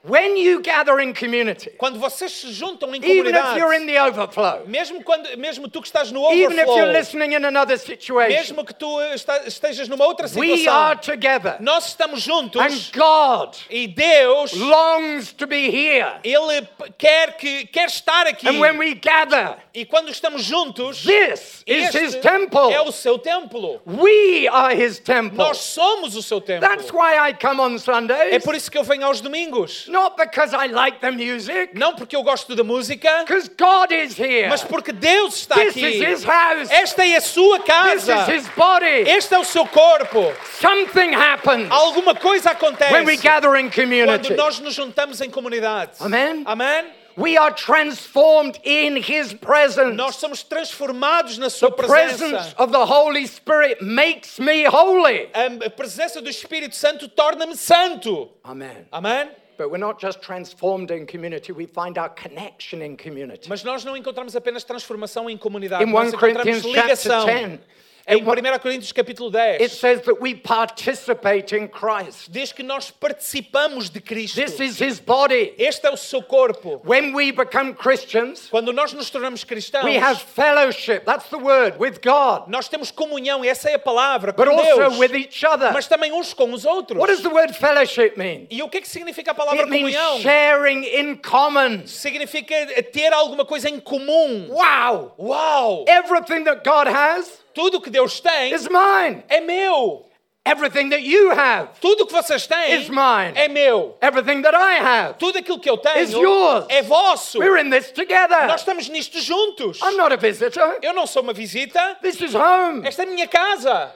When 0.05 0.35
you 0.35 0.59
gather 0.61 0.99
in 0.99 1.13
community, 1.13 1.69
Quando 1.77 1.97
vocês 1.97 2.29
se 2.29 2.51
juntam 2.51 2.93
em 2.93 2.97
even 3.01 3.33
if 3.33 3.55
you're 3.55 3.71
in 3.73 3.83
comunidade, 3.83 3.87
the 3.87 3.99
overflow, 3.99 4.63
mesmo, 4.67 5.01
quando, 5.01 5.37
mesmo 5.37 5.69
tu 5.69 5.81
que 5.81 5.87
estás 5.87 6.11
no 6.11 6.29
even 6.29 6.51
if 6.59 6.65
you're 6.65 6.71
overflow, 6.71 6.91
listening 6.91 7.31
in 7.33 7.45
another 7.45 7.77
situation, 7.77 8.37
mesmo 8.37 8.65
que 8.65 8.73
tu 8.73 8.99
estejas 9.45 9.87
numa 9.87 10.05
outra 10.05 10.27
we 10.35 10.67
are 10.67 10.97
situação, 10.97 11.01
together. 11.01 11.55
nós 11.61 11.87
estamos 11.87 12.21
juntos 12.21 12.61
And 12.61 12.91
God 12.99 13.55
e 13.69 13.87
Deus, 13.87 14.51
longs 14.51 15.31
to 15.31 15.47
be 15.47 15.69
here. 15.69 16.19
Ele 16.21 16.67
quer, 16.97 17.37
que, 17.37 17.65
quer 17.67 17.87
estar 17.87 18.27
aqui. 18.27 18.45
And 18.49 18.59
when 18.59 18.77
we 18.77 18.95
gather, 18.95 19.55
E 19.73 19.85
quando 19.85 20.09
estamos 20.11 20.43
juntos, 20.43 21.01
this 21.03 21.63
is 21.65 21.95
His 21.95 22.15
temple. 22.15 22.71
é 22.73 22.81
o 22.81 22.91
seu 22.91 23.17
templo. 23.17 23.81
We 23.87 24.47
are 24.49 24.75
His 24.75 24.99
temple. 24.99 25.37
Nós 25.37 25.57
somos 25.59 26.15
o 26.17 26.21
seu 26.21 26.41
templo. 26.41 26.67
That's 26.67 26.91
why 26.91 27.17
I 27.29 27.33
come 27.33 27.61
on 27.61 27.75
É 27.75 27.79
Sundays. 27.79 28.43
por 28.43 28.53
isso 28.53 28.69
que 28.69 28.77
eu 28.77 28.83
venho 28.83 29.05
aos 29.05 29.21
domingos. 29.21 29.87
Not 29.93 30.17
because 30.17 30.55
I 30.55 30.67
like 30.71 30.99
the 31.01 31.11
music, 31.11 31.69
Não 31.75 31.93
porque 31.95 32.15
eu 32.15 32.23
gosto 32.23 32.55
da 32.55 32.63
música, 32.63 33.23
because 33.27 33.47
God 33.47 33.91
is 33.91 34.17
here. 34.17 34.49
mas 34.49 34.63
porque 34.63 34.91
Deus 34.91 35.35
está 35.35 35.53
This 35.55 35.69
aqui. 35.77 35.85
is 35.85 36.01
His 36.01 36.23
house. 36.25 36.71
Esta 36.71 37.05
é 37.05 37.15
a 37.15 37.21
sua 37.21 37.59
This 37.59 37.67
casa. 37.67 38.15
is 38.23 38.27
His 38.27 38.47
body. 38.55 39.07
Este 39.07 39.35
é 39.35 39.37
o 39.39 39.43
seu 39.45 39.67
corpo. 39.67 40.33
Something 40.59 41.13
happens 41.13 41.69
Alguma 41.69 42.15
coisa 42.15 42.49
acontece 42.51 42.91
when 42.91 43.05
we 43.05 43.17
gather 43.17 43.55
in 43.55 43.69
quando 43.69 43.75
community. 43.75 44.33
nós 44.33 44.59
nos 44.59 44.73
juntamos 44.73 45.21
em 45.21 45.29
comunidade. 45.29 45.91
Amen. 45.99 46.41
Amém? 46.45 46.85
We 47.15 47.37
are 47.37 47.51
transformed 47.53 48.59
in 48.63 48.97
His 48.97 49.33
presence. 49.35 49.93
Nós 49.95 50.15
somos 50.15 50.41
transformados 50.41 51.37
na 51.37 51.45
The 51.45 51.49
sua 51.51 51.71
presence 51.71 52.17
presença. 52.17 52.55
of 52.57 52.71
the 52.71 52.83
Holy 52.83 53.27
Spirit 53.27 53.77
makes 53.83 54.39
me 54.39 54.65
holy. 54.65 55.29
A 55.35 55.69
presença 55.69 56.19
do 56.19 56.29
Espírito 56.31 56.75
Santo 56.75 57.07
torna-me 57.07 57.55
santo. 57.55 58.31
Amen. 58.43 58.87
Amém? 58.91 59.29
But 59.57 59.69
we're 59.69 59.77
not 59.77 60.01
just 60.01 60.21
transformed 60.21 60.91
in 60.91 61.05
community, 61.05 61.51
we 61.51 61.67
find 61.67 61.97
our 61.97 62.09
connection 62.09 62.81
in 62.81 62.97
community. 62.97 63.47
Mas 63.47 63.63
nós 63.63 63.83
não 63.85 63.95
encontramos 63.95 64.35
apenas 64.35 64.63
transformação 64.63 65.29
em 65.29 65.37
comunidade, 65.37 65.83
In 65.83 65.91
nós 65.91 66.07
1 66.13 66.17
encontramos 66.17 66.43
Corinthians 66.43 66.63
chapter 66.63 66.81
ligação. 66.83 67.25
10, 67.25 67.59
Em 68.05 68.17
it, 68.17 68.25
1 68.25 68.59
Coríntios 68.59 68.91
capítulo 68.91 69.29
it 69.33 69.59
10, 69.59 69.71
says 69.71 70.01
that 70.01 70.19
we 70.19 70.35
participate 70.35 71.55
in 71.55 71.69
Christ. 71.69 72.29
diz 72.29 72.51
que 72.51 72.61
nós 72.61 72.91
participamos 72.91 73.89
de 73.89 74.01
Cristo. 74.01 74.35
This 74.41 74.59
is 74.59 74.81
His 74.81 74.99
body. 74.99 75.53
Este 75.57 75.87
é 75.87 75.89
o 75.89 75.95
seu 75.95 76.21
corpo. 76.21 76.81
When 76.83 77.13
we 77.13 77.31
become 77.31 77.73
Christians, 77.73 78.49
Quando 78.49 78.73
nós 78.73 78.91
nos 78.91 79.09
tornamos 79.09 79.45
cristãos, 79.45 79.85
we 79.85 79.95
have 79.97 80.19
fellowship, 80.19 81.05
that's 81.05 81.29
the 81.29 81.37
word, 81.37 81.77
with 81.79 82.01
God, 82.03 82.49
nós 82.49 82.67
temos 82.67 82.91
comunhão, 82.91 83.41
essa 83.41 83.69
é 83.69 83.75
a 83.75 83.79
palavra, 83.79 84.33
com 84.33 84.43
but 84.43 84.51
also 84.53 84.75
Deus, 84.75 84.97
with 84.97 85.15
each 85.15 85.45
other. 85.45 85.71
mas 85.71 85.87
também 85.87 86.11
uns 86.11 86.33
com 86.33 86.51
os 86.51 86.65
outros. 86.65 86.99
What 86.99 87.09
does 87.09 87.23
the 87.23 87.29
word 87.33 87.53
fellowship 87.53 88.17
mean? 88.17 88.47
E 88.49 88.61
o 88.61 88.67
que 88.67 88.79
é 88.79 88.81
que 88.81 88.89
significa 88.89 89.31
a 89.31 89.33
palavra 89.33 89.61
It 89.61 89.71
means 89.71 89.95
comunhão? 89.95 90.19
sharing 90.19 90.83
in 90.83 91.15
common. 91.15 91.87
Significa 91.87 92.53
ter 92.91 93.13
alguma 93.13 93.45
coisa 93.45 93.69
em 93.69 93.79
comum. 93.79 94.49
Wow! 94.49 95.15
Uau! 95.17 95.85
Everything 95.87 96.43
that 96.43 96.63
God 96.65 96.87
has 96.89 97.41
Tudo 97.53 97.79
que 97.81 97.89
Deus 97.89 98.19
tem 98.19 98.53
is 98.53 98.67
mine. 98.67 99.23
é 99.29 99.39
meu. 99.41 100.09
Everything 100.45 100.89
that 100.89 101.01
you 101.01 101.31
have, 101.31 101.69
Tudo 101.79 102.05
que 102.05 102.11
vocês 102.11 102.45
têm 102.45 102.73
Is 102.75 102.89
mine. 102.89 103.31
é 103.33 103.47
meu. 103.47 103.97
everything 104.01 104.41
that 104.41 104.53
I 104.53 104.75
have. 104.77 105.13
Tudo 105.17 105.37
aquilo 105.39 105.57
que 105.57 105.69
eu 105.69 105.77
tenho 105.77 106.03
Is 106.03 106.11
yours. 106.11 106.65
é 106.67 106.81
vosso. 106.81 107.39
We're 107.39 107.61
in 107.63 107.69
this 107.69 107.91
together. 107.93 108.45
Nós 108.47 108.59
estamos 108.59 108.89
nisto 108.89 109.21
juntos. 109.21 109.79
I'm 109.81 109.95
not 109.95 110.11
a 110.13 110.17
visitor. 110.17 110.79
Eu 110.81 110.93
não 110.93 111.07
sou 111.07 111.23
uma 111.23 111.31
visita. 111.31 111.97
This 112.01 112.19
is 112.19 112.35
home. 112.35 112.85
Esta 112.85 113.03
é 113.03 113.05
a 113.05 113.09
minha 113.09 113.25
casa. 113.27 113.93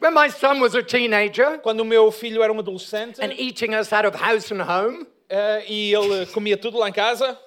When 0.00 0.12
my 0.14 0.28
son 0.30 0.60
was 0.60 0.74
a 0.74 0.82
teenager 0.82 1.58
Quando 1.62 1.80
o 1.80 1.84
meu 1.84 2.10
filho 2.10 2.42
era 2.42 2.52
um 2.52 2.58
adolescente 2.58 3.18
and 3.22 3.32
eating 3.38 3.74
us 3.74 3.92
out 3.92 4.04
of 4.06 4.16
house 4.20 4.50
and 4.50 4.60
home, 4.62 5.06
eh, 5.30 5.64
e 5.68 5.94
ele 5.94 6.26
comia 6.26 6.56
tudo 6.56 6.76
lá 6.76 6.88
em 6.88 6.92
casa, 6.92 7.38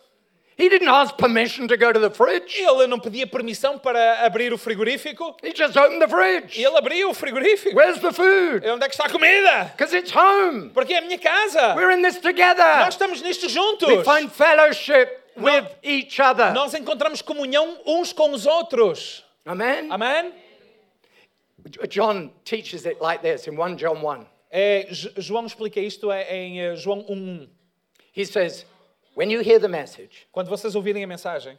he 0.60 0.70
didn't 0.70 0.90
ask 0.90 1.18
permission 1.18 1.68
to 1.68 1.78
go 1.78 1.92
to 1.94 2.00
the 2.00 2.10
fridge. 2.10 2.60
ele 2.60 2.86
não 2.88 3.00
pedia 3.00 3.26
permissão 3.26 3.80
para 3.80 4.26
abrir 4.26 4.54
o 4.54 4.58
frigorífico. 4.58 5.36
He 5.42 5.54
just 5.56 5.78
opened 5.78 6.02
the 6.02 6.08
fridge. 6.08 6.62
ele 6.62 6.78
abria 6.78 7.08
o 7.08 7.14
frigorífico. 7.14 7.76
Where's 7.76 8.00
the 8.02 8.12
food? 8.12 8.66
E 8.66 8.70
onde 8.70 8.86
é 8.86 8.90
que 8.90 8.96
está 8.96 9.06
a 9.06 9.10
comida? 9.10 9.72
Because 9.76 9.96
it's 9.96 10.14
home. 10.14 10.70
Porque 10.72 10.94
é 10.94 10.98
a 10.98 11.02
minha 11.02 11.18
casa. 11.18 11.76
We're 11.76 11.98
in 11.98 12.02
this 12.02 12.18
together. 12.18 12.80
Nós 12.80 12.96
estamos 12.96 13.22
nisto 13.22 13.48
juntos. 13.48 13.88
We 13.88 14.04
find 14.04 14.30
fellowship 14.30 15.10
with 15.38 15.66
each 15.82 16.22
other. 16.22 16.54
Nós 16.54 16.74
encontramos 16.74 17.22
comunhão 17.22 17.80
uns 17.86 18.12
com 18.12 18.32
os 18.32 18.46
outros. 18.46 19.24
Amen. 19.46 19.90
Amém? 19.90 20.34
John 21.88 22.32
teaches 22.44 22.86
it 22.86 23.02
like 23.02 23.22
this 23.22 23.48
in 23.48 23.58
1 23.58 23.78
John 23.78 24.02
1. 24.02 24.26
É, 24.52 24.88
João 24.90 25.46
explica 25.46 25.80
isto 25.80 26.12
é, 26.12 26.36
em 26.36 26.62
eh, 26.62 26.76
João 26.76 27.04
1.1. 27.04 27.48
He 28.16 28.26
says, 28.26 28.66
When 29.20 29.30
you 29.30 29.42
hear 29.42 29.60
the 29.60 29.68
message, 29.68 30.30
Quando 30.32 30.48
vocês 30.48 30.76
ouvirem 30.76 31.04
a 31.04 31.08
mensagem, 31.08 31.58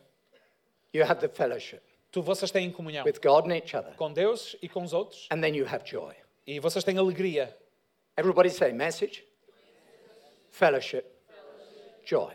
you 0.95 1.05
have 1.05 1.21
the 1.21 1.29
fellowship 1.29 1.83
tu, 2.11 2.23
vocês 2.23 2.51
têm 2.51 2.73
comunhão 2.73 3.05
with 3.05 3.21
God 3.23 3.45
and 3.47 3.55
each 3.55 3.77
other, 3.77 3.95
com 3.97 4.11
Deus 4.11 4.57
e 4.63 4.69
com 4.69 4.83
os 4.83 4.95
outros. 4.95 5.29
and 5.31 5.43
then 5.43 5.55
you 5.55 5.67
have 5.67 5.85
joy. 5.85 6.15
E 6.47 6.59
vocês 6.59 6.83
têm 6.83 6.97
alegria. 6.97 7.55
Everybody 8.17 8.49
say 8.49 8.73
message, 8.73 9.23
fellowship, 10.51 11.05
joy. 12.03 12.35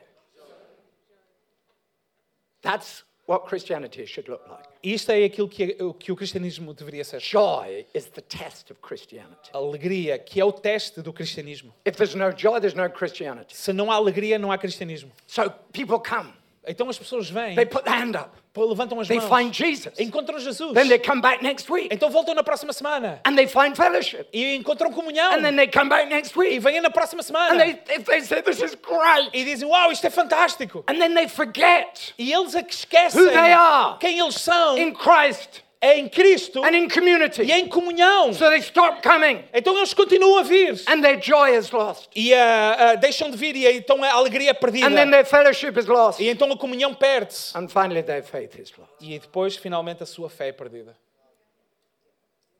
That's 2.62 3.04
what 3.28 3.46
Christianity 3.48 4.06
should 4.06 4.30
look 4.30 4.48
like. 4.48 4.66
Isto 4.84 5.12
é 5.12 5.24
aquilo 5.26 5.50
que, 5.50 5.76
que 6.00 6.12
o 6.12 6.16
cristianismo 6.16 6.74
deveria 6.74 7.04
ser. 7.04 7.20
Joy 7.20 7.86
is 7.94 8.06
the 8.08 8.22
test 8.22 8.72
of 8.72 8.80
Christianity. 8.82 9.50
Alegria, 9.54 10.20
que 10.20 10.40
é 10.40 10.46
o 10.46 10.52
teste 10.52 11.02
do 11.02 11.12
cristianismo. 11.12 11.74
If 11.86 11.98
there's 11.98 12.16
no 12.16 12.32
joy, 12.32 12.60
there's 12.60 12.76
no 12.76 12.90
Christianity. 12.90 13.56
Se 13.56 13.74
não 13.74 13.92
há 13.92 13.96
alegria, 13.96 14.38
não 14.38 14.52
há 14.52 14.58
cristianismo. 14.58 15.12
So 15.28 15.50
people 15.74 16.00
come, 16.00 16.34
Então 16.68 16.90
as 16.90 16.98
pessoas 16.98 17.30
vêm, 17.30 17.56
they 17.56 17.66
put 17.66 17.84
their 17.84 17.96
hand 17.96 18.16
up, 18.16 18.30
levantam 18.56 19.00
as 19.00 19.08
they 19.08 19.18
mãos, 19.20 19.28
find 19.30 19.54
Jesus, 19.54 19.94
encontram 20.00 20.40
Jesus. 20.40 20.74
then 20.74 20.88
they 20.88 20.98
come 21.00 21.22
back 21.22 21.44
next 21.44 21.70
week. 21.72 21.90
Então 21.92 22.10
voltam 22.10 22.34
na 22.34 22.44
próxima 22.44 22.72
semana. 22.74 23.20
And 23.26 23.36
they 23.36 23.48
find 23.48 23.76
fellowship, 23.76 24.28
e 24.34 24.56
encontram 24.56 24.92
comunhão. 24.92 25.34
and 25.34 25.42
then 25.44 25.56
they 25.56 25.68
come 25.68 25.90
back 25.90 26.08
next 26.10 26.36
E 26.36 26.40
week 26.40 26.60
vêm 26.60 26.82
na 26.82 26.90
próxima 26.90 27.22
semana. 27.24 27.54
And 27.54 27.58
they, 27.60 28.00
they 28.00 28.22
say 28.22 28.42
this 28.42 28.62
is 28.62 28.76
great, 28.76 29.30
e 29.34 29.44
dizem: 29.44 29.68
Uau, 29.68 29.92
isto 29.92 30.06
é 30.08 30.10
fantástico. 30.10 30.84
and 30.88 31.00
then 31.00 31.14
they 31.14 31.28
forget 31.28 32.14
E 32.18 32.32
eles 32.32 32.56
é 32.56 32.64
que 32.64 32.74
esquecem 32.74 33.22
Who 33.22 33.30
they 33.30 33.54
are. 33.54 33.98
quem 34.00 34.20
eles 34.20 34.36
são. 34.36 34.78
in 34.78 34.94
Christ 34.94 35.65
é 35.86 36.00
em 36.00 36.10
Cristo 36.10 36.64
and 36.64 36.76
in 36.76 36.88
community. 36.90 37.44
e 37.44 37.52
em 37.52 37.68
comunhão. 37.68 38.34
So 38.34 38.50
they 38.50 38.60
stop 38.60 39.02
coming 39.02 39.44
Então 39.54 39.78
eles 39.78 39.94
continuam 39.94 40.40
a 40.40 40.44
vir 40.44 40.82
and 40.88 41.02
their 41.02 41.22
joy 41.22 41.56
is 41.56 41.72
lost. 41.72 42.10
e 42.16 42.34
ah, 42.34 42.76
ah, 42.92 42.96
deixam 42.96 43.30
de 43.30 43.38
vir 43.38 43.56
e 43.56 43.68
então 43.78 44.04
a 44.04 44.12
alegria 44.12 44.52
é 44.52 44.54
perdida. 44.54 44.88
And 44.88 44.96
then 44.96 45.12
their 45.12 45.26
fellowship 45.26 45.78
is 45.80 45.86
lost. 45.86 46.20
E 46.20 46.28
então 46.30 46.52
a 46.52 46.58
comunhão 46.58 46.94
perde-se. 46.94 47.56
And 47.58 47.68
finally 47.68 48.02
their 48.04 48.24
faith 48.24 48.58
is 48.60 48.72
lost. 48.78 48.94
E 49.02 49.20
depois, 49.20 49.56
finalmente, 49.56 50.02
a 50.02 50.06
sua 50.06 50.30
fé 50.30 50.48
é 50.50 50.52
perdida. 50.52 50.96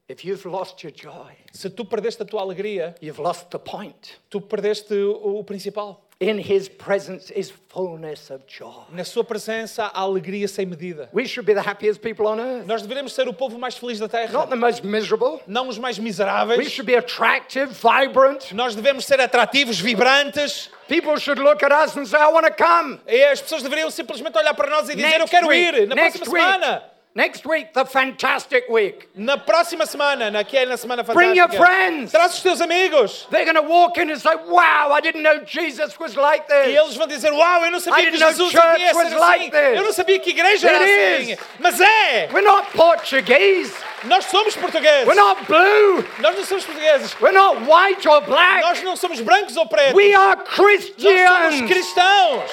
If 0.08 0.24
you've 0.24 0.48
lost 0.48 0.84
your 0.84 0.94
joy, 0.96 1.34
Se 1.52 1.68
tu 1.70 1.84
perdeste 1.84 2.22
a 2.22 2.26
tua 2.26 2.42
alegria, 2.42 2.94
you've 3.02 3.20
lost 3.20 3.50
the 3.50 3.58
point. 3.58 4.20
tu 4.30 4.40
perdeste 4.40 4.94
o, 4.94 5.40
o 5.40 5.44
principal. 5.44 6.05
In 6.18 6.38
his 6.40 6.70
presence 6.70 7.30
is 7.36 7.52
fullness 7.68 8.30
of 8.32 8.46
joy. 8.48 8.86
Na 8.90 9.04
sua 9.04 9.22
presença 9.26 9.92
há 9.94 10.00
alegria 10.00 10.48
sem 10.48 10.66
medida. 10.66 11.10
We 11.12 11.28
should 11.28 11.46
be 11.46 11.54
the 11.54 11.60
happiest 11.62 12.00
people 12.02 12.26
on 12.26 12.40
earth, 12.40 12.66
Nós 12.66 12.82
deveremos 12.82 13.12
ser 13.14 13.28
o 13.28 13.34
povo 13.34 13.60
mais 13.60 13.76
feliz 13.76 14.00
da 14.00 14.06
not 14.06 14.12
terra, 14.12 14.48
the 14.48 14.56
most 14.56 14.82
miserable. 14.86 15.42
não 15.46 15.68
os 15.68 15.78
mais 15.78 15.98
We 15.98 16.06
miseráveis. 16.06 16.72
should 16.72 16.86
be 16.86 16.96
attractive, 16.96 17.74
vibrant. 17.74 18.54
Nós 18.54 18.74
devemos 18.76 19.06
ser 19.06 19.20
atrativos, 19.20 19.78
vibrantes. 19.78 20.70
People 20.88 21.18
should 21.20 21.42
look 21.42 21.62
at 21.64 21.74
us 21.74 21.98
and 21.98 22.06
say, 22.06 22.18
I 22.18 22.32
want 22.32 22.48
to 22.48 22.54
come. 22.54 22.98
E 23.08 23.22
as 23.26 23.42
pessoas 23.42 23.62
deveriam 23.62 23.92
simplesmente 23.92 24.38
olhar 24.38 24.54
para 24.54 24.70
nós 24.70 24.88
e 24.88 24.96
dizer: 24.96 25.08
Next 25.20 25.20
Eu 25.22 25.28
quero 25.28 25.48
week, 25.50 25.78
ir 25.82 25.88
na 25.88 25.96
próxima 25.98 26.26
week. 26.32 26.32
semana. 26.32 26.84
Next 27.18 27.46
week, 27.46 27.74
the 27.74 27.86
fantastic 27.86 28.66
week. 28.70 29.08
Na 29.16 29.38
próxima 29.38 29.86
semana, 29.86 30.30
na, 30.30 30.44
que 30.44 30.58
é 30.58 30.66
na 30.66 30.76
semana 30.76 31.02
Bring 31.02 31.34
your 31.34 31.48
fantástica, 31.48 31.66
friends. 31.66 32.12
traz 32.12 32.34
os 32.34 32.42
teus 32.44 32.60
amigos. 32.60 33.26
They're 33.32 33.46
going 33.46 33.56
to 33.56 33.62
walk 33.62 33.98
in 33.98 34.10
and 34.12 34.20
say, 34.20 34.36
Wow, 34.50 34.92
I 34.92 35.00
didn't 35.00 35.24
know 35.24 35.40
Jesus 35.46 35.98
was 35.98 36.18
like 36.18 36.44
E 36.50 36.54
this. 36.74 36.78
eles 36.78 36.96
vão 36.98 37.08
dizer, 37.08 37.32
uau, 37.32 37.64
eu 37.64 37.72
não 37.72 37.80
sabia 37.80 38.12
que 38.12 38.18
Jesus 38.18 38.54
was 38.54 39.08
ser 39.08 39.16
like 39.18 39.46
assim. 39.46 39.50
this. 39.52 39.78
Eu 39.78 39.84
não 39.86 39.94
sabia 39.94 40.20
que 40.20 40.30
igreja 40.32 40.68
era 40.70 40.84
It 40.84 40.92
assim. 41.24 41.32
is. 41.32 41.40
Mas 41.58 41.80
é! 41.80 42.28
We're 42.34 42.42
not 42.46 42.70
Portuguese. 42.76 43.74
Nós 44.04 44.26
somos 44.26 44.54
portugueses. 44.58 45.08
We're 45.08 45.16
not 45.16 45.42
blue. 45.46 46.04
Nós 46.20 46.36
não 46.36 46.44
somos 46.44 46.66
portugueses. 46.66 47.16
We're 47.22 47.32
not 47.32 47.62
white 47.66 48.06
or 48.10 48.20
black. 48.24 48.62
Nós 48.62 48.84
não 48.84 48.98
somos 48.98 49.22
brancos 49.22 49.56
ou 49.56 49.66
pretos. 49.68 49.94
We 49.96 50.14
are 50.14 50.36
Nós 50.36 50.54
somos 50.54 50.86
Christians. 50.92 51.70
cristãos. 51.72 52.52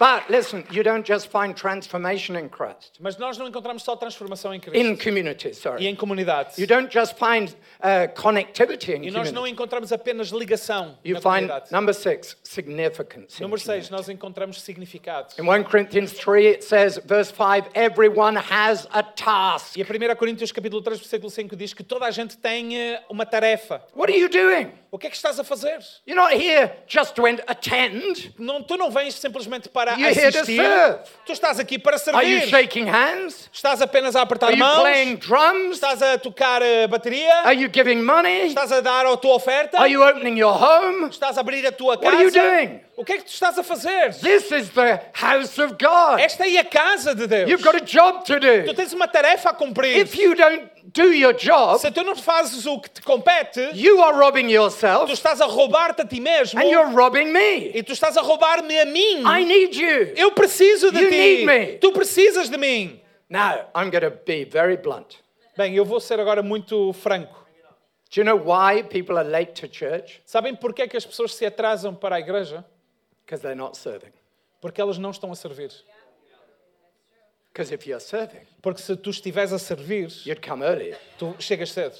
But 0.00 0.30
listen, 0.30 0.64
you 0.70 0.82
don't 0.82 1.06
just 1.06 1.28
find 1.30 1.54
transformation 1.54 2.34
in 2.34 2.48
Christ, 2.48 2.94
Mas 2.98 3.18
nós 3.18 3.36
não 3.36 3.46
encontramos 3.46 3.82
só 3.82 3.94
transformação 3.94 4.54
em 4.54 4.58
Cristo. 4.58 4.78
in 4.82 4.96
community, 4.96 5.48
E 5.50 5.54
sorry. 5.54 5.86
em 5.86 5.94
comunidade. 5.94 6.58
You 6.58 6.66
don't 6.66 6.90
just 6.90 7.18
find 7.18 7.50
uh, 7.80 8.08
connectivity 8.18 8.92
in 8.94 9.04
E 9.04 9.10
nós 9.10 9.30
não 9.30 9.42
community. 9.42 9.52
encontramos 9.52 9.92
apenas 9.92 10.28
ligação 10.30 10.96
You 11.04 11.16
na 11.16 11.20
find, 11.20 11.46
comunidade. 11.48 11.70
number 11.70 11.92
six, 11.94 12.34
significance. 12.42 13.38
in 13.38 13.42
Número 13.44 13.60
6, 13.60 13.66
community. 13.66 13.90
nós 13.92 14.08
encontramos 14.08 14.62
significado. 14.62 15.34
In 15.38 15.42
1 15.46 15.64
Corinthians 15.64 16.12
3, 16.14 16.46
it 16.46 16.64
says, 16.64 16.98
verse 17.04 17.30
5, 17.30 17.68
everyone 17.74 18.38
has 18.38 18.88
a 18.92 19.02
task. 19.02 19.76
E 19.76 19.82
a 19.82 19.84
1 19.84 20.16
Coríntios 20.16 20.50
capítulo 20.50 20.80
3, 20.80 20.98
versículo 20.98 21.28
5 21.30 21.54
diz 21.54 21.74
que 21.74 21.82
toda 21.84 22.06
a 22.06 22.10
gente 22.10 22.38
tem 22.38 22.74
eh, 22.74 23.02
uma 23.10 23.26
tarefa. 23.26 23.82
What 23.94 24.10
are 24.10 24.18
you 24.18 24.30
doing? 24.30 24.72
O 24.92 24.98
que 24.98 25.06
é 25.06 25.10
que 25.10 25.14
estás 25.14 25.38
a 25.38 25.44
fazer? 25.44 25.78
You're 26.04 26.20
not 26.20 26.32
here 26.34 26.72
just 26.88 27.14
to 27.14 27.24
en- 27.24 27.38
attend. 27.46 28.34
Não, 28.36 28.60
tu 28.60 28.76
não 28.76 28.90
vens 28.90 29.14
simplesmente 29.14 29.68
para 29.68 29.92
You're 29.92 30.10
here 30.12 30.32
to 30.32 30.38
assistir. 30.40 30.56
serve. 30.60 30.98
Tu 31.24 31.32
estás 31.32 31.60
aqui 31.60 31.78
para 31.78 31.96
Are 31.96 32.28
you 32.28 32.40
servir. 32.40 32.48
shaking 32.50 32.86
hands? 32.88 33.48
Estás 33.52 33.80
apenas 33.80 34.16
a 34.16 34.22
apertar 34.22 34.48
Are 34.48 34.56
you 34.58 34.64
mãos. 34.64 34.80
playing 34.80 35.16
drums? 35.18 35.76
Estás 35.76 36.02
a 36.02 36.18
tocar 36.18 36.60
bateria. 36.88 37.42
Are 37.44 37.54
you 37.54 37.68
giving 37.72 38.02
money? 38.02 38.48
Estás 38.48 38.72
a 38.72 38.80
dar 38.80 39.06
a 39.06 39.16
tua 39.16 39.36
oferta. 39.36 39.78
Are 39.78 39.88
you 39.88 40.02
opening 40.02 40.36
your 40.36 40.52
home? 40.54 41.08
Estás 41.08 41.36
a 41.36 41.40
abrir 41.42 41.64
a 41.66 41.70
tua 41.70 41.94
What 41.96 42.06
are 42.08 42.24
you 42.24 42.32
casa. 42.32 42.40
doing? 42.40 42.80
O 43.00 43.04
que 43.04 43.12
é 43.14 43.16
que 43.16 43.24
tu 43.24 43.28
estás 43.32 43.58
a 43.58 43.62
fazer? 43.62 44.12
This 44.20 44.50
is 44.50 44.68
the 44.70 45.00
house 45.14 45.58
of 45.58 45.76
God. 45.80 46.20
Esta 46.20 46.46
é 46.46 46.58
a 46.58 46.64
casa 46.64 47.14
de 47.14 47.26
Deus. 47.26 47.48
You've 47.48 47.64
got 47.64 47.74
a 47.74 47.80
job 47.80 48.26
to 48.26 48.38
Tu 48.38 48.40
do. 48.66 48.74
tens 48.74 48.92
uma 48.92 49.08
tarefa 49.08 49.48
a 49.48 49.54
cumprir. 49.54 49.96
If 49.96 50.14
you 50.18 50.34
don't 50.34 50.68
do 50.92 51.04
your 51.14 51.32
job, 51.32 51.80
Se 51.80 51.90
tu 51.90 52.04
não 52.04 52.14
fazes 52.14 52.66
o 52.66 52.78
que 52.78 52.90
te 52.90 53.00
compete, 53.00 53.70
you 53.72 54.02
are 54.02 54.14
robbing 54.18 54.48
tu 54.48 54.52
yourself 54.52 55.10
estás 55.10 55.40
a 55.40 55.46
roubar-te 55.46 56.02
a 56.02 56.04
ti 56.04 56.20
mesmo 56.20 56.60
and 56.60 56.64
you're 56.68 56.90
robbing 56.94 57.32
me. 57.32 57.70
e 57.74 57.82
tu 57.82 57.92
estás 57.94 58.18
a 58.18 58.20
roubar-me 58.20 58.78
a 58.78 58.84
mim. 58.84 59.22
I 59.24 59.44
need 59.46 59.74
you. 59.74 60.12
Eu 60.14 60.32
preciso 60.32 60.92
de 60.92 61.00
You 61.00 61.08
ti. 61.08 61.16
need 61.16 61.46
me. 61.46 61.78
Tu 61.78 61.90
precisas 61.92 62.50
de 62.50 62.58
mim. 62.58 63.00
Now, 63.30 63.64
I'm 63.74 63.88
going 63.90 64.02
to 64.02 64.10
be 64.26 64.44
very 64.44 64.76
blunt. 64.76 65.16
Bem, 65.56 65.74
eu 65.74 65.86
vou 65.86 66.00
ser 66.00 66.20
agora 66.20 66.42
muito 66.42 66.92
franco. 66.92 67.46
Do 68.12 68.20
you 68.20 68.24
know 68.24 68.36
why 68.36 68.82
people 68.82 69.16
are 69.16 69.26
late 69.26 69.52
to 69.62 69.68
church? 69.68 70.20
Sabem 70.26 70.54
porquê 70.54 70.86
que 70.86 70.98
as 70.98 71.06
pessoas 71.06 71.34
se 71.34 71.46
atrasam 71.46 71.94
para 71.94 72.16
a 72.16 72.20
igreja? 72.20 72.62
Because 73.30 73.42
they're 73.42 73.54
not 73.54 73.76
serving. 73.76 74.10
Porque 74.60 74.80
elas 74.80 74.98
não 74.98 75.12
estão 75.12 75.30
a 75.30 75.36
servir. 75.36 75.70
Because 77.52 77.72
if 77.72 77.86
you're 77.86 78.00
serving, 78.00 78.44
Porque 78.60 78.82
se 78.82 78.96
tu 78.96 79.10
estiveres 79.10 79.52
a 79.52 79.58
servir, 79.58 80.10
you'd 80.26 80.42
come 80.42 80.64
earlier. 80.64 80.98
tu 81.16 81.36
chegas 81.38 81.70
cedo. 81.70 81.96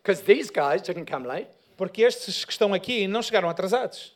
Because 0.00 0.22
these 0.22 0.50
guys 0.50 0.80
didn't 0.80 1.06
come 1.06 1.26
late. 1.26 1.48
Porque 1.76 2.02
estes 2.02 2.44
que 2.44 2.52
estão 2.52 2.72
aqui 2.72 3.08
não 3.08 3.22
chegaram 3.22 3.48
atrasados. 3.48 4.14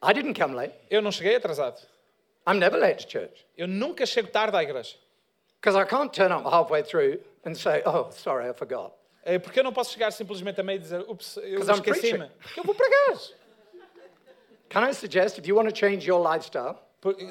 I 0.00 0.12
didn't 0.12 0.34
come 0.40 0.54
late. 0.54 0.74
Eu 0.88 1.02
não 1.02 1.10
cheguei 1.10 1.34
atrasado. 1.34 1.80
I'm 2.46 2.60
never 2.60 2.78
late 2.78 3.04
to 3.04 3.10
church. 3.10 3.44
Eu 3.56 3.66
nunca 3.66 4.06
chego 4.06 4.28
tarde 4.28 4.56
à 4.56 4.62
igreja. 4.62 4.96
Because 5.60 5.76
I 5.76 5.84
can't 5.84 6.12
turn 6.12 6.30
up 6.30 6.44
halfway 6.48 6.84
through 6.84 7.18
and 7.44 7.56
say, 7.56 7.82
oh, 7.84 8.12
sorry, 8.12 8.48
I 8.48 8.52
forgot. 8.52 8.92
É 9.24 9.36
porque 9.40 9.58
eu 9.58 9.64
não 9.64 9.72
posso 9.72 9.92
chegar 9.92 10.12
simplesmente 10.12 10.60
a 10.60 10.62
meio 10.62 10.76
e 10.76 10.78
dizer, 10.78 11.00
ups, 11.08 11.38
eu 11.38 11.60
esqueci-me. 11.60 12.30
eu 12.56 12.62
vou 12.62 12.72
pregar. 12.72 13.18
Can 14.68 14.84
I 14.84 14.92
suggest 14.92 15.38
if 15.38 15.46
you 15.46 15.54
want 15.54 15.68
to 15.68 15.72
change 15.72 16.06
your 16.06 16.20
lifestyle, 16.20 16.78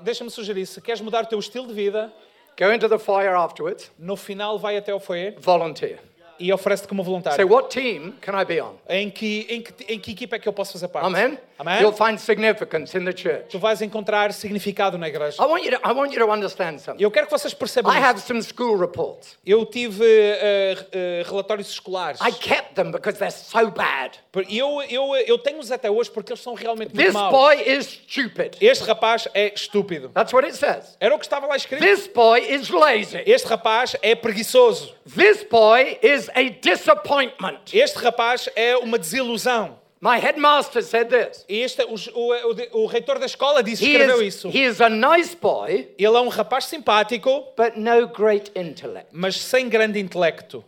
Deixa-me 0.02 0.30
sugerir, 0.30 0.66
se 0.66 0.80
queres 0.80 1.02
mudar 1.02 1.26
o 1.26 1.28
teu 1.28 1.40
estilo 1.40 1.68
de 1.68 1.74
vida, 1.74 2.14
go 2.58 2.72
into 2.72 2.88
the 2.88 2.98
foyer 2.98 3.36
afterwards, 3.36 3.92
no 4.00 4.16
final 4.16 4.58
vai 4.58 4.78
até 4.78 4.94
ao 4.94 5.00
foyer 5.00 5.36
volunteer. 5.40 6.00
E 6.40 6.52
oferece-te 6.54 6.88
como 6.88 7.04
Say, 7.04 7.06
voluntário. 7.06 7.48
what 7.48 7.70
team 7.70 8.14
can 8.22 8.40
I 8.40 8.46
be 8.46 8.62
on? 8.62 8.76
Em 8.90 9.10
que, 9.10 9.46
em, 9.50 9.62
que, 9.62 9.94
em 9.94 10.00
que 10.00 10.12
equipa 10.12 10.36
é 10.36 10.40
que 10.40 10.48
eu 10.48 10.54
posso 10.54 10.74
fazer 10.74 10.88
parte? 10.88 11.06
Amen? 11.06 11.38
Amém? 11.60 11.82
You'll 11.82 11.92
find 11.92 12.20
significance 12.20 12.96
in 12.96 13.04
the 13.04 13.12
church. 13.16 13.50
Tu 13.50 13.58
vais 13.58 13.82
encontrar 13.82 14.32
significado 14.32 14.98
na 14.98 15.08
igreja. 15.08 15.42
I 15.42 15.48
want 15.48 15.64
you 15.66 15.72
to, 15.72 15.88
I 15.88 15.92
want 15.92 16.14
you 16.14 16.20
to 16.24 16.32
understand 16.32 16.78
something. 16.80 17.02
Eu 17.04 17.10
quero 17.10 17.26
que 17.26 17.32
vocês 17.32 17.54
percebam 17.54 17.92
I 17.92 17.98
have 17.98 18.20
some 18.22 18.42
school 18.44 18.78
reports. 18.78 19.38
Eu 19.46 19.66
tive 19.66 20.06
eh, 20.06 20.86
eh, 20.92 21.24
relatórios 21.26 21.70
escolares. 21.70 22.22
I 22.22 22.32
kept 22.32 22.76
them 22.76 22.92
because 22.92 23.18
they're 23.18 23.32
so 23.32 23.72
bad. 23.72 24.20
Eu, 24.48 24.84
eu, 24.84 25.16
eu 25.26 25.38
tenho-os 25.40 25.72
até 25.72 25.90
hoje 25.90 26.12
porque 26.12 26.32
eles 26.32 26.44
são 26.44 26.54
realmente 26.54 26.94
muito 26.94 27.04
This 27.04 27.14
maus. 27.14 27.32
boy 27.32 27.56
is 27.56 28.02
stupid. 28.08 28.58
Este 28.62 28.84
rapaz 28.84 29.28
é 29.34 29.52
estúpido. 29.52 30.10
That's 30.10 30.32
what 30.32 30.46
it 30.46 30.56
says. 30.56 30.96
Era 31.00 31.16
o 31.16 31.18
que 31.18 31.26
estava 31.26 31.48
lá 31.48 31.56
escrito. 31.56 31.84
This 31.84 32.06
boy 32.08 32.40
is 32.40 32.70
lazy. 32.70 33.24
Este 33.26 33.48
rapaz 33.48 33.96
é 34.04 34.14
preguiçoso. 34.14 34.94
This 35.16 35.44
boy 35.50 35.98
is 36.04 36.27
a 36.36 36.44
disappointment. 36.50 37.60
Este 37.74 37.98
rapaz 38.00 38.50
é 38.56 38.78
uma 38.78 38.98
desilusão. 38.98 39.80
My 40.00 40.20
headmaster 40.20 40.84
said 40.84 41.10
this. 41.10 41.44
E 41.50 41.62
Este, 41.62 41.82
o, 41.84 41.96
o, 42.14 42.32
o, 42.80 42.84
o 42.84 42.86
reitor 42.86 43.18
da 43.18 43.26
escola 43.26 43.64
disse, 43.64 43.84
He 43.84 43.92
escreveu 43.94 44.22
is, 44.22 44.36
isso. 44.36 44.50
he 44.50 44.64
is 44.64 44.80
a 44.80 44.90
nice 44.90 45.36
boy, 45.36 45.90
Ele 45.98 46.16
é 46.16 46.22
um 46.22 46.28
rapaz 46.28 46.66
simpático, 46.66 47.46
but 47.58 47.76
no 47.76 48.08
great 48.08 48.52
intellect. 48.56 49.10
mas 49.12 49.36
sem 49.42 49.68
grande 49.68 50.00
intelecto. 50.00 50.64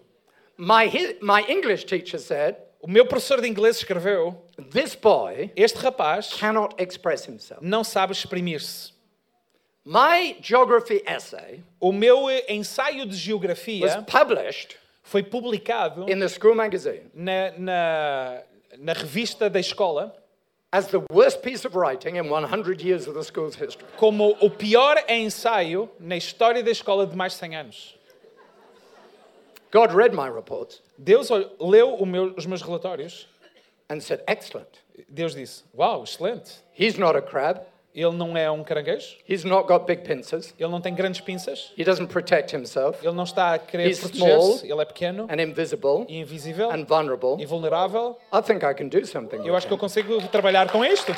My, 0.57 0.89
my 1.21 1.45
English 1.47 1.85
teacher 1.85 2.19
said, 2.19 2.55
O 2.81 2.87
meu 2.87 3.05
professor 3.05 3.39
de 3.41 3.47
inglês 3.47 3.77
escreveu: 3.77 4.35
This 4.71 4.95
boy 4.95 5.51
Este 5.55 5.77
rapaz 5.77 6.33
cannot 6.33 6.73
express 6.81 7.27
himself. 7.27 7.63
não 7.63 7.83
sabe 7.83 8.13
exprimir-se. 8.13 8.93
My 9.85 10.37
geography 10.41 11.03
essay 11.05 11.63
O 11.79 11.91
meu 11.91 12.27
ensaio 12.47 13.05
de 13.05 13.11
was 13.11 13.17
geografia 13.19 14.01
published 14.03 14.75
foi 15.09 15.23
publicado 15.23 16.05
in 16.09 16.19
the 16.19 16.27
school 16.29 16.53
magazine 16.55 17.09
na, 17.13 17.51
na, 17.57 18.41
na 18.77 18.93
revista 18.93 19.49
da 19.49 19.59
escola 19.59 20.13
as 20.71 20.85
the 20.87 20.99
worst 21.11 21.41
piece 21.41 21.65
of 21.65 21.75
writing 21.75 22.15
in 22.17 22.29
100 22.29 22.79
years 22.83 23.07
of 23.07 23.15
the 23.15 23.23
school's 23.23 23.55
history. 23.55 23.85
como 23.97 24.37
o 24.39 24.49
pior 24.51 25.03
ensaio 25.07 25.89
na 25.99 26.15
história 26.15 26.61
da 26.63 26.69
escola 26.71 27.07
de 27.07 27.15
mais 27.15 27.33
de 27.33 27.39
100 27.39 27.55
anos. 27.55 27.95
God 29.71 29.91
read 29.93 30.13
my 30.15 30.29
reports 30.29 30.81
Deus 30.97 31.29
leu 31.59 32.05
meu- 32.05 32.33
os 32.37 32.45
meus 32.45 32.61
relatórios. 32.61 33.27
and 33.89 34.01
said, 34.01 34.21
Excellent. 34.27 34.67
Deus 35.09 35.33
disse: 35.33 35.63
Uau, 35.75 36.03
excelente. 36.03 36.61
He's 36.73 36.97
not 36.99 37.15
a 37.17 37.21
crab. 37.21 37.61
Ele 37.93 38.11
não 38.15 38.37
é 38.37 38.49
um 38.51 38.63
caranguejo. 38.63 39.17
He's 39.27 39.43
not 39.43 39.67
got 39.67 39.85
big 39.85 40.03
pincers. 40.03 40.53
Ele 40.59 40.69
não 40.69 40.79
tem 40.79 40.93
grandes 40.93 41.21
pinças. 41.21 41.73
He 41.77 41.83
doesn't 41.83 42.11
protect 42.11 42.55
himself 42.55 43.03
Ele 43.03 43.15
não 43.15 43.23
está 43.23 43.55
a 43.55 43.59
querer 43.59 43.87
He's 43.87 43.99
proteger-se. 43.99 44.71
Ele 44.71 44.81
é 44.81 44.85
pequeno 44.85 45.27
and 45.29 45.41
invisible 45.41 46.05
e 46.07 46.19
invisível 46.19 46.69
and 46.71 46.85
vulnerable. 46.85 47.41
e 47.41 47.45
vulnerável. 47.45 48.17
I 48.31 48.41
think 48.41 48.63
I 48.63 48.73
can 48.73 48.87
do 48.87 49.05
something. 49.05 49.45
Eu 49.45 49.55
acho 49.55 49.67
que 49.67 49.73
eu 49.73 49.77
consigo 49.77 50.21
trabalhar 50.27 50.71
com 50.71 50.85
isto. 50.85 51.11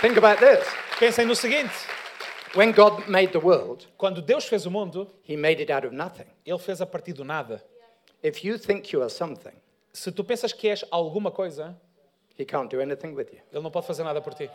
Think 0.00 0.18
about 0.18 0.38
this. 0.38 0.66
Pensem 0.98 1.26
no 1.26 1.34
seguinte: 1.34 1.72
When 2.54 2.72
God 2.72 3.08
made 3.08 3.32
the 3.32 3.38
world, 3.38 3.88
quando 3.96 4.22
Deus 4.22 4.44
fez 4.44 4.66
o 4.66 4.70
mundo, 4.70 5.10
he 5.28 5.36
made 5.36 5.60
it 5.60 5.72
out 5.72 5.86
of 5.86 5.94
nothing. 5.94 6.26
Ele 6.46 6.58
fez 6.58 6.80
a 6.80 6.86
partir 6.86 7.12
do 7.12 7.24
nada. 7.24 7.62
If 8.22 8.44
you 8.44 8.58
think 8.58 8.94
you 8.94 9.02
are 9.02 9.10
something, 9.10 9.52
Se 9.92 10.10
tu 10.10 10.24
pensas 10.24 10.52
que 10.52 10.68
és 10.68 10.84
alguma 10.90 11.30
coisa, 11.30 11.76
he 12.38 12.44
can't 12.44 12.70
do 12.70 12.80
anything 12.80 13.14
with 13.14 13.28
you. 13.32 13.40
Ele 13.52 13.62
não 13.62 13.70
pode 13.70 13.86
fazer 13.86 14.04
nada 14.04 14.20
por 14.20 14.34
ti. 14.34 14.50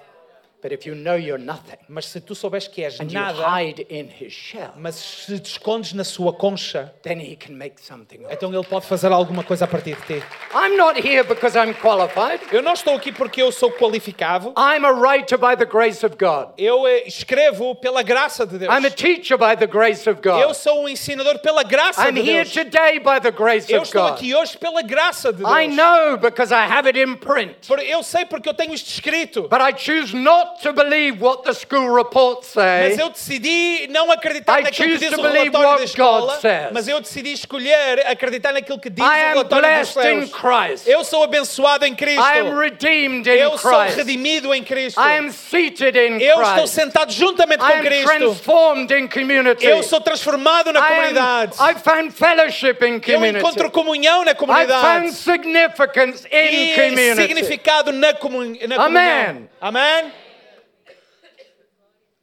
But 0.61 0.73
if 0.73 0.85
you 0.85 0.93
know 0.93 1.15
you're 1.15 1.41
nothing 1.41 1.77
Mas 1.87 2.05
se 2.05 2.19
tu 2.19 2.35
souberes 2.35 2.67
que 2.67 2.83
és 2.83 2.99
and 2.99 3.05
you 3.05 3.13
nada, 3.13 3.41
hide 3.41 3.85
in 3.89 4.09
his 4.09 4.33
shell, 4.33 4.73
mas 4.75 4.95
se 4.95 5.39
te 5.39 5.49
escondes 5.49 5.93
na 5.93 6.03
sua 6.03 6.33
concha, 6.33 6.93
then 7.01 7.19
he 7.19 7.37
can 7.37 7.53
make 7.53 7.81
something 7.81 8.19
então 8.29 8.53
Ele 8.53 8.65
pode 8.65 8.85
fazer 8.85 9.09
alguma 9.09 9.43
coisa 9.43 9.63
a 9.63 9.67
partir 9.67 9.95
de 9.95 10.19
ti. 10.19 10.25
I'm 10.53 10.75
not 10.77 10.97
here 10.97 11.23
because 11.23 11.55
I'm 11.55 11.73
qualified. 11.75 12.41
Eu 12.51 12.63
não 12.63 12.73
estou 12.73 12.95
aqui 12.95 13.11
porque 13.11 13.41
eu 13.41 13.51
sou 13.51 13.71
qualificado. 13.71 14.53
I'm 14.57 14.83
a 14.83 14.91
writer 14.91 15.37
by 15.37 15.55
the 15.55 15.65
grace 15.65 16.03
of 16.03 16.15
God. 16.17 16.49
Eu 16.57 16.87
eh, 16.87 17.03
escrevo 17.05 17.75
pela 17.75 18.01
graça 18.01 18.47
de 18.47 18.57
Deus. 18.57 18.73
I'm 18.73 18.85
a 18.85 18.89
teacher 18.89 19.37
by 19.37 19.55
the 19.55 19.67
grace 19.67 20.09
of 20.09 20.19
Eu 20.25 20.47
God. 20.47 20.53
sou 20.55 20.83
um 20.83 20.89
ensinador 20.89 21.37
pela 21.39 21.61
graça 21.63 22.09
I'm 22.09 22.13
de 22.15 22.21
here 22.21 22.43
Deus. 22.43 22.53
today 22.53 22.99
by 22.99 23.19
the 23.21 23.29
grace 23.31 23.71
Eu 23.71 23.81
of 23.81 23.87
estou 23.87 24.01
God. 24.03 24.13
aqui 24.13 24.33
hoje 24.33 24.57
pela 24.57 24.81
graça 24.81 25.31
de 25.31 25.43
Deus. 25.43 25.51
I 25.51 25.67
know 25.67 26.17
because 26.17 26.51
I 26.51 26.65
have 26.65 26.87
it 26.87 26.97
in 26.99 27.15
print. 27.15 27.55
Eu 27.87 28.01
sei 28.01 28.25
porque 28.25 28.49
eu 28.49 28.53
tenho 28.53 28.73
isto 28.73 28.87
escrito. 28.89 29.43
But 29.49 29.61
I 29.61 29.77
choose 29.77 30.15
not 30.15 30.61
to 30.63 30.73
believe 30.73 31.21
what 31.23 31.43
the 31.43 31.53
school 31.53 31.93
reports 31.95 32.47
say. 32.47 32.89
Mas 32.89 32.97
eu 32.97 33.09
decidi 33.09 33.87
não 33.91 34.11
acreditar 34.11 34.61
I 34.61 34.63
naquilo 34.63 34.97
que 34.97 34.97
diz 34.97 35.13
o 35.17 35.21
relatório 35.21 35.77
da 35.77 35.83
escola, 35.83 36.39
says. 36.39 36.69
mas 36.71 36.87
eu 36.87 36.99
decidi 36.99 37.33
escolher 37.33 38.07
acreditar 38.07 38.51
naquilo 38.51 38.79
que 38.79 38.89
diz 38.89 39.05
I 39.05 39.09
o 39.09 39.29
relatório 39.29 39.81
in 39.81 39.85
céus. 39.85 40.38
Christ. 40.41 40.87
Eu 40.87 41.03
sou 41.03 41.23
abençoado 41.23 41.85
em 41.85 41.95
Cristo. 41.95 42.21
I 42.21 42.39
am 42.39 42.57
redeemed 42.57 43.27
in 43.29 43.33
Eu 43.33 43.57
sou 43.57 43.71
Christ. 43.71 43.97
redimido 43.97 44.53
em 44.53 44.63
Cristo. 44.63 44.99
I 44.99 45.17
am 45.17 45.31
seated 45.31 45.97
in 45.97 46.21
Eu 46.21 46.41
estou 46.41 46.53
Christ. 46.63 46.73
sentado 46.75 47.11
juntamente 47.11 47.63
I 47.63 47.67
com 47.67 47.73
am 47.77 47.81
Cristo. 47.83 48.05
transformed 48.17 48.93
in 48.93 49.07
community. 49.07 49.65
Eu 49.65 49.83
sou 49.83 49.99
transformado 50.01 50.71
na 50.71 50.79
I 50.79 50.83
am, 50.83 50.89
comunidade. 50.95 51.55
I've 51.59 51.81
found 51.81 52.11
fellowship 52.13 52.77
in 52.83 52.93
Eu 52.95 53.01
community. 53.01 53.39
encontro 53.39 53.69
comunhão 53.71 54.23
na 54.23 54.33
comunidade. 54.35 54.81
found 54.81 55.11
significance 55.13 56.25
in 56.31 56.71
E 56.71 56.75
community. 56.75 57.21
significado 57.21 57.91
na, 57.91 58.13
comun 58.13 58.55
na 58.67 58.75
comunhão. 58.77 59.49
Amém? 59.59 60.11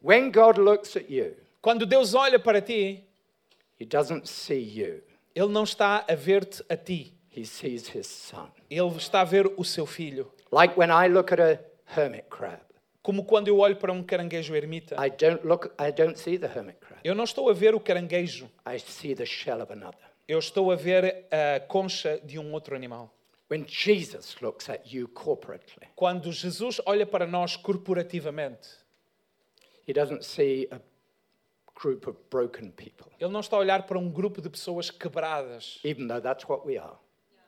When 0.01 0.31
God 0.31 0.59
looks 0.59 0.97
at 0.97 1.11
you, 1.11 1.35
Quando 1.61 1.85
Deus 1.85 2.15
olha 2.15 2.39
para 2.39 2.61
ti, 2.61 3.03
He 3.79 3.85
doesn't 3.85 4.27
see 4.29 4.61
you. 4.63 5.03
Ele 5.35 5.49
não 5.49 5.65
está 5.65 6.05
a 6.09 6.15
ver-te 6.15 6.63
a 6.69 6.77
ti. 6.77 7.13
He 7.37 7.45
sees 7.45 7.95
His 7.95 8.07
Son. 8.07 8.51
Ele 8.71 8.97
está 8.97 9.21
a 9.21 9.25
ver 9.25 9.53
o 9.57 9.65
seu 9.65 9.85
filho. 9.85 10.33
Like 10.51 10.79
when 10.79 10.91
I 10.91 11.09
look 11.09 11.33
at 11.33 11.41
a 11.41 11.61
hermit 11.95 12.25
crab, 12.31 12.61
Como 13.03 13.25
quando 13.25 13.49
eu 13.49 13.59
olho 13.59 13.77
para 13.77 13.93
um 13.93 14.03
caranguejo 14.03 14.55
ermita. 14.57 14.97
I 14.99 15.11
don't 15.11 15.47
look. 15.47 15.71
I 15.79 15.93
don't 15.93 16.19
see 16.19 16.39
the 16.39 16.47
hermit 16.47 16.79
crab. 16.81 17.01
Eu 17.05 17.15
não 17.15 17.25
estou 17.25 17.49
a 17.51 17.53
ver 17.53 17.75
o 17.75 17.81
caranguejo. 17.81 18.51
I 18.67 18.79
see 18.79 19.15
the 19.15 19.27
shell 19.27 19.61
of 19.61 19.73
another. 19.73 20.01
Eu 20.27 20.39
estou 20.41 20.73
a 20.73 20.77
ver 20.77 21.27
a 21.31 21.61
concha 21.61 22.19
de 22.25 22.39
um 22.39 22.53
outro 22.53 22.75
animal. 22.75 23.13
When 23.49 23.65
Jesus 23.69 24.35
looks 24.41 24.69
at 24.69 24.93
you 24.93 25.07
corporately, 25.07 25.87
Quando 25.95 26.33
Jesus 26.33 26.81
olha 26.85 27.07
para 27.07 27.27
nós 27.27 27.55
corporativamente, 27.57 28.69
He 29.87 29.93
doesn't 29.93 30.25
see 30.25 30.67
a 30.73 30.81
group 31.81 32.09
of 32.09 32.19
broken 32.29 32.73
people, 32.73 33.07
Ele 33.21 33.31
não 33.31 33.39
está 33.39 33.55
a 33.55 33.61
olhar 33.61 33.87
para 33.87 33.99
um 33.99 34.11
grupo 34.11 34.43
de 34.43 34.51
pessoas 34.51 34.91
quebradas, 34.91 35.79
even 35.85 36.09
though 36.09 36.21
that's 36.21 36.49
what 36.49 36.67
we 36.67 36.77
are. 36.77 36.97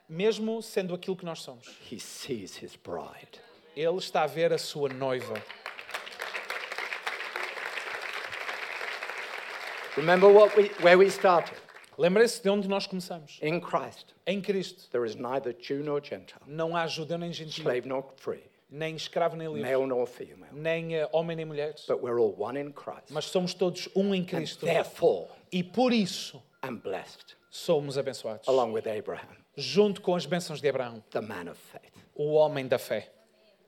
Mesmo 0.09 0.63
sendo 0.63 0.95
aquilo 0.95 1.17
que 1.17 1.25
nós 1.25 1.41
somos. 1.43 1.67
He 1.91 1.99
sees 2.01 2.61
His 2.63 2.77
bride. 2.77 3.41
Ele 3.77 3.99
está 3.99 4.23
a 4.23 4.27
ver 4.27 4.53
a 4.53 4.59
sua 4.59 4.89
noiva. 4.89 5.35
Remember 9.97 10.29
what 10.33 10.57
we, 10.57 10.69
where 10.83 10.97
we 10.97 11.07
started? 11.11 11.57
Lembre-se 11.97 12.41
de 12.43 12.49
onde 12.49 12.69
nós 12.69 12.87
começamos. 12.87 13.39
In 13.43 13.61
Christ, 13.61 14.15
Em 14.27 14.41
Cristo. 14.41 14.89
there 14.93 15.05
is 15.05 15.17
neither 15.17 15.53
Jew 15.53 15.83
nor 15.83 16.01
Gentile, 16.01 16.41
Não 16.47 16.77
há 16.77 16.87
judeu 16.87 17.19
nem 17.19 17.33
gentil, 17.33 17.65
slave 17.65 17.89
nor 17.89 18.13
free, 18.17 18.45
nem 18.71 18.95
escravo 18.95 19.37
nem 19.37 19.49
livre, 19.49 19.63
male 19.69 19.87
nor 19.87 20.07
female, 20.07 20.53
nem 20.53 20.95
eh, 20.95 21.09
homem 21.13 21.37
nem 21.37 21.45
mulher. 21.45 21.75
but 21.89 22.01
we're 22.01 22.21
all 22.21 22.33
one 22.39 22.57
in 22.61 22.71
Christ. 22.71 23.11
Mas 23.11 23.25
somos 23.25 23.53
todos 23.53 23.89
um 23.97 24.15
em 24.15 24.21
And 24.23 24.27
Cristo. 24.27 24.65
therefore, 24.65 25.27
E 25.51 25.65
por 25.65 25.93
isso 25.93 26.41
I'm 26.65 26.77
blessed, 26.77 27.35
somos 27.51 27.99
abençoados. 27.99 28.47
along 28.47 28.73
with 28.73 28.87
Abraham, 28.87 29.37
Junto 29.61 30.01
com 30.01 30.15
as 30.15 30.25
bênçãos 30.25 30.61
de 30.61 30.69
Abraão, 30.69 31.03
the 31.11 31.21
man 31.21 31.51
of 31.51 31.61
faith. 31.73 31.93
o 32.15 32.35
homem 32.35 32.69
da 32.69 32.79
fé. 32.79 33.09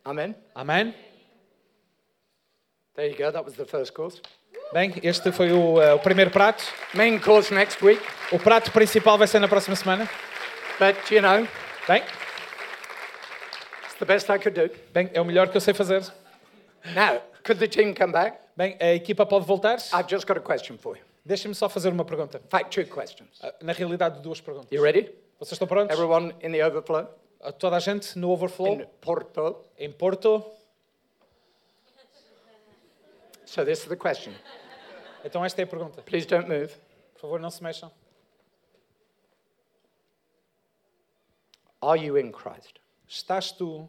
Amen. 0.05 0.37
Amém? 0.55 0.95
There 2.95 3.09
you 3.11 3.17
go. 3.17 3.33
That 3.33 3.45
was 3.45 3.55
the 3.57 3.65
first 3.65 3.93
course. 3.93 4.21
Bem, 4.73 4.95
este 5.03 5.33
foi 5.33 5.51
o, 5.53 5.83
eh, 5.83 5.93
o 5.93 5.99
primeiro 5.99 6.31
prato. 6.31 6.63
Main 6.95 7.19
course 7.19 7.53
next 7.53 7.85
week. 7.85 8.01
O 8.31 8.39
prato 8.39 8.71
principal 8.71 9.19
vai 9.19 9.27
ser 9.27 9.41
na 9.41 9.49
próxima 9.49 9.75
semana. 9.75 10.09
But, 10.79 11.11
you 11.11 11.21
know, 11.21 11.47
Bem, 11.89 12.03
it's 13.85 13.95
the 13.99 14.05
best 14.05 14.31
I 14.31 14.39
could 14.39 14.55
do. 14.55 14.71
bem, 14.93 15.11
é 15.13 15.21
o 15.21 15.25
melhor 15.25 15.49
que 15.49 15.57
eu 15.57 15.61
sei 15.61 15.75
fazer. 15.75 16.03
Now, 16.95 17.21
could 17.43 17.59
the 17.59 17.67
team 17.67 17.93
come 17.95 18.13
back? 18.13 18.39
Bem, 18.57 18.77
a 18.81 18.95
equipa 18.95 19.27
pode 19.27 19.45
voltar. 19.45 19.79
I've 19.93 20.09
just 20.09 20.25
got 20.27 20.37
a 20.39 20.41
question 20.41 20.79
for 20.79 20.97
you. 20.97 21.03
Deixem-me 21.25 21.55
só 21.55 21.69
fazer 21.69 21.89
uma 21.93 22.05
pergunta. 22.05 22.39
In 22.39 22.49
fact, 22.49 22.71
two 22.71 22.87
questions. 22.89 23.41
Ah, 23.43 23.53
Na 23.61 23.73
realidade, 23.73 24.21
duas 24.23 24.41
perguntas. 24.41 24.71
You 24.71 24.83
ready? 24.85 25.11
Vocês 25.41 25.53
estão 25.53 25.67
prontos? 25.67 25.97
Everyone 25.97 26.35
in 26.43 26.53
the 26.53 26.65
overflow? 26.65 27.09
Ah, 27.41 27.51
Toda 27.51 27.77
a 27.77 27.81
gente 27.81 28.19
no 28.19 28.31
Overflow, 28.31 28.75
In 28.75 28.87
Porto. 29.01 29.65
em 29.79 29.91
Porto. 29.91 30.45
So 33.47 33.65
this 33.65 33.81
is 33.81 33.89
the 33.89 33.97
question. 33.97 34.35
Então 35.25 35.43
esta 35.43 35.63
é 35.63 35.65
a 35.65 35.67
pergunta. 35.67 36.03
Please 36.03 36.27
don't 36.27 36.47
move. 36.47 36.75
Por 37.15 37.21
favor, 37.23 37.41
não 37.41 37.51
se 37.51 37.63
mexam. 37.63 37.91
Are 41.81 41.97
you 41.99 42.19
in 42.19 42.31
Christ? 42.31 42.79
Estás 43.09 43.51
tu 43.53 43.89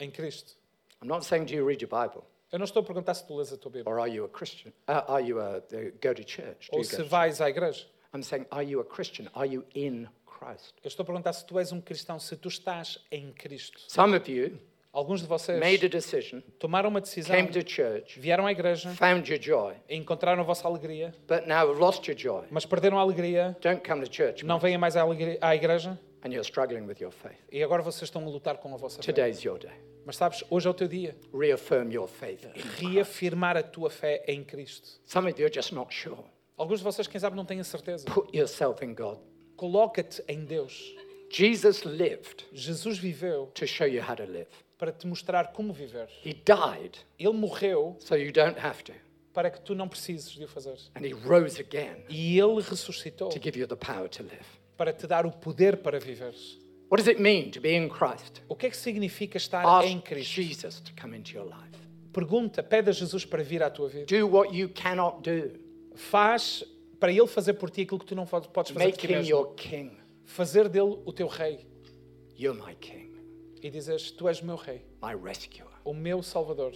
em 0.00 0.10
Cristo? 0.10 0.54
I'm 1.00 1.06
not 1.08 1.24
saying 1.24 1.46
do 1.46 1.54
you 1.54 1.64
read 1.64 1.80
your 1.80 1.88
Bible 1.88 2.24
Eu 2.52 2.58
não 2.58 2.64
estou 2.64 2.82
a 2.82 2.84
perguntar 2.84 3.14
se 3.14 3.24
tu 3.24 3.36
lês 3.36 3.52
a 3.52 3.56
tua 3.56 3.70
Bíblia. 3.70 3.88
or 3.88 4.00
are 4.00 4.10
you 4.10 4.24
a 4.24 4.28
Christian? 4.28 4.72
Uh, 4.88 5.04
are 5.06 5.22
you 5.24 5.38
a, 5.40 5.58
uh, 5.58 5.62
go 6.02 6.12
to 6.12 6.24
church? 6.24 6.68
Do 6.72 6.78
Ou 6.78 6.84
se 6.84 7.00
vais 7.04 7.40
à 7.40 7.48
igreja. 7.48 7.86
I'm 8.12 8.24
saying, 8.24 8.44
are 8.50 8.64
you 8.64 8.80
a 8.80 8.84
Christian? 8.84 9.30
Are 9.34 9.46
you 9.46 9.64
in 9.72 10.08
Christ? 10.40 10.74
Eu 10.82 10.88
estou 10.88 11.02
a 11.02 11.06
perguntar 11.06 11.32
se 11.34 11.44
tu 11.44 11.58
és 11.58 11.70
um 11.72 11.80
cristão, 11.80 12.18
se 12.18 12.34
tu 12.36 12.48
estás 12.48 12.98
em 13.12 13.30
Cristo. 13.32 13.78
Some 13.88 14.16
of 14.16 14.30
you 14.30 14.58
Alguns 14.92 15.20
de 15.20 15.26
vocês 15.28 15.60
made 15.60 15.86
a 15.86 15.88
decision, 15.88 16.40
tomaram 16.58 16.88
uma 16.88 17.00
decisão, 17.00 17.36
came 17.36 17.48
to 17.48 17.60
church, 17.70 18.18
vieram 18.18 18.44
à 18.44 18.50
igreja, 18.50 18.90
found 18.96 19.30
your 19.32 19.40
joy, 19.40 19.74
encontraram 19.88 20.40
a 20.42 20.44
vossa 20.44 20.66
alegria, 20.66 21.14
but 21.28 21.46
now 21.46 21.70
have 21.70 21.78
lost 21.78 22.08
your 22.08 22.16
joy. 22.18 22.44
mas 22.50 22.66
perderam 22.66 22.98
a 22.98 23.00
alegria, 23.02 23.56
Don't 23.60 23.88
come 23.88 24.02
to 24.04 24.12
church 24.12 24.44
não 24.44 24.58
venham 24.58 24.80
mais 24.80 24.96
à, 24.96 25.02
alegria- 25.02 25.38
à 25.40 25.54
igreja 25.54 25.90
and 26.24 26.30
you're 26.30 26.40
struggling 26.44 26.86
with 26.88 26.96
your 27.00 27.12
faith. 27.12 27.38
e 27.52 27.62
agora 27.62 27.82
vocês 27.84 28.02
estão 28.02 28.26
a 28.26 28.28
lutar 28.28 28.56
com 28.58 28.74
a 28.74 28.76
vossa 28.76 29.00
fé. 29.00 29.12
Today's 29.12 29.44
your 29.44 29.60
day. 29.60 29.70
Mas 30.04 30.16
sabes, 30.16 30.42
hoje 30.50 30.66
é 30.66 30.70
o 30.70 30.74
teu 30.74 30.88
dia. 30.88 31.14
Reaffirm 31.32 31.92
your 31.92 32.08
faith. 32.08 32.44
Reafirmar 32.80 33.56
a 33.56 33.62
tua 33.62 33.90
fé 33.90 34.24
em 34.26 34.42
Cristo. 34.42 34.88
Some 35.04 35.30
of 35.30 35.38
you 35.40 35.46
are 35.46 35.54
just 35.54 35.70
not 35.72 35.94
sure. 35.94 36.24
Alguns 36.56 36.80
de 36.80 36.84
vocês, 36.84 37.06
quem 37.06 37.20
sabe, 37.20 37.36
não 37.36 37.44
têm 37.44 37.60
a 37.60 37.64
certeza. 37.64 38.06
Put 38.06 38.36
yourself 38.36 38.84
in 38.84 38.94
God. 38.94 39.18
Coloca-te 39.60 40.24
em 40.26 40.42
Deus. 40.46 40.94
Jesus 41.28 41.82
lived 41.84 42.46
Jesus 42.50 42.96
viveu 42.96 43.50
to 43.54 43.66
show 43.66 43.86
you 43.86 44.02
how 44.02 44.16
to 44.16 44.24
live. 44.24 44.48
para 44.78 44.90
te 44.90 45.06
mostrar 45.06 45.52
como 45.52 45.70
viver. 45.74 46.08
He 46.24 46.32
died 46.32 46.96
Ele 47.18 47.34
morreu 47.34 47.94
so 48.00 48.16
you 48.16 48.32
don't 48.32 48.58
have 48.58 48.82
to. 48.84 48.94
para 49.34 49.50
que 49.50 49.60
tu 49.60 49.74
não 49.74 49.86
precises 49.86 50.30
de 50.30 50.42
o 50.44 50.48
fazer. 50.48 50.78
And 50.96 51.04
he 51.04 51.12
rose 51.12 51.60
again 51.60 52.02
E 52.08 52.40
Ele 52.40 52.62
ressuscitou 52.62 53.28
to 53.28 53.38
give 53.38 53.58
you 53.60 53.66
the 53.66 53.76
power 53.76 54.08
to 54.08 54.22
live. 54.22 54.46
para 54.78 54.94
te 54.94 55.06
dar 55.06 55.26
o 55.26 55.30
poder 55.30 55.76
para 55.82 56.00
viver. 56.00 56.34
What 56.90 57.02
does 57.02 57.06
it 57.06 57.20
mean 57.20 57.50
to 57.50 57.60
be 57.60 57.76
in 57.76 57.90
Christ? 57.90 58.40
O 58.48 58.56
que 58.56 58.66
é 58.66 58.70
que 58.70 58.76
significa 58.78 59.36
estar 59.36 59.62
em 59.84 59.98
Ask 59.98 60.06
Cristo? 60.06 60.40
Jesus 60.42 60.80
to 60.80 60.92
come 60.98 61.14
into 61.18 61.36
your 61.36 61.44
life. 61.44 61.78
Pergunta, 62.14 62.62
pede 62.62 62.88
a 62.88 62.92
Jesus 62.94 63.26
para 63.26 63.42
vir 63.42 63.62
à 63.62 63.68
tua 63.68 63.90
vida. 63.90 64.06
Do 64.06 64.26
what 64.26 64.56
you 64.56 64.70
cannot 64.70 65.20
do. 65.20 65.52
Faz 65.94 66.64
para 67.00 67.10
Ele 67.10 67.26
fazer 67.26 67.54
por 67.54 67.70
ti 67.70 67.82
aquilo 67.82 67.98
que 67.98 68.06
tu 68.06 68.14
não 68.14 68.26
podes 68.26 68.48
fazer 68.50 68.72
por 68.74 68.78
Make 68.78 68.98
ti 68.98 69.06
him 69.06 69.16
mesmo. 69.16 69.30
your 69.30 69.54
king. 69.54 69.96
Fazer 70.24 70.68
dele 70.68 71.00
o 71.04 71.12
teu 71.12 71.26
rei. 71.26 71.66
You're 72.38 72.56
my 72.58 72.74
king, 72.76 73.10
E 73.62 73.68
dizes, 73.70 74.10
tu 74.12 74.28
és 74.28 74.40
o 74.40 74.46
meu 74.46 74.56
rei, 74.56 74.84
my 75.02 75.14
rescuer. 75.14 75.66
o 75.84 75.92
meu 75.92 76.22
salvador. 76.22 76.72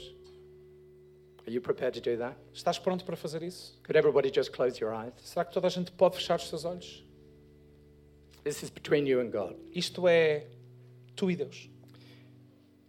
Are 1.46 1.52
you 1.52 1.60
prepared 1.60 1.92
to 1.94 2.10
do 2.10 2.16
that? 2.18 2.36
Estás 2.54 2.78
pronto 2.78 3.04
para 3.04 3.16
fazer 3.16 3.42
isso? 3.42 3.78
Could 3.84 3.96
everybody 3.98 4.30
just 4.34 4.50
close 4.50 4.80
your 4.82 4.92
eyes? 4.94 5.12
Será 5.18 5.44
que 5.44 5.52
toda 5.52 5.66
a 5.66 5.70
gente 5.70 5.92
pode 5.92 6.16
fechar 6.16 6.36
os 6.38 6.48
seus 6.48 6.64
olhos? 6.64 7.04
This 8.42 8.62
is 8.62 8.70
between 8.70 9.06
you 9.06 9.20
and 9.20 9.30
God. 9.30 9.54
Isto 9.74 10.08
é 10.08 10.46
tu 11.14 11.30
e 11.30 11.36
Deus. 11.36 11.68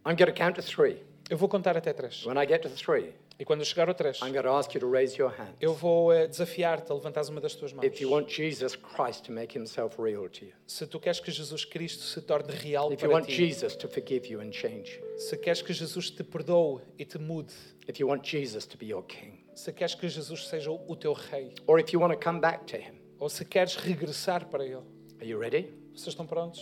I'm 0.05 0.15
going 0.15 0.27
to 0.27 0.33
count 0.33 0.55
to 0.55 0.61
three. 0.61 1.01
Eu 1.29 1.37
vou 1.37 1.49
contar 1.49 1.75
até 1.75 1.91
três. 1.91 2.23
When 2.25 2.37
I 2.37 2.47
get 2.47 2.61
to 2.61 2.69
three, 2.69 3.13
E 3.39 3.43
quando 3.43 3.61
eu 3.61 3.65
chegar 3.65 3.89
ao 3.89 3.95
três, 3.95 4.19
I'm 4.21 4.31
going 4.31 4.43
to 4.43 4.49
ask 4.51 4.73
you 4.75 4.79
to 4.79 4.89
raise 4.89 5.17
your 5.19 5.29
hand. 5.31 5.55
eu 5.59 5.73
vou 5.73 6.13
eh, 6.13 6.27
desafiar-te 6.27 6.91
a 6.91 6.95
levantares 6.95 7.27
uma 7.29 7.41
das 7.41 7.55
tuas 7.55 7.73
mãos. 7.73 7.83
If 7.85 7.99
you 7.99 8.09
want 8.11 8.29
Jesus 8.29 8.75
Christ 8.75 9.25
to 9.25 9.31
make 9.31 9.57
himself 9.57 9.99
real 10.01 10.29
to 10.29 10.45
you. 10.45 10.53
Se 10.67 10.85
tu 10.85 10.99
queres 10.99 11.19
que 11.19 11.31
Jesus 11.31 11.65
Cristo 11.65 12.03
se 12.03 12.21
torne 12.21 12.51
real 12.51 12.93
If 12.93 13.01
you 13.01 13.09
para 13.09 13.17
want 13.17 13.25
ti, 13.25 13.33
Jesus 13.35 13.75
to 13.75 13.87
forgive 13.89 14.27
you 14.31 14.39
and 14.39 14.51
change 14.53 14.97
you. 14.99 15.17
se 15.19 15.35
queres 15.37 15.61
que 15.63 15.73
Jesus 15.73 16.11
te 16.11 16.23
perdoe 16.23 16.81
e 16.97 17.03
te 17.05 17.17
mude, 17.17 17.51
If 17.87 17.99
you 17.99 18.07
want 18.07 18.23
Jesus 18.23 18.65
to 18.67 18.77
be 18.77 18.85
your 18.85 19.03
king. 19.03 19.43
se 19.55 19.73
queres 19.73 19.95
que 19.95 20.07
Jesus 20.07 20.47
seja 20.47 20.71
o 20.71 20.95
teu 20.95 21.13
rei, 21.13 21.51
Or 21.67 21.79
if 21.79 21.91
you 21.91 21.99
want 21.99 22.13
to 22.13 22.19
come 22.23 22.39
back 22.39 22.65
to 22.67 22.77
him. 22.77 23.01
ou 23.19 23.27
se 23.29 23.43
queres 23.43 23.75
regressar 23.75 24.47
para 24.47 24.63
Ele, 24.63 24.83
Are 25.19 25.25
you 25.27 25.39
ready? 25.39 25.73
vocês 25.93 26.09
estão 26.09 26.25
prontos? 26.27 26.61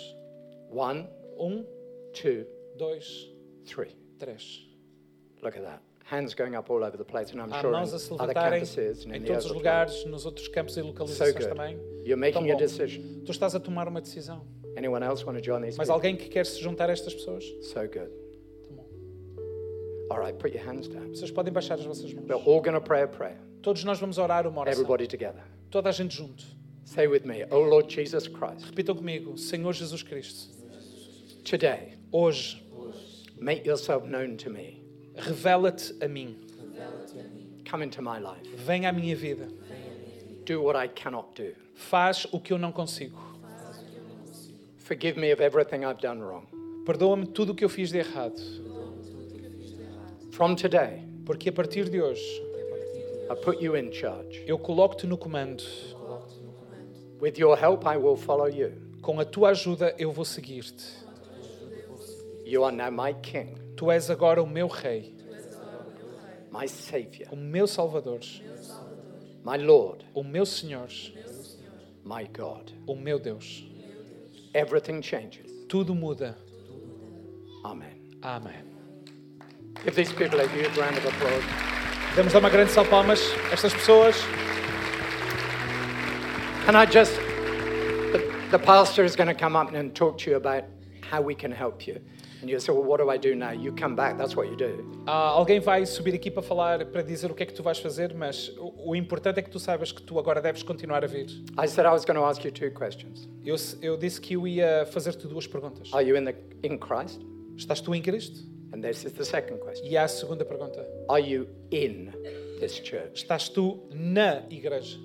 One, 0.71 1.07
Um, 1.37 1.65
two, 2.13 2.45
dois, 2.77 3.29
three. 3.65 3.95
Três. 4.23 4.67
Look 5.41 5.57
at 5.57 5.63
that. 5.63 5.81
Hands 6.05 6.33
going 6.35 6.55
up 6.55 6.69
all 6.71 6.83
over 6.83 6.97
the 6.97 7.03
place, 7.05 7.31
and 7.31 7.39
I'm 7.41 7.51
Há 7.51 7.61
sure 7.61 7.71
mãos 7.71 7.93
a 7.93 7.99
se 7.99 8.11
in 8.13 8.15
other 8.19 8.27
levantarem 8.33 8.59
campuses 8.61 9.05
and 9.05 9.13
em 9.13 9.17
in 9.17 9.21
the 9.21 9.27
todos 9.27 9.45
os 9.45 9.51
overflow. 9.51 9.57
lugares, 9.57 10.05
nos 10.05 10.25
outros 10.25 10.47
campos 10.49 10.75
e 10.77 10.81
So 10.81 10.87
localizações 10.87 11.33
good. 11.33 11.47
também. 11.49 11.77
You're 12.05 12.15
making 12.17 12.49
a 12.51 12.53
bom. 12.53 12.59
decision. 12.59 13.23
Tu 13.25 13.31
estás 13.31 13.55
a 13.55 13.59
tomar 13.59 13.87
uma 13.87 14.01
decisão. 14.01 14.45
Anyone 14.77 15.03
else 15.05 15.23
want 15.25 15.37
to 15.37 15.43
join 15.43 15.61
these? 15.61 15.77
Mas 15.77 15.87
people? 15.87 15.93
alguém 15.93 16.15
que 16.17 16.27
quer 16.29 16.45
se 16.45 16.59
juntar 16.61 16.89
a 16.89 16.93
estas 16.93 17.13
pessoas? 17.13 17.43
So 17.61 17.81
good. 17.81 18.09
Tá 18.67 18.73
bom. 18.75 18.85
All 20.11 20.19
right, 20.19 20.37
put 20.37 20.53
your 20.55 20.65
hands 20.65 20.87
down. 20.87 21.09
Vocês 21.09 21.31
podem 21.31 21.53
baixar 21.53 21.75
as 21.79 21.85
vossas 21.85 22.13
mãos. 22.13 22.25
We're 22.27 22.35
all 22.45 22.61
going 22.61 22.73
to 22.73 22.81
pray 22.81 23.03
a 23.03 23.07
prayer. 23.07 23.37
Todos 23.61 23.83
nós 23.83 23.99
vamos 23.99 24.17
orar 24.17 24.45
uma 24.47 24.61
oração. 24.61 24.81
Everybody 24.81 25.07
together. 25.07 25.43
Toda 25.71 25.89
a 25.89 25.91
gente 25.91 26.15
junto. 26.15 26.43
Say 26.85 27.07
with 27.07 27.21
me, 27.25 27.45
Oh 27.49 27.59
Lord 27.61 27.91
Jesus 27.93 28.27
Christ, 28.27 28.65
Repitam 28.65 28.95
comigo. 28.95 29.37
Senhor 29.37 29.73
Jesus 29.73 30.03
Cristo, 30.03 30.49
today 31.45 31.93
hoje 32.11 32.62
make 33.37 33.65
yourself 33.65 34.05
known 34.05 34.37
to 34.37 34.49
me 34.49 34.83
Revela-te 35.15 35.93
a 36.01 36.07
mim. 36.07 36.35
Come 37.65 37.83
into 37.83 38.01
my 38.01 38.19
life. 38.19 38.47
Venha 38.65 38.89
à 38.89 38.93
minha 38.93 39.15
vida. 39.15 39.47
Do 40.45 40.61
what 40.61 40.75
I 40.75 40.87
cannot 40.87 41.35
do. 41.35 41.53
Faz 41.75 42.25
o 42.31 42.39
que 42.39 42.51
eu 42.51 42.57
não 42.57 42.71
consigo. 42.71 43.17
Forgive 44.79 45.17
me 45.17 45.31
of 45.31 45.41
everything 45.41 45.85
I've 45.85 45.99
done 46.01 46.21
wrong. 46.21 46.45
Perdoa-me 46.85 47.27
tudo 47.27 47.51
o 47.51 47.55
que 47.55 47.63
eu 47.63 47.69
fiz 47.69 47.89
de 47.91 47.99
errado. 47.99 48.39
From 50.31 50.55
today, 50.55 51.03
Porque 51.25 51.49
a 51.49 51.53
partir 51.53 51.89
de 51.89 52.01
hoje 52.01 52.21
I 53.31 53.35
put 53.35 53.61
you 53.63 53.77
in 53.77 53.91
charge. 53.93 54.43
eu 54.45 54.57
coloco-te 54.59 55.07
no 55.07 55.17
comando. 55.17 55.63
With 57.21 57.37
your 57.37 57.55
help, 57.55 57.85
I 57.85 57.95
will 57.97 58.17
follow 58.17 58.47
you. 58.49 58.73
Com 59.01 59.19
a 59.19 59.25
tua 59.25 59.49
ajuda 59.51 59.95
eu 59.97 60.11
vou 60.11 60.25
seguir-te. 60.25 61.03
You 62.45 62.63
are 62.63 62.71
now 62.71 62.89
my 62.89 63.13
king, 63.13 63.57
Tu 63.75 63.89
és 63.91 64.09
agora 64.09 64.41
o 64.41 64.45
meu 64.47 64.67
rei, 64.67 65.13
my 66.51 66.67
savior, 66.67 67.29
o 67.31 67.35
meu 67.35 67.65
salvador, 67.67 68.19
my 69.43 69.57
Lord, 69.57 70.05
o 70.13 70.23
meu 70.23 70.45
senhor, 70.45 70.87
my 72.03 72.27
God. 72.31 72.71
o 72.87 72.95
meu 72.95 73.17
Deus. 73.17 73.63
Everything 74.53 75.01
changes. 75.01 75.51
Tudo 75.67 75.95
muda. 75.95 76.37
Amen. 77.65 77.97
Amém. 78.21 78.61
Give 79.83 79.95
these 79.95 80.13
people 80.13 80.39
a 80.39 80.47
huge 80.47 80.77
round 80.77 80.97
of 80.97 81.05
applause. 81.07 81.43
Damos 82.15 82.31
dar 82.33 82.39
uma 82.39 82.49
grande 82.49 82.71
salva 82.71 82.89
de 82.89 82.91
palmas 82.91 83.19
a 83.49 83.53
estas 83.53 83.73
pessoas. 83.73 84.15
Can 86.65 86.75
I 86.75 86.85
just, 86.85 87.13
the, 88.11 88.19
the 88.51 88.59
pastor 88.59 89.03
is 89.03 89.15
going 89.15 89.27
to 89.27 89.33
come 89.33 89.55
up 89.55 89.73
and 89.73 89.93
talk 89.95 90.17
to 90.19 90.29
you 90.29 90.37
about 90.37 90.65
how 91.09 91.21
we 91.21 91.33
can 91.35 91.51
help 91.51 91.87
you. 91.87 91.99
And 92.43 92.49
you 92.49 92.59
say, 92.59 92.73
well, 92.73 92.83
what 92.83 92.97
do 92.99 93.09
I 93.09 93.17
do 93.17 93.35
now? 93.35 93.51
You 93.51 93.71
come 93.71 93.95
back, 93.95 94.17
that's 94.17 94.35
what 94.35 94.49
you 94.49 94.57
do. 94.57 94.85
Ah, 95.07 95.29
alguém 95.29 95.61
vai 95.61 95.85
subir 95.85 96.13
aqui 96.13 96.29
para 96.29 96.43
falar, 96.43 96.85
para 96.87 97.01
dizer 97.01 97.31
o 97.31 97.33
que 97.33 97.43
é 97.43 97.45
que 97.45 97.53
tu 97.53 97.63
vais 97.63 97.79
fazer, 97.79 98.13
mas 98.13 98.49
o, 98.57 98.89
o 98.89 98.95
importante 98.97 99.39
é 99.39 99.41
que 99.41 99.49
tu 99.49 99.59
saibas 99.59 99.93
que 99.93 100.01
tu 100.01 100.19
agora 100.19 100.41
deves 100.41 100.61
continuar 100.61 101.05
a 101.05 101.07
vir. 101.07 101.27
I 101.57 101.65
said 101.65 101.85
I 101.85 101.91
was 101.91 102.03
going 102.03 102.17
to 102.19 102.25
ask 102.25 102.43
you 102.43 102.51
two 102.51 102.69
questions. 102.71 103.29
Eu, 103.45 103.55
eu 103.81 103.95
disse 103.95 104.19
que 104.19 104.33
eu 104.33 104.45
ia 104.45 104.85
fazer-te 104.87 105.25
duas 105.25 105.47
perguntas. 105.47 105.89
Are 105.93 106.03
you 106.05 106.17
in, 106.17 106.25
the, 106.25 106.35
in 106.63 106.77
Christ? 106.77 107.21
Estás 107.55 107.79
tu 107.79 107.95
em 107.95 108.01
Cristo? 108.01 108.41
And 108.73 108.81
this 108.81 109.05
is 109.05 109.13
the 109.13 109.23
second 109.23 109.59
question. 109.59 109.87
E 109.87 109.95
há 109.95 110.03
a 110.03 110.07
segunda 110.09 110.43
pergunta. 110.43 110.85
Are 111.07 111.21
you 111.21 111.47
in 111.71 112.11
this 112.59 112.77
church? 112.81 113.23
Estás 113.23 113.47
tu 113.47 113.87
na 113.93 114.43
igreja? 114.49 114.97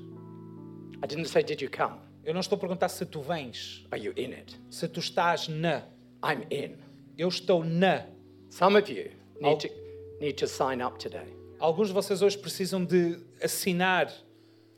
I 1.05 1.07
didn't 1.07 1.27
say, 1.29 1.45
did 1.45 1.61
you 1.63 1.71
come? 1.71 2.01
Eu 2.25 2.35
não 2.35 2.41
estou 2.41 2.57
a 2.57 2.59
perguntar 2.59 2.89
se 2.89 3.07
tu 3.07 3.21
vens, 3.21 3.87
Are 3.93 4.03
you 4.03 4.13
in 4.17 4.33
it? 4.33 4.59
se 4.71 4.89
tu 4.89 4.99
estás 4.99 5.47
na. 5.49 5.83
I'm 6.21 6.43
in. 6.51 6.88
Eu 7.19 7.29
estou 7.29 7.65
na. 7.65 8.07
Some 8.51 8.79
of 8.79 8.91
you 8.91 9.11
need 9.41 9.67
to, 9.69 9.75
need 10.21 10.35
to 10.39 10.47
sign 10.47 10.81
up 10.83 10.99
today. 10.99 11.27
Alguns 11.59 11.89
de 11.89 11.93
vocês 11.95 12.23
hoje 12.23 12.39
precisam 12.39 12.85
de 12.85 13.19
assinar 13.43 14.11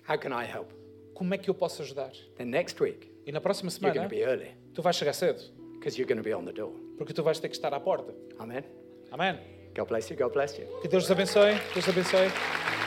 How 0.09 0.19
can 0.19 0.31
I 0.31 0.45
help? 0.47 0.71
como 1.15 1.35
é 1.35 1.39
que 1.39 1.51
eu 1.51 1.55
posso 1.55 1.83
ajudar. 1.83 2.11
Then 2.37 2.47
next 2.47 2.83
week, 2.83 3.11
E 3.27 3.31
na 3.33 3.41
próxima 3.41 3.71
you're 3.71 3.81
going 3.93 3.93
semana, 3.93 4.09
to 4.09 4.15
be 4.17 4.23
early 4.23 4.57
tu 4.75 4.81
vais 4.83 4.97
chegar 4.97 5.13
cedo, 5.13 5.39
because 5.75 5.99
you're 6.01 6.09
going 6.09 6.17
to 6.23 6.25
be 6.25 6.35
on 6.35 6.45
the 6.47 6.53
door. 6.53 6.73
porque 6.97 7.13
tu 7.13 7.23
vais 7.23 7.39
ter 7.39 7.49
que 7.51 7.55
estar 7.57 7.73
à 7.75 7.79
porta. 7.81 8.15
Amen. 8.39 8.65
Amém? 9.13 9.39
God 9.77 9.87
bless 9.89 10.11
you. 10.11 10.17
God 10.17 10.33
bless 10.33 10.59
you. 10.59 10.67
Que 10.81 10.89
Deus 10.89 11.05
os 11.05 11.11
abençoe. 11.11 11.55
Deus 11.75 11.87
os 11.87 11.89
abençoe. 11.91 12.80